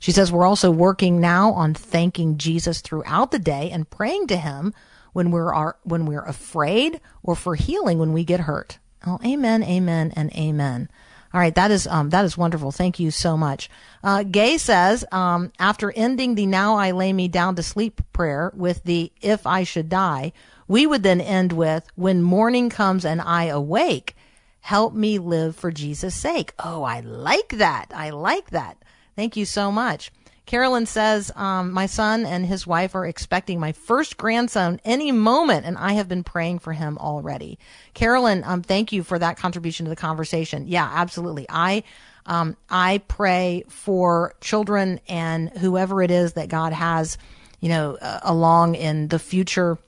She 0.00 0.10
says 0.10 0.32
we're 0.32 0.44
also 0.44 0.72
working 0.72 1.20
now 1.20 1.52
on 1.52 1.72
thanking 1.72 2.38
Jesus 2.38 2.80
throughout 2.80 3.30
the 3.30 3.38
day 3.38 3.70
and 3.70 3.88
praying 3.88 4.26
to 4.26 4.36
him 4.36 4.74
when 5.12 5.30
we're 5.30 5.54
are, 5.54 5.76
when 5.84 6.06
we're 6.06 6.24
afraid 6.24 7.00
or 7.22 7.36
for 7.36 7.54
healing 7.54 8.00
when 8.00 8.12
we 8.12 8.24
get 8.24 8.40
hurt. 8.40 8.78
Oh, 9.06 9.20
amen, 9.24 9.62
amen, 9.62 10.12
and 10.16 10.32
amen. 10.32 10.90
All 11.32 11.40
right, 11.40 11.54
that 11.54 11.70
is 11.70 11.86
um, 11.86 12.10
that 12.10 12.24
is 12.24 12.36
wonderful. 12.36 12.72
Thank 12.72 12.98
you 12.98 13.12
so 13.12 13.36
much. 13.36 13.70
Uh, 14.02 14.24
Gay 14.24 14.58
says 14.58 15.04
um, 15.12 15.52
after 15.60 15.92
ending 15.92 16.34
the 16.34 16.46
"Now 16.46 16.76
I 16.76 16.90
lay 16.90 17.12
me 17.12 17.28
down 17.28 17.54
to 17.54 17.62
sleep" 17.62 18.02
prayer 18.12 18.52
with 18.56 18.82
the 18.82 19.12
"If 19.22 19.46
I 19.46 19.62
should 19.62 19.88
die," 19.88 20.32
we 20.72 20.86
would 20.86 21.02
then 21.02 21.20
end 21.20 21.52
with 21.52 21.86
"When 21.94 22.22
morning 22.22 22.70
comes 22.70 23.04
and 23.04 23.20
I 23.20 23.44
awake, 23.44 24.16
help 24.60 24.94
me 24.94 25.18
live 25.18 25.54
for 25.54 25.70
Jesus' 25.70 26.14
sake." 26.14 26.54
Oh, 26.58 26.82
I 26.82 27.00
like 27.00 27.50
that. 27.58 27.92
I 27.94 28.10
like 28.10 28.50
that. 28.50 28.76
Thank 29.14 29.36
you 29.36 29.44
so 29.44 29.70
much. 29.70 30.10
Carolyn 30.46 30.86
says, 30.86 31.30
um, 31.36 31.72
my 31.72 31.86
son 31.86 32.26
and 32.26 32.44
his 32.44 32.66
wife 32.66 32.94
are 32.94 33.06
expecting 33.06 33.60
my 33.60 33.72
first 33.72 34.16
grandson 34.16 34.80
any 34.84 35.12
moment, 35.12 35.64
and 35.66 35.78
I 35.78 35.92
have 35.92 36.08
been 36.08 36.24
praying 36.24 36.58
for 36.58 36.72
him 36.72 36.98
already. 36.98 37.58
Carolyn, 37.94 38.42
um, 38.44 38.62
thank 38.62 38.92
you 38.92 39.02
for 39.02 39.18
that 39.18 39.36
contribution 39.36 39.86
to 39.86 39.90
the 39.90 39.96
conversation. 39.96 40.66
Yeah, 40.66 40.88
absolutely. 40.92 41.46
I, 41.48 41.84
um, 42.26 42.56
I 42.68 43.02
pray 43.06 43.64
for 43.68 44.34
children 44.40 45.00
and 45.08 45.50
whoever 45.50 46.02
it 46.02 46.10
is 46.10 46.32
that 46.32 46.48
God 46.48 46.72
has, 46.72 47.18
you 47.60 47.68
know, 47.68 47.96
uh, 48.02 48.20
along 48.24 48.74
in 48.74 49.08
the 49.08 49.20
future 49.20 49.78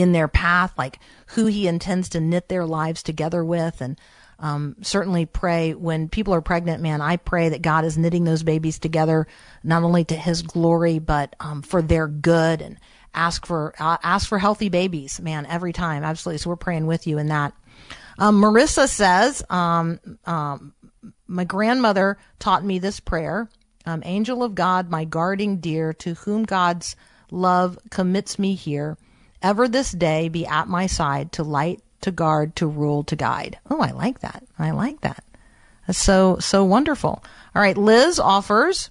in 0.00 0.12
their 0.12 0.28
path, 0.28 0.72
like 0.78 0.98
who 1.28 1.46
he 1.46 1.68
intends 1.68 2.08
to 2.10 2.20
knit 2.20 2.48
their 2.48 2.64
lives 2.64 3.02
together 3.02 3.44
with. 3.44 3.80
And 3.80 4.00
um, 4.38 4.76
certainly 4.80 5.26
pray 5.26 5.74
when 5.74 6.08
people 6.08 6.32
are 6.34 6.40
pregnant, 6.40 6.82
man, 6.82 7.00
I 7.00 7.16
pray 7.16 7.50
that 7.50 7.62
God 7.62 7.84
is 7.84 7.98
knitting 7.98 8.24
those 8.24 8.42
babies 8.42 8.78
together, 8.78 9.26
not 9.62 9.82
only 9.82 10.04
to 10.04 10.16
his 10.16 10.42
glory, 10.42 10.98
but 10.98 11.36
um, 11.40 11.62
for 11.62 11.82
their 11.82 12.08
good 12.08 12.62
and 12.62 12.78
ask 13.12 13.44
for, 13.44 13.74
uh, 13.78 13.98
ask 14.02 14.28
for 14.28 14.38
healthy 14.38 14.70
babies, 14.70 15.20
man, 15.20 15.44
every 15.46 15.72
time. 15.72 16.02
Absolutely. 16.02 16.38
So 16.38 16.50
we're 16.50 16.56
praying 16.56 16.86
with 16.86 17.06
you 17.06 17.18
in 17.18 17.28
that. 17.28 17.52
Um, 18.18 18.40
Marissa 18.40 18.88
says, 18.88 19.42
um, 19.50 20.00
um, 20.24 20.72
my 21.26 21.44
grandmother 21.44 22.18
taught 22.38 22.64
me 22.64 22.78
this 22.78 23.00
prayer. 23.00 23.48
Um, 23.86 24.02
Angel 24.04 24.42
of 24.42 24.54
God, 24.54 24.90
my 24.90 25.04
guarding 25.04 25.58
dear, 25.58 25.92
to 25.94 26.14
whom 26.14 26.44
God's 26.44 26.96
love 27.30 27.78
commits 27.90 28.38
me 28.38 28.54
here, 28.54 28.96
ever 29.42 29.68
this 29.68 29.92
day 29.92 30.28
be 30.28 30.46
at 30.46 30.68
my 30.68 30.86
side 30.86 31.32
to 31.32 31.42
light, 31.42 31.80
to 32.02 32.10
guard, 32.10 32.56
to 32.56 32.66
rule, 32.66 33.04
to 33.04 33.16
guide. 33.16 33.58
Oh, 33.70 33.80
I 33.80 33.90
like 33.90 34.20
that. 34.20 34.44
I 34.58 34.70
like 34.70 35.00
that. 35.02 35.24
That's 35.86 35.98
so, 35.98 36.38
so 36.38 36.64
wonderful. 36.64 37.22
All 37.54 37.62
right. 37.62 37.76
Liz 37.76 38.18
offers 38.18 38.90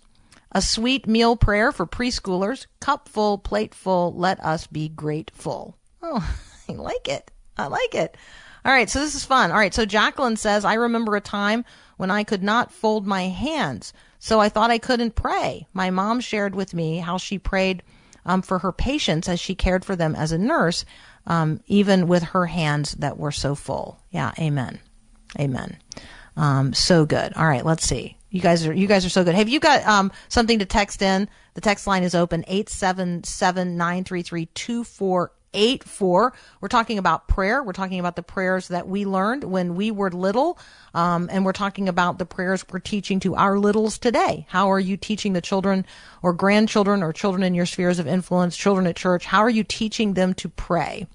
a 0.51 0.61
sweet 0.61 1.07
meal 1.07 1.35
prayer 1.35 1.71
for 1.71 1.85
preschoolers. 1.85 2.65
Cup 2.79 3.07
full, 3.07 3.37
plate 3.37 3.73
full. 3.73 4.13
Let 4.13 4.43
us 4.43 4.67
be 4.67 4.89
grateful. 4.89 5.77
Oh, 6.01 6.27
I 6.69 6.73
like 6.73 7.07
it. 7.07 7.31
I 7.57 7.67
like 7.67 7.95
it. 7.95 8.17
All 8.65 8.71
right. 8.71 8.89
So 8.89 8.99
this 8.99 9.15
is 9.15 9.25
fun. 9.25 9.51
All 9.51 9.57
right. 9.57 9.73
So 9.73 9.85
Jacqueline 9.85 10.37
says, 10.37 10.65
I 10.65 10.73
remember 10.73 11.15
a 11.15 11.21
time 11.21 11.65
when 11.97 12.11
I 12.11 12.23
could 12.23 12.43
not 12.43 12.71
fold 12.71 13.05
my 13.07 13.23
hands. 13.23 13.93
So 14.19 14.39
I 14.39 14.49
thought 14.49 14.71
I 14.71 14.77
couldn't 14.77 15.15
pray. 15.15 15.65
My 15.73 15.89
mom 15.89 16.19
shared 16.19 16.55
with 16.55 16.73
me 16.73 16.97
how 16.97 17.17
she 17.17 17.39
prayed 17.39 17.83
um, 18.25 18.41
for 18.41 18.59
her 18.59 18.71
patients 18.71 19.27
as 19.27 19.39
she 19.39 19.55
cared 19.55 19.83
for 19.85 19.95
them 19.95 20.15
as 20.15 20.31
a 20.31 20.37
nurse 20.37 20.85
um, 21.29 21.61
even 21.67 22.07
with 22.07 22.23
her 22.23 22.47
hands 22.47 22.93
that 22.95 23.17
were 23.17 23.31
so 23.31 23.55
full. 23.55 23.99
Yeah, 24.09 24.31
amen, 24.39 24.79
amen. 25.39 25.77
Um, 26.35 26.73
so 26.73 27.05
good. 27.05 27.33
All 27.35 27.47
right, 27.47 27.65
let's 27.65 27.85
see. 27.85 28.17
You 28.31 28.41
guys 28.41 28.65
are 28.67 28.73
you 28.73 28.87
guys 28.87 29.05
are 29.05 29.09
so 29.09 29.23
good. 29.23 29.35
Have 29.35 29.49
you 29.49 29.59
got 29.59 29.85
um, 29.85 30.11
something 30.27 30.59
to 30.59 30.65
text 30.65 31.01
in? 31.01 31.29
The 31.53 31.61
text 31.61 31.87
line 31.87 32.03
is 32.03 32.13
open 32.13 32.43
eight 32.47 32.69
seven 32.69 33.23
seven 33.23 33.77
nine 33.77 34.03
three 34.03 34.21
three 34.21 34.47
two 34.47 34.83
four 34.83 35.31
eight 35.53 35.83
four. 35.83 36.33
We're 36.61 36.67
talking 36.67 36.97
about 36.97 37.27
prayer. 37.27 37.63
We're 37.63 37.73
talking 37.73 37.99
about 37.99 38.15
the 38.15 38.23
prayers 38.23 38.67
that 38.69 38.87
we 38.87 39.05
learned 39.05 39.43
when 39.43 39.75
we 39.75 39.91
were 39.91 40.11
little, 40.11 40.59
um, 40.93 41.29
and 41.31 41.45
we're 41.45 41.51
talking 41.51 41.89
about 41.89 42.17
the 42.17 42.25
prayers 42.25 42.65
we're 42.71 42.79
teaching 42.79 43.19
to 43.21 43.35
our 43.35 43.59
littles 43.59 43.97
today. 43.97 44.45
How 44.49 44.71
are 44.71 44.79
you 44.79 44.97
teaching 44.97 45.33
the 45.33 45.41
children 45.41 45.85
or 46.21 46.33
grandchildren 46.33 47.03
or 47.03 47.13
children 47.13 47.43
in 47.43 47.53
your 47.53 47.65
spheres 47.65 47.99
of 47.99 48.07
influence, 48.07 48.55
children 48.55 48.87
at 48.87 48.95
church? 48.95 49.25
How 49.25 49.39
are 49.39 49.49
you 49.49 49.63
teaching 49.63 50.13
them 50.13 50.33
to 50.35 50.49
pray? 50.49 51.07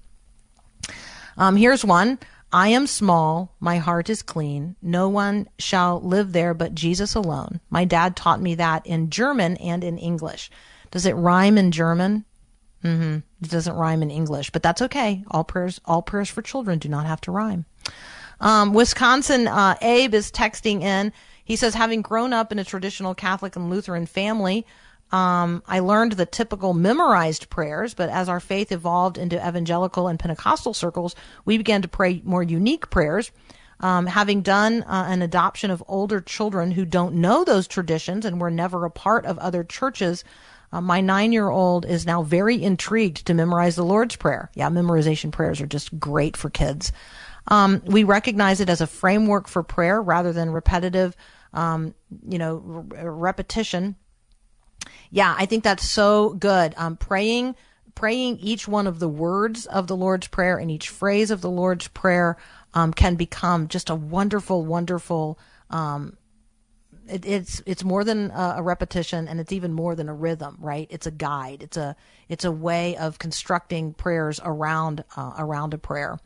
Um, 1.37 1.55
here's 1.55 1.83
one. 1.83 2.19
I 2.53 2.69
am 2.69 2.87
small, 2.87 3.53
my 3.59 3.79
heart 3.79 4.09
is 4.09 4.21
clean. 4.21 4.77
No 4.81 5.09
one 5.09 5.49
shall 5.59 5.99
live 5.99 6.31
there 6.31 6.53
but 6.53 6.73
Jesus 6.73 7.13
alone. 7.13 7.59
My 7.69 7.83
dad 7.83 8.15
taught 8.15 8.39
me 8.39 8.55
that 8.55 8.85
in 8.85 9.09
German 9.09 9.57
and 9.57 9.83
in 9.83 9.97
English. 9.97 10.49
Does 10.89 11.05
it 11.05 11.17
rhyme 11.17 11.57
in 11.57 11.71
German? 11.71 12.23
Mm-hmm. 12.85 13.17
It 13.41 13.49
doesn't 13.49 13.75
rhyme 13.75 14.03
in 14.03 14.11
English, 14.11 14.51
but 14.51 14.61
that's 14.61 14.81
okay. 14.83 15.23
All 15.31 15.43
prayers, 15.43 15.81
all 15.85 16.01
prayers 16.01 16.29
for 16.29 16.41
children 16.41 16.79
do 16.79 16.87
not 16.87 17.05
have 17.05 17.21
to 17.21 17.31
rhyme. 17.31 17.65
Um, 18.39 18.73
Wisconsin, 18.73 19.47
uh, 19.47 19.75
Abe 19.81 20.13
is 20.13 20.31
texting 20.31 20.81
in. 20.81 21.11
He 21.43 21.55
says, 21.55 21.73
having 21.73 22.01
grown 22.01 22.33
up 22.33 22.51
in 22.51 22.59
a 22.59 22.63
traditional 22.63 23.15
Catholic 23.15 23.55
and 23.55 23.69
Lutheran 23.69 24.05
family, 24.05 24.65
um, 25.11 25.63
I 25.67 25.79
learned 25.79 26.13
the 26.13 26.25
typical 26.25 26.73
memorized 26.73 27.49
prayers, 27.49 27.93
but 27.93 28.09
as 28.09 28.27
our 28.27 28.39
faith 28.39 28.71
evolved 28.71 29.17
into 29.17 29.37
evangelical 29.37 30.07
and 30.07 30.19
Pentecostal 30.19 30.73
circles, 30.73 31.15
we 31.45 31.57
began 31.57 31.81
to 31.83 31.87
pray 31.87 32.21
more 32.23 32.43
unique 32.43 32.89
prayers. 32.89 33.31
Um, 33.79 34.07
having 34.07 34.41
done 34.41 34.83
uh, 34.83 35.05
an 35.09 35.21
adoption 35.21 35.69
of 35.69 35.83
older 35.87 36.21
children 36.21 36.71
who 36.71 36.85
don't 36.85 37.15
know 37.15 37.43
those 37.43 37.67
traditions 37.67 38.25
and 38.25 38.39
were 38.39 38.51
never 38.51 38.85
a 38.85 38.89
part 38.89 39.25
of 39.25 39.37
other 39.37 39.63
churches, 39.63 40.23
uh, 40.75 40.81
my 40.81 41.01
nine 41.01 41.31
year 41.31 41.49
old 41.49 41.85
is 41.85 42.05
now 42.05 42.21
very 42.21 42.61
intrigued 42.61 43.25
to 43.27 43.33
memorize 43.33 43.75
the 43.75 43.83
Lord's 43.83 44.15
Prayer. 44.15 44.49
Yeah, 44.55 44.69
memorization 44.69 45.31
prayers 45.31 45.61
are 45.61 45.67
just 45.67 45.99
great 45.99 46.35
for 46.35 46.49
kids. 46.49 46.91
Um, 47.47 47.81
we 47.85 48.03
recognize 48.03 48.59
it 48.59 48.69
as 48.69 48.81
a 48.81 48.87
framework 48.87 49.47
for 49.47 49.63
prayer 49.63 50.01
rather 50.01 50.33
than 50.33 50.49
repetitive, 50.49 51.15
um, 51.53 51.93
you 52.27 52.39
know, 52.39 52.57
repetition 52.57 53.95
yeah, 55.11 55.35
I 55.37 55.45
think 55.45 55.63
that's 55.63 55.89
so 55.89 56.33
good. 56.33 56.73
Um, 56.77 56.97
praying, 56.97 57.55
praying 57.93 58.39
each 58.39 58.67
one 58.67 58.87
of 58.87 58.99
the 58.99 59.07
words 59.07 59.65
of 59.65 59.87
the 59.87 59.95
Lord's 59.95 60.27
Prayer 60.27 60.57
and 60.57 60.69
each 60.69 60.89
phrase 60.89 61.31
of 61.31 61.41
the 61.41 61.49
Lord's 61.49 61.87
Prayer 61.87 62.37
um, 62.73 62.93
can 62.93 63.15
become 63.15 63.67
just 63.67 63.89
a 63.89 63.95
wonderful, 63.95 64.65
wonderful. 64.65 65.39
It, 67.09 67.25
it's 67.25 67.61
it's 67.65 67.83
more 67.83 68.03
than 68.03 68.31
a, 68.31 68.55
a 68.57 68.63
repetition, 68.63 69.27
and 69.27 69.39
it's 69.39 69.51
even 69.51 69.73
more 69.73 69.95
than 69.95 70.09
a 70.09 70.13
rhythm, 70.13 70.57
right? 70.59 70.87
It's 70.89 71.05
a 71.05 71.11
guide. 71.11 71.61
It's 71.63 71.77
a 71.77 71.95
it's 72.29 72.45
a 72.45 72.51
way 72.51 72.97
of 72.97 73.19
constructing 73.19 73.93
prayers 73.93 74.39
around 74.43 75.03
uh, 75.15 75.33
around 75.37 75.73
a 75.73 75.77
prayer. 75.77 76.19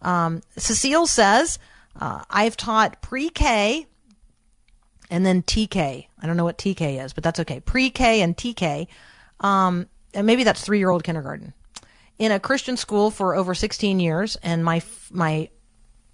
Um, 0.00 0.42
Cecile 0.56 1.06
says, 1.06 1.58
uh, 2.00 2.22
"I've 2.30 2.56
taught 2.56 3.02
pre-K 3.02 3.86
and 5.10 5.26
then 5.26 5.42
TK. 5.42 6.06
I 6.20 6.26
don't 6.26 6.36
know 6.36 6.44
what 6.44 6.58
TK 6.58 7.04
is, 7.04 7.12
but 7.12 7.22
that's 7.22 7.40
okay. 7.40 7.60
Pre-K 7.60 8.22
and 8.22 8.36
TK, 8.36 8.86
um, 9.40 9.86
and 10.14 10.26
maybe 10.26 10.44
that's 10.44 10.62
three-year-old 10.62 11.04
kindergarten 11.04 11.52
in 12.18 12.32
a 12.32 12.40
Christian 12.40 12.76
school 12.76 13.10
for 13.10 13.34
over 13.34 13.54
16 13.54 14.00
years, 14.00 14.36
and 14.42 14.64
my 14.64 14.82
my 15.10 15.48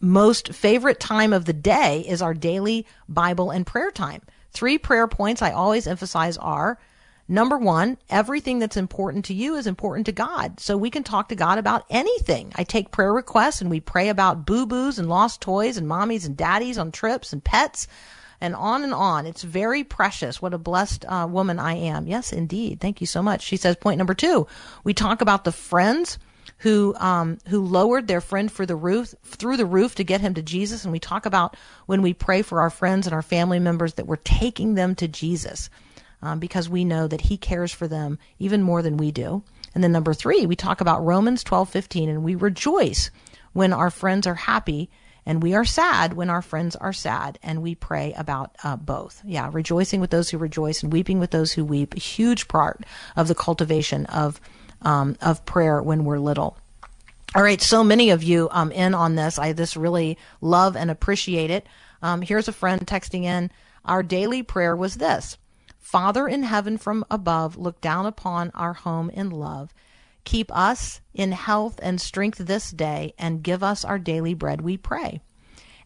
most 0.00 0.52
favorite 0.52 1.00
time 1.00 1.32
of 1.32 1.44
the 1.44 1.52
day 1.52 2.04
is 2.06 2.22
our 2.22 2.34
daily 2.34 2.86
Bible 3.08 3.50
and 3.50 3.66
prayer 3.66 3.90
time. 3.90 4.22
Three 4.52 4.78
prayer 4.78 5.08
points 5.08 5.42
I 5.42 5.52
always 5.52 5.86
emphasize 5.86 6.36
are 6.38 6.78
number 7.28 7.58
one, 7.58 7.98
everything 8.08 8.58
that's 8.58 8.76
important 8.76 9.26
to 9.26 9.34
you 9.34 9.54
is 9.56 9.66
important 9.66 10.06
to 10.06 10.12
God. 10.12 10.60
So 10.60 10.76
we 10.76 10.90
can 10.90 11.04
talk 11.04 11.28
to 11.28 11.34
God 11.34 11.58
about 11.58 11.84
anything. 11.90 12.52
I 12.54 12.64
take 12.64 12.90
prayer 12.90 13.12
requests 13.12 13.60
and 13.60 13.70
we 13.70 13.80
pray 13.80 14.08
about 14.08 14.46
boo 14.46 14.66
boos 14.66 14.98
and 14.98 15.08
lost 15.08 15.40
toys 15.40 15.76
and 15.76 15.86
mommies 15.86 16.26
and 16.26 16.36
daddies 16.36 16.78
on 16.78 16.90
trips 16.90 17.32
and 17.32 17.44
pets 17.44 17.86
and 18.40 18.54
on 18.54 18.84
and 18.84 18.94
on. 18.94 19.26
It's 19.26 19.42
very 19.42 19.84
precious. 19.84 20.40
What 20.40 20.54
a 20.54 20.58
blessed 20.58 21.04
uh, 21.06 21.26
woman 21.28 21.58
I 21.58 21.74
am. 21.74 22.06
Yes, 22.06 22.32
indeed. 22.32 22.80
Thank 22.80 23.00
you 23.00 23.06
so 23.06 23.22
much. 23.22 23.42
She 23.42 23.56
says, 23.56 23.76
point 23.76 23.98
number 23.98 24.14
two, 24.14 24.46
we 24.84 24.94
talk 24.94 25.20
about 25.20 25.44
the 25.44 25.52
friends 25.52 26.18
who 26.58 26.94
um, 26.96 27.38
who 27.48 27.64
lowered 27.64 28.08
their 28.08 28.20
friend 28.20 28.50
for 28.50 28.66
the 28.66 28.76
roof 28.76 29.14
through 29.24 29.56
the 29.56 29.66
roof 29.66 29.94
to 29.94 30.04
get 30.04 30.20
him 30.20 30.34
to 30.34 30.42
Jesus, 30.42 30.84
and 30.84 30.92
we 30.92 30.98
talk 30.98 31.26
about 31.26 31.56
when 31.86 32.02
we 32.02 32.12
pray 32.12 32.42
for 32.42 32.60
our 32.60 32.70
friends 32.70 33.06
and 33.06 33.14
our 33.14 33.22
family 33.22 33.58
members 33.58 33.94
that 33.94 34.06
we're 34.06 34.16
taking 34.16 34.74
them 34.74 34.94
to 34.96 35.08
Jesus 35.08 35.70
um, 36.22 36.38
because 36.38 36.68
we 36.68 36.84
know 36.84 37.06
that 37.06 37.22
He 37.22 37.36
cares 37.36 37.72
for 37.72 37.88
them 37.88 38.18
even 38.38 38.62
more 38.62 38.82
than 38.82 38.96
we 38.96 39.10
do. 39.12 39.42
And 39.74 39.84
then 39.84 39.92
number 39.92 40.14
three, 40.14 40.46
we 40.46 40.56
talk 40.56 40.80
about 40.80 41.04
Romans 41.04 41.44
twelve 41.44 41.68
fifteen, 41.68 42.08
and 42.08 42.24
we 42.24 42.34
rejoice 42.34 43.10
when 43.52 43.72
our 43.72 43.90
friends 43.90 44.26
are 44.26 44.34
happy. 44.34 44.90
And 45.26 45.42
we 45.42 45.52
are 45.52 45.64
sad 45.66 46.14
when 46.14 46.30
our 46.30 46.40
friends 46.40 46.74
are 46.74 46.94
sad, 46.94 47.38
and 47.42 47.60
we 47.60 47.74
pray 47.74 48.14
about 48.16 48.56
uh, 48.64 48.76
both. 48.76 49.20
Yeah, 49.26 49.50
rejoicing 49.52 50.00
with 50.00 50.08
those 50.08 50.30
who 50.30 50.38
rejoice 50.38 50.82
and 50.82 50.90
weeping 50.90 51.20
with 51.20 51.32
those 51.32 51.52
who 51.52 51.66
weep. 51.66 51.94
A 51.94 52.00
huge 52.00 52.48
part 52.48 52.86
of 53.14 53.28
the 53.28 53.34
cultivation 53.34 54.06
of 54.06 54.40
um, 54.82 55.16
of 55.20 55.44
prayer 55.44 55.82
when 55.82 56.04
we're 56.04 56.18
little. 56.18 56.56
All 57.34 57.42
right, 57.42 57.60
so 57.60 57.84
many 57.84 58.10
of 58.10 58.22
you 58.22 58.48
um, 58.52 58.72
in 58.72 58.94
on 58.94 59.14
this. 59.14 59.38
I 59.38 59.52
just 59.52 59.76
really 59.76 60.16
love 60.40 60.76
and 60.76 60.90
appreciate 60.90 61.50
it. 61.50 61.66
Um, 62.00 62.22
here's 62.22 62.48
a 62.48 62.52
friend 62.52 62.86
texting 62.86 63.24
in. 63.24 63.50
Our 63.84 64.02
daily 64.02 64.42
prayer 64.42 64.74
was 64.74 64.96
this 64.96 65.36
Father 65.78 66.28
in 66.28 66.42
heaven 66.42 66.76
from 66.76 67.04
above, 67.10 67.56
look 67.56 67.80
down 67.80 68.06
upon 68.06 68.50
our 68.54 68.74
home 68.74 69.10
in 69.10 69.30
love. 69.30 69.72
Keep 70.24 70.54
us 70.54 71.00
in 71.14 71.32
health 71.32 71.80
and 71.82 72.00
strength 72.00 72.38
this 72.38 72.70
day, 72.70 73.14
and 73.18 73.42
give 73.42 73.62
us 73.62 73.84
our 73.84 73.98
daily 73.98 74.34
bread, 74.34 74.60
we 74.60 74.76
pray. 74.76 75.22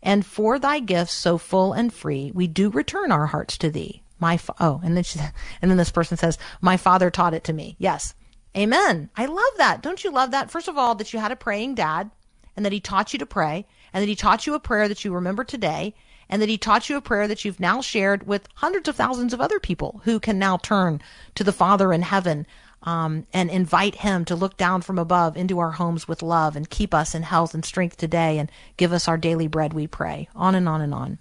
And 0.02 0.26
for 0.26 0.58
thy 0.58 0.80
gifts 0.80 1.12
so 1.12 1.38
full 1.38 1.72
and 1.72 1.92
free, 1.92 2.32
we 2.34 2.48
do 2.48 2.68
return 2.70 3.12
our 3.12 3.26
hearts 3.26 3.56
to 3.58 3.70
thee. 3.70 4.02
My 4.18 4.36
fa- 4.36 4.54
oh, 4.58 4.80
and 4.82 4.96
then 4.96 5.04
she, 5.04 5.20
and 5.62 5.70
then 5.70 5.78
this 5.78 5.92
person 5.92 6.16
says, 6.16 6.38
"My 6.60 6.76
father 6.76 7.10
taught 7.10 7.34
it 7.34 7.44
to 7.44 7.52
me." 7.52 7.76
Yes, 7.78 8.14
Amen. 8.56 9.10
I 9.16 9.26
love 9.26 9.52
that. 9.56 9.82
Don't 9.82 10.04
you 10.04 10.10
love 10.10 10.30
that? 10.30 10.50
First 10.50 10.68
of 10.68 10.76
all, 10.76 10.94
that 10.96 11.12
you 11.12 11.18
had 11.18 11.32
a 11.32 11.36
praying 11.36 11.74
dad 11.74 12.10
and 12.54 12.64
that 12.64 12.72
he 12.72 12.80
taught 12.80 13.12
you 13.12 13.18
to 13.18 13.26
pray 13.26 13.66
and 13.92 14.02
that 14.02 14.08
he 14.08 14.16
taught 14.16 14.46
you 14.46 14.54
a 14.54 14.60
prayer 14.60 14.88
that 14.88 15.04
you 15.04 15.12
remember 15.14 15.44
today 15.44 15.94
and 16.28 16.40
that 16.40 16.48
he 16.48 16.58
taught 16.58 16.88
you 16.88 16.96
a 16.96 17.02
prayer 17.02 17.28
that 17.28 17.44
you've 17.44 17.60
now 17.60 17.80
shared 17.80 18.26
with 18.26 18.48
hundreds 18.54 18.88
of 18.88 18.96
thousands 18.96 19.32
of 19.32 19.40
other 19.40 19.58
people 19.58 20.00
who 20.04 20.20
can 20.20 20.38
now 20.38 20.56
turn 20.58 21.00
to 21.34 21.44
the 21.44 21.52
Father 21.52 21.92
in 21.92 22.02
heaven 22.02 22.46
um, 22.84 23.26
and 23.32 23.50
invite 23.50 23.96
him 23.96 24.24
to 24.24 24.34
look 24.34 24.56
down 24.56 24.82
from 24.82 24.98
above 24.98 25.36
into 25.36 25.58
our 25.58 25.72
homes 25.72 26.08
with 26.08 26.22
love 26.22 26.56
and 26.56 26.68
keep 26.68 26.92
us 26.92 27.14
in 27.14 27.22
health 27.22 27.54
and 27.54 27.64
strength 27.64 27.96
today 27.96 28.38
and 28.38 28.50
give 28.76 28.92
us 28.92 29.08
our 29.08 29.16
daily 29.16 29.46
bread, 29.46 29.72
we 29.72 29.86
pray. 29.86 30.28
On 30.34 30.54
and 30.54 30.68
on 30.68 30.80
and 30.80 30.92
on. 30.92 31.18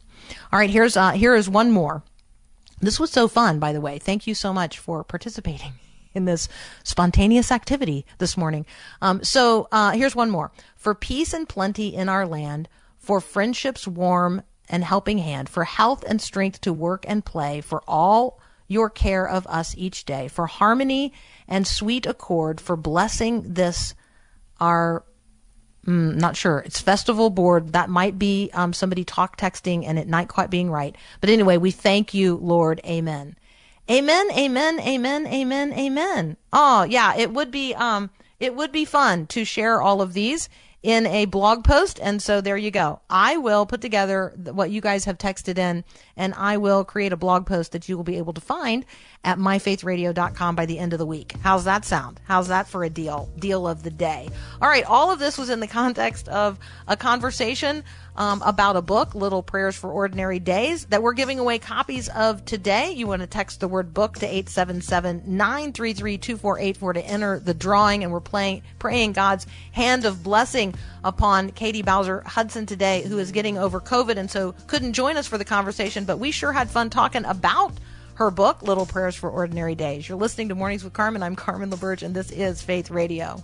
All 0.51 0.59
right, 0.59 0.69
here's 0.69 0.97
uh, 0.97 1.11
here 1.11 1.35
is 1.35 1.49
one 1.49 1.71
more. 1.71 2.03
This 2.79 2.99
was 2.99 3.11
so 3.11 3.27
fun, 3.27 3.59
by 3.59 3.73
the 3.73 3.81
way. 3.81 3.99
Thank 3.99 4.25
you 4.25 4.33
so 4.33 4.53
much 4.53 4.79
for 4.79 5.03
participating 5.03 5.73
in 6.13 6.25
this 6.25 6.47
spontaneous 6.83 7.51
activity 7.51 8.05
this 8.17 8.37
morning. 8.37 8.65
Um, 9.01 9.23
so 9.23 9.67
uh, 9.71 9.91
here's 9.91 10.15
one 10.15 10.29
more. 10.29 10.51
For 10.75 10.95
peace 10.95 11.33
and 11.33 11.47
plenty 11.47 11.95
in 11.95 12.09
our 12.09 12.25
land, 12.25 12.67
for 12.97 13.21
friendships 13.21 13.87
warm 13.87 14.43
and 14.69 14.83
helping 14.83 15.17
hand, 15.17 15.49
for 15.49 15.63
health 15.63 16.03
and 16.07 16.21
strength 16.21 16.61
to 16.61 16.73
work 16.73 17.05
and 17.07 17.25
play, 17.25 17.61
for 17.61 17.83
all 17.87 18.39
your 18.67 18.89
care 18.89 19.27
of 19.27 19.45
us 19.47 19.75
each 19.77 20.05
day, 20.05 20.29
for 20.29 20.47
harmony 20.47 21.11
and 21.47 21.67
sweet 21.67 22.05
accord, 22.05 22.61
for 22.61 22.77
blessing 22.77 23.53
this 23.53 23.93
our 24.61 25.03
mm, 25.85 26.15
not 26.15 26.37
sure. 26.37 26.59
It's 26.59 26.79
festival 26.79 27.29
board. 27.29 27.73
That 27.73 27.89
might 27.89 28.17
be 28.17 28.49
um, 28.53 28.71
somebody 28.71 29.03
talk 29.03 29.37
texting 29.37 29.83
and 29.85 29.99
it 29.99 30.07
not 30.07 30.29
quite 30.29 30.49
being 30.49 30.71
right. 30.71 30.95
But 31.19 31.29
anyway, 31.29 31.57
we 31.57 31.71
thank 31.71 32.13
you, 32.13 32.37
Lord. 32.37 32.79
Amen. 32.85 33.35
Amen, 33.91 34.31
amen, 34.31 34.79
amen, 34.79 35.27
amen, 35.27 35.73
amen. 35.73 36.37
Oh, 36.53 36.83
yeah, 36.83 37.13
it 37.17 37.33
would 37.33 37.51
be 37.51 37.75
um 37.75 38.09
it 38.39 38.55
would 38.55 38.71
be 38.71 38.85
fun 38.85 39.27
to 39.27 39.43
share 39.43 39.81
all 39.81 40.01
of 40.01 40.13
these 40.13 40.47
in 40.81 41.05
a 41.05 41.25
blog 41.25 41.63
post 41.63 41.99
and 42.01 42.21
so 42.21 42.39
there 42.39 42.55
you 42.55 42.71
go. 42.71 43.01
I 43.09 43.35
will 43.37 43.65
put 43.65 43.81
together 43.81 44.33
what 44.37 44.71
you 44.71 44.79
guys 44.79 45.05
have 45.05 45.17
texted 45.17 45.57
in 45.57 45.83
and 46.15 46.33
I 46.35 46.55
will 46.57 46.85
create 46.85 47.11
a 47.11 47.17
blog 47.17 47.45
post 47.45 47.73
that 47.73 47.89
you 47.89 47.97
will 47.97 48.05
be 48.05 48.17
able 48.17 48.33
to 48.33 48.41
find 48.41 48.85
at 49.23 49.37
myfaithradio.com 49.37 50.55
by 50.55 50.65
the 50.65 50.79
end 50.79 50.93
of 50.93 50.99
the 50.99 51.05
week. 51.05 51.35
How's 51.43 51.65
that 51.65 51.83
sound? 51.83 52.19
How's 52.23 52.47
that 52.47 52.67
for 52.67 52.83
a 52.83 52.89
deal? 52.89 53.29
Deal 53.37 53.67
of 53.67 53.83
the 53.83 53.91
day. 53.91 54.29
All 54.61 54.69
right, 54.69 54.85
all 54.85 55.11
of 55.11 55.19
this 55.19 55.37
was 55.37 55.49
in 55.49 55.59
the 55.59 55.67
context 55.67 56.29
of 56.29 56.57
a 56.87 56.97
conversation 56.97 57.83
um, 58.15 58.41
about 58.45 58.75
a 58.75 58.81
book, 58.81 59.15
Little 59.15 59.43
Prayers 59.43 59.75
for 59.75 59.89
Ordinary 59.89 60.39
Days, 60.39 60.85
that 60.85 61.01
we're 61.01 61.13
giving 61.13 61.39
away 61.39 61.59
copies 61.59 62.09
of 62.09 62.43
today. 62.45 62.91
You 62.91 63.07
want 63.07 63.21
to 63.21 63.27
text 63.27 63.59
the 63.59 63.67
word 63.67 63.93
book 63.93 64.15
to 64.15 64.25
877 64.25 65.23
933 65.25 66.17
2484 66.17 66.93
to 66.93 67.01
enter 67.05 67.39
the 67.39 67.53
drawing, 67.53 68.03
and 68.03 68.11
we're 68.11 68.19
playing, 68.19 68.63
praying 68.79 69.13
God's 69.13 69.47
hand 69.71 70.05
of 70.05 70.23
blessing 70.23 70.75
upon 71.03 71.51
Katie 71.51 71.81
Bowser 71.81 72.21
Hutchinson 72.21 72.65
today, 72.65 73.03
who 73.03 73.17
is 73.19 73.31
getting 73.31 73.57
over 73.57 73.79
COVID 73.79 74.17
and 74.17 74.29
so 74.29 74.53
couldn't 74.67 74.93
join 74.93 75.17
us 75.17 75.27
for 75.27 75.37
the 75.37 75.45
conversation, 75.45 76.05
but 76.05 76.19
we 76.19 76.31
sure 76.31 76.51
had 76.51 76.69
fun 76.69 76.89
talking 76.89 77.25
about 77.25 77.73
her 78.15 78.29
book, 78.29 78.61
Little 78.61 78.85
Prayers 78.85 79.15
for 79.15 79.29
Ordinary 79.29 79.73
Days. 79.73 80.07
You're 80.07 80.17
listening 80.17 80.49
to 80.49 80.55
Mornings 80.55 80.83
with 80.83 80.93
Carmen. 80.93 81.23
I'm 81.23 81.35
Carmen 81.35 81.71
LaBerge, 81.71 82.03
and 82.03 82.13
this 82.13 82.31
is 82.31 82.61
Faith 82.61 82.91
Radio. 82.91 83.41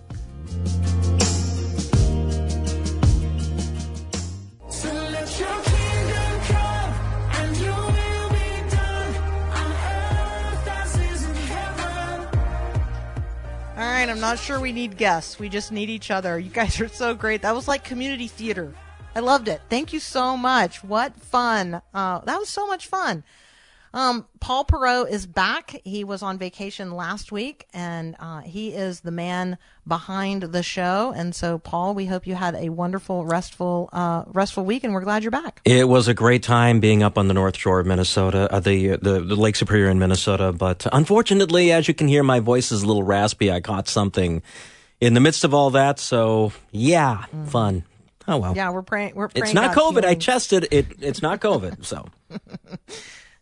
All 13.77 13.83
right, 13.83 14.09
I'm 14.09 14.19
not 14.19 14.39
sure 14.39 14.59
we 14.59 14.71
need 14.71 14.97
guests. 14.97 15.37
We 15.37 15.49
just 15.49 15.71
need 15.71 15.87
each 15.87 16.09
other. 16.09 16.39
You 16.39 16.49
guys 16.49 16.81
are 16.81 16.87
so 16.87 17.13
great. 17.13 17.43
That 17.43 17.53
was 17.53 17.67
like 17.67 17.83
community 17.83 18.27
theater. 18.27 18.73
I 19.13 19.19
loved 19.19 19.47
it. 19.47 19.61
Thank 19.69 19.93
you 19.93 19.99
so 19.99 20.35
much. 20.35 20.83
What 20.83 21.21
fun. 21.21 21.83
Uh, 21.93 22.21
that 22.21 22.39
was 22.39 22.49
so 22.49 22.65
much 22.65 22.87
fun. 22.87 23.23
Um, 23.97 24.27
Paul 24.39 24.63
Perot 24.63 25.09
is 25.09 25.25
back. 25.25 25.81
He 25.83 26.03
was 26.03 26.21
on 26.21 26.37
vacation 26.37 26.91
last 26.91 27.31
week, 27.31 27.65
and 27.73 28.15
uh, 28.19 28.41
he 28.41 28.69
is 28.69 28.99
the 28.99 29.09
man 29.09 29.57
behind 29.87 30.43
the 30.43 30.61
show. 30.61 31.11
And 31.15 31.33
so, 31.33 31.57
Paul, 31.57 31.95
we 31.95 32.05
hope 32.05 32.27
you 32.27 32.35
had 32.35 32.53
a 32.53 32.69
wonderful, 32.69 33.25
restful, 33.25 33.89
uh, 33.91 34.25
restful 34.27 34.65
week, 34.65 34.83
and 34.83 34.93
we're 34.93 35.01
glad 35.01 35.23
you're 35.23 35.31
back. 35.31 35.61
It 35.65 35.89
was 35.89 36.07
a 36.07 36.13
great 36.13 36.43
time 36.43 36.79
being 36.79 37.01
up 37.01 37.17
on 37.17 37.27
the 37.27 37.33
North 37.33 37.57
Shore 37.57 37.79
of 37.79 37.87
Minnesota, 37.87 38.47
uh, 38.53 38.59
the, 38.59 38.97
the 38.97 39.19
the 39.19 39.35
Lake 39.35 39.55
Superior 39.55 39.89
in 39.89 39.97
Minnesota. 39.97 40.53
But 40.53 40.85
unfortunately, 40.93 41.71
as 41.71 41.87
you 41.87 41.95
can 41.95 42.07
hear, 42.07 42.21
my 42.21 42.39
voice 42.39 42.71
is 42.71 42.83
a 42.83 42.85
little 42.85 43.01
raspy. 43.01 43.51
I 43.51 43.61
caught 43.61 43.87
something 43.87 44.43
in 45.01 45.15
the 45.15 45.21
midst 45.21 45.43
of 45.43 45.55
all 45.55 45.71
that. 45.71 45.97
So 45.97 46.51
yeah, 46.69 47.25
fun. 47.47 47.83
Oh 48.27 48.37
well. 48.37 48.55
Yeah, 48.55 48.69
we're 48.69 48.83
praying. 48.83 49.15
We're 49.15 49.29
praying. 49.29 49.45
It's 49.45 49.55
not 49.55 49.75
COVID. 49.75 50.05
I 50.05 50.13
tested 50.13 50.67
it. 50.69 50.85
It's 50.99 51.23
not 51.23 51.41
COVID. 51.41 51.83
So 51.83 52.05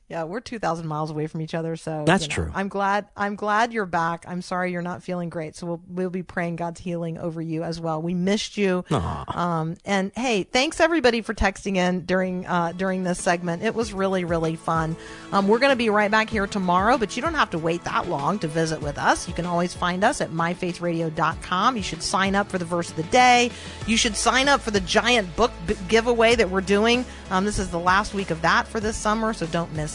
Yeah, 0.08 0.26
we're 0.26 0.40
two 0.40 0.60
thousand 0.60 0.86
miles 0.88 1.10
away 1.10 1.26
from 1.26 1.42
each 1.42 1.56
other, 1.56 1.76
so 1.76 2.04
That's 2.06 2.24
you 2.26 2.30
know, 2.30 2.36
true. 2.36 2.52
I'm 2.54 2.68
glad. 2.68 3.08
I'm 3.18 3.36
glad 3.36 3.74
you're 3.74 3.88
back. 3.88 4.26
I'm 4.28 4.44
sorry 4.44 4.72
you're 4.72 4.84
not 4.84 5.02
feeling 5.02 5.30
great, 5.30 5.56
so 5.56 5.66
we'll 5.66 5.82
we'll 5.88 6.10
be 6.12 6.22
praying 6.22 6.58
God's 6.58 6.80
healing 6.80 7.18
over 7.18 7.42
you 7.42 7.64
as 7.64 7.82
well. 7.82 8.04
We 8.04 8.14
missed 8.14 8.56
you. 8.56 8.86
Um, 8.92 9.78
and 9.84 10.12
hey, 10.16 10.44
thanks 10.44 10.80
everybody 10.80 11.22
for 11.22 11.34
texting 11.34 11.78
in 11.78 12.06
during 12.06 12.46
uh, 12.46 12.74
during 12.74 13.04
this 13.04 13.20
segment. 13.20 13.64
It 13.64 13.74
was 13.74 13.94
really 13.94 14.26
really 14.26 14.56
fun. 14.56 14.96
Um, 15.32 15.48
we're 15.48 15.58
going 15.58 15.72
to 15.72 15.76
be 15.76 15.90
right 15.90 16.12
back 16.12 16.30
here 16.30 16.46
tomorrow, 16.46 17.00
but 17.00 17.16
you 17.16 17.24
don't 17.24 17.34
have 17.34 17.50
to 17.50 17.58
wait 17.58 17.84
that 17.86 18.08
long 18.08 18.38
to 18.40 18.48
visit 18.48 18.82
with 18.82 19.00
us. 19.00 19.28
You 19.28 19.34
can 19.34 19.48
always 19.48 19.74
find 19.74 20.04
us 20.04 20.22
at 20.22 20.30
myfaithradio.com. 20.30 21.78
You 21.78 21.84
should 21.84 22.04
sign 22.04 22.36
up 22.36 22.50
for 22.50 22.58
the 22.60 22.66
verse 22.66 22.92
of 22.92 22.96
the 22.96 23.04
day. 23.04 23.50
You 23.88 23.98
should 23.98 24.16
sign 24.16 24.48
up 24.48 24.62
for 24.62 24.72
the 24.72 24.82
giant 24.82 25.36
book 25.36 25.52
b- 25.66 25.76
giveaway 25.88 26.36
that 26.36 26.50
we're 26.50 26.62
doing. 26.62 27.06
Um, 27.32 27.44
this 27.44 27.58
is 27.58 27.72
the 27.72 27.80
last 27.80 28.14
week 28.14 28.30
of 28.30 28.42
that 28.44 28.68
for 28.68 28.80
this 28.80 28.96
summer, 28.96 29.34
so 29.34 29.48
don't 29.48 29.74
miss 29.74 29.95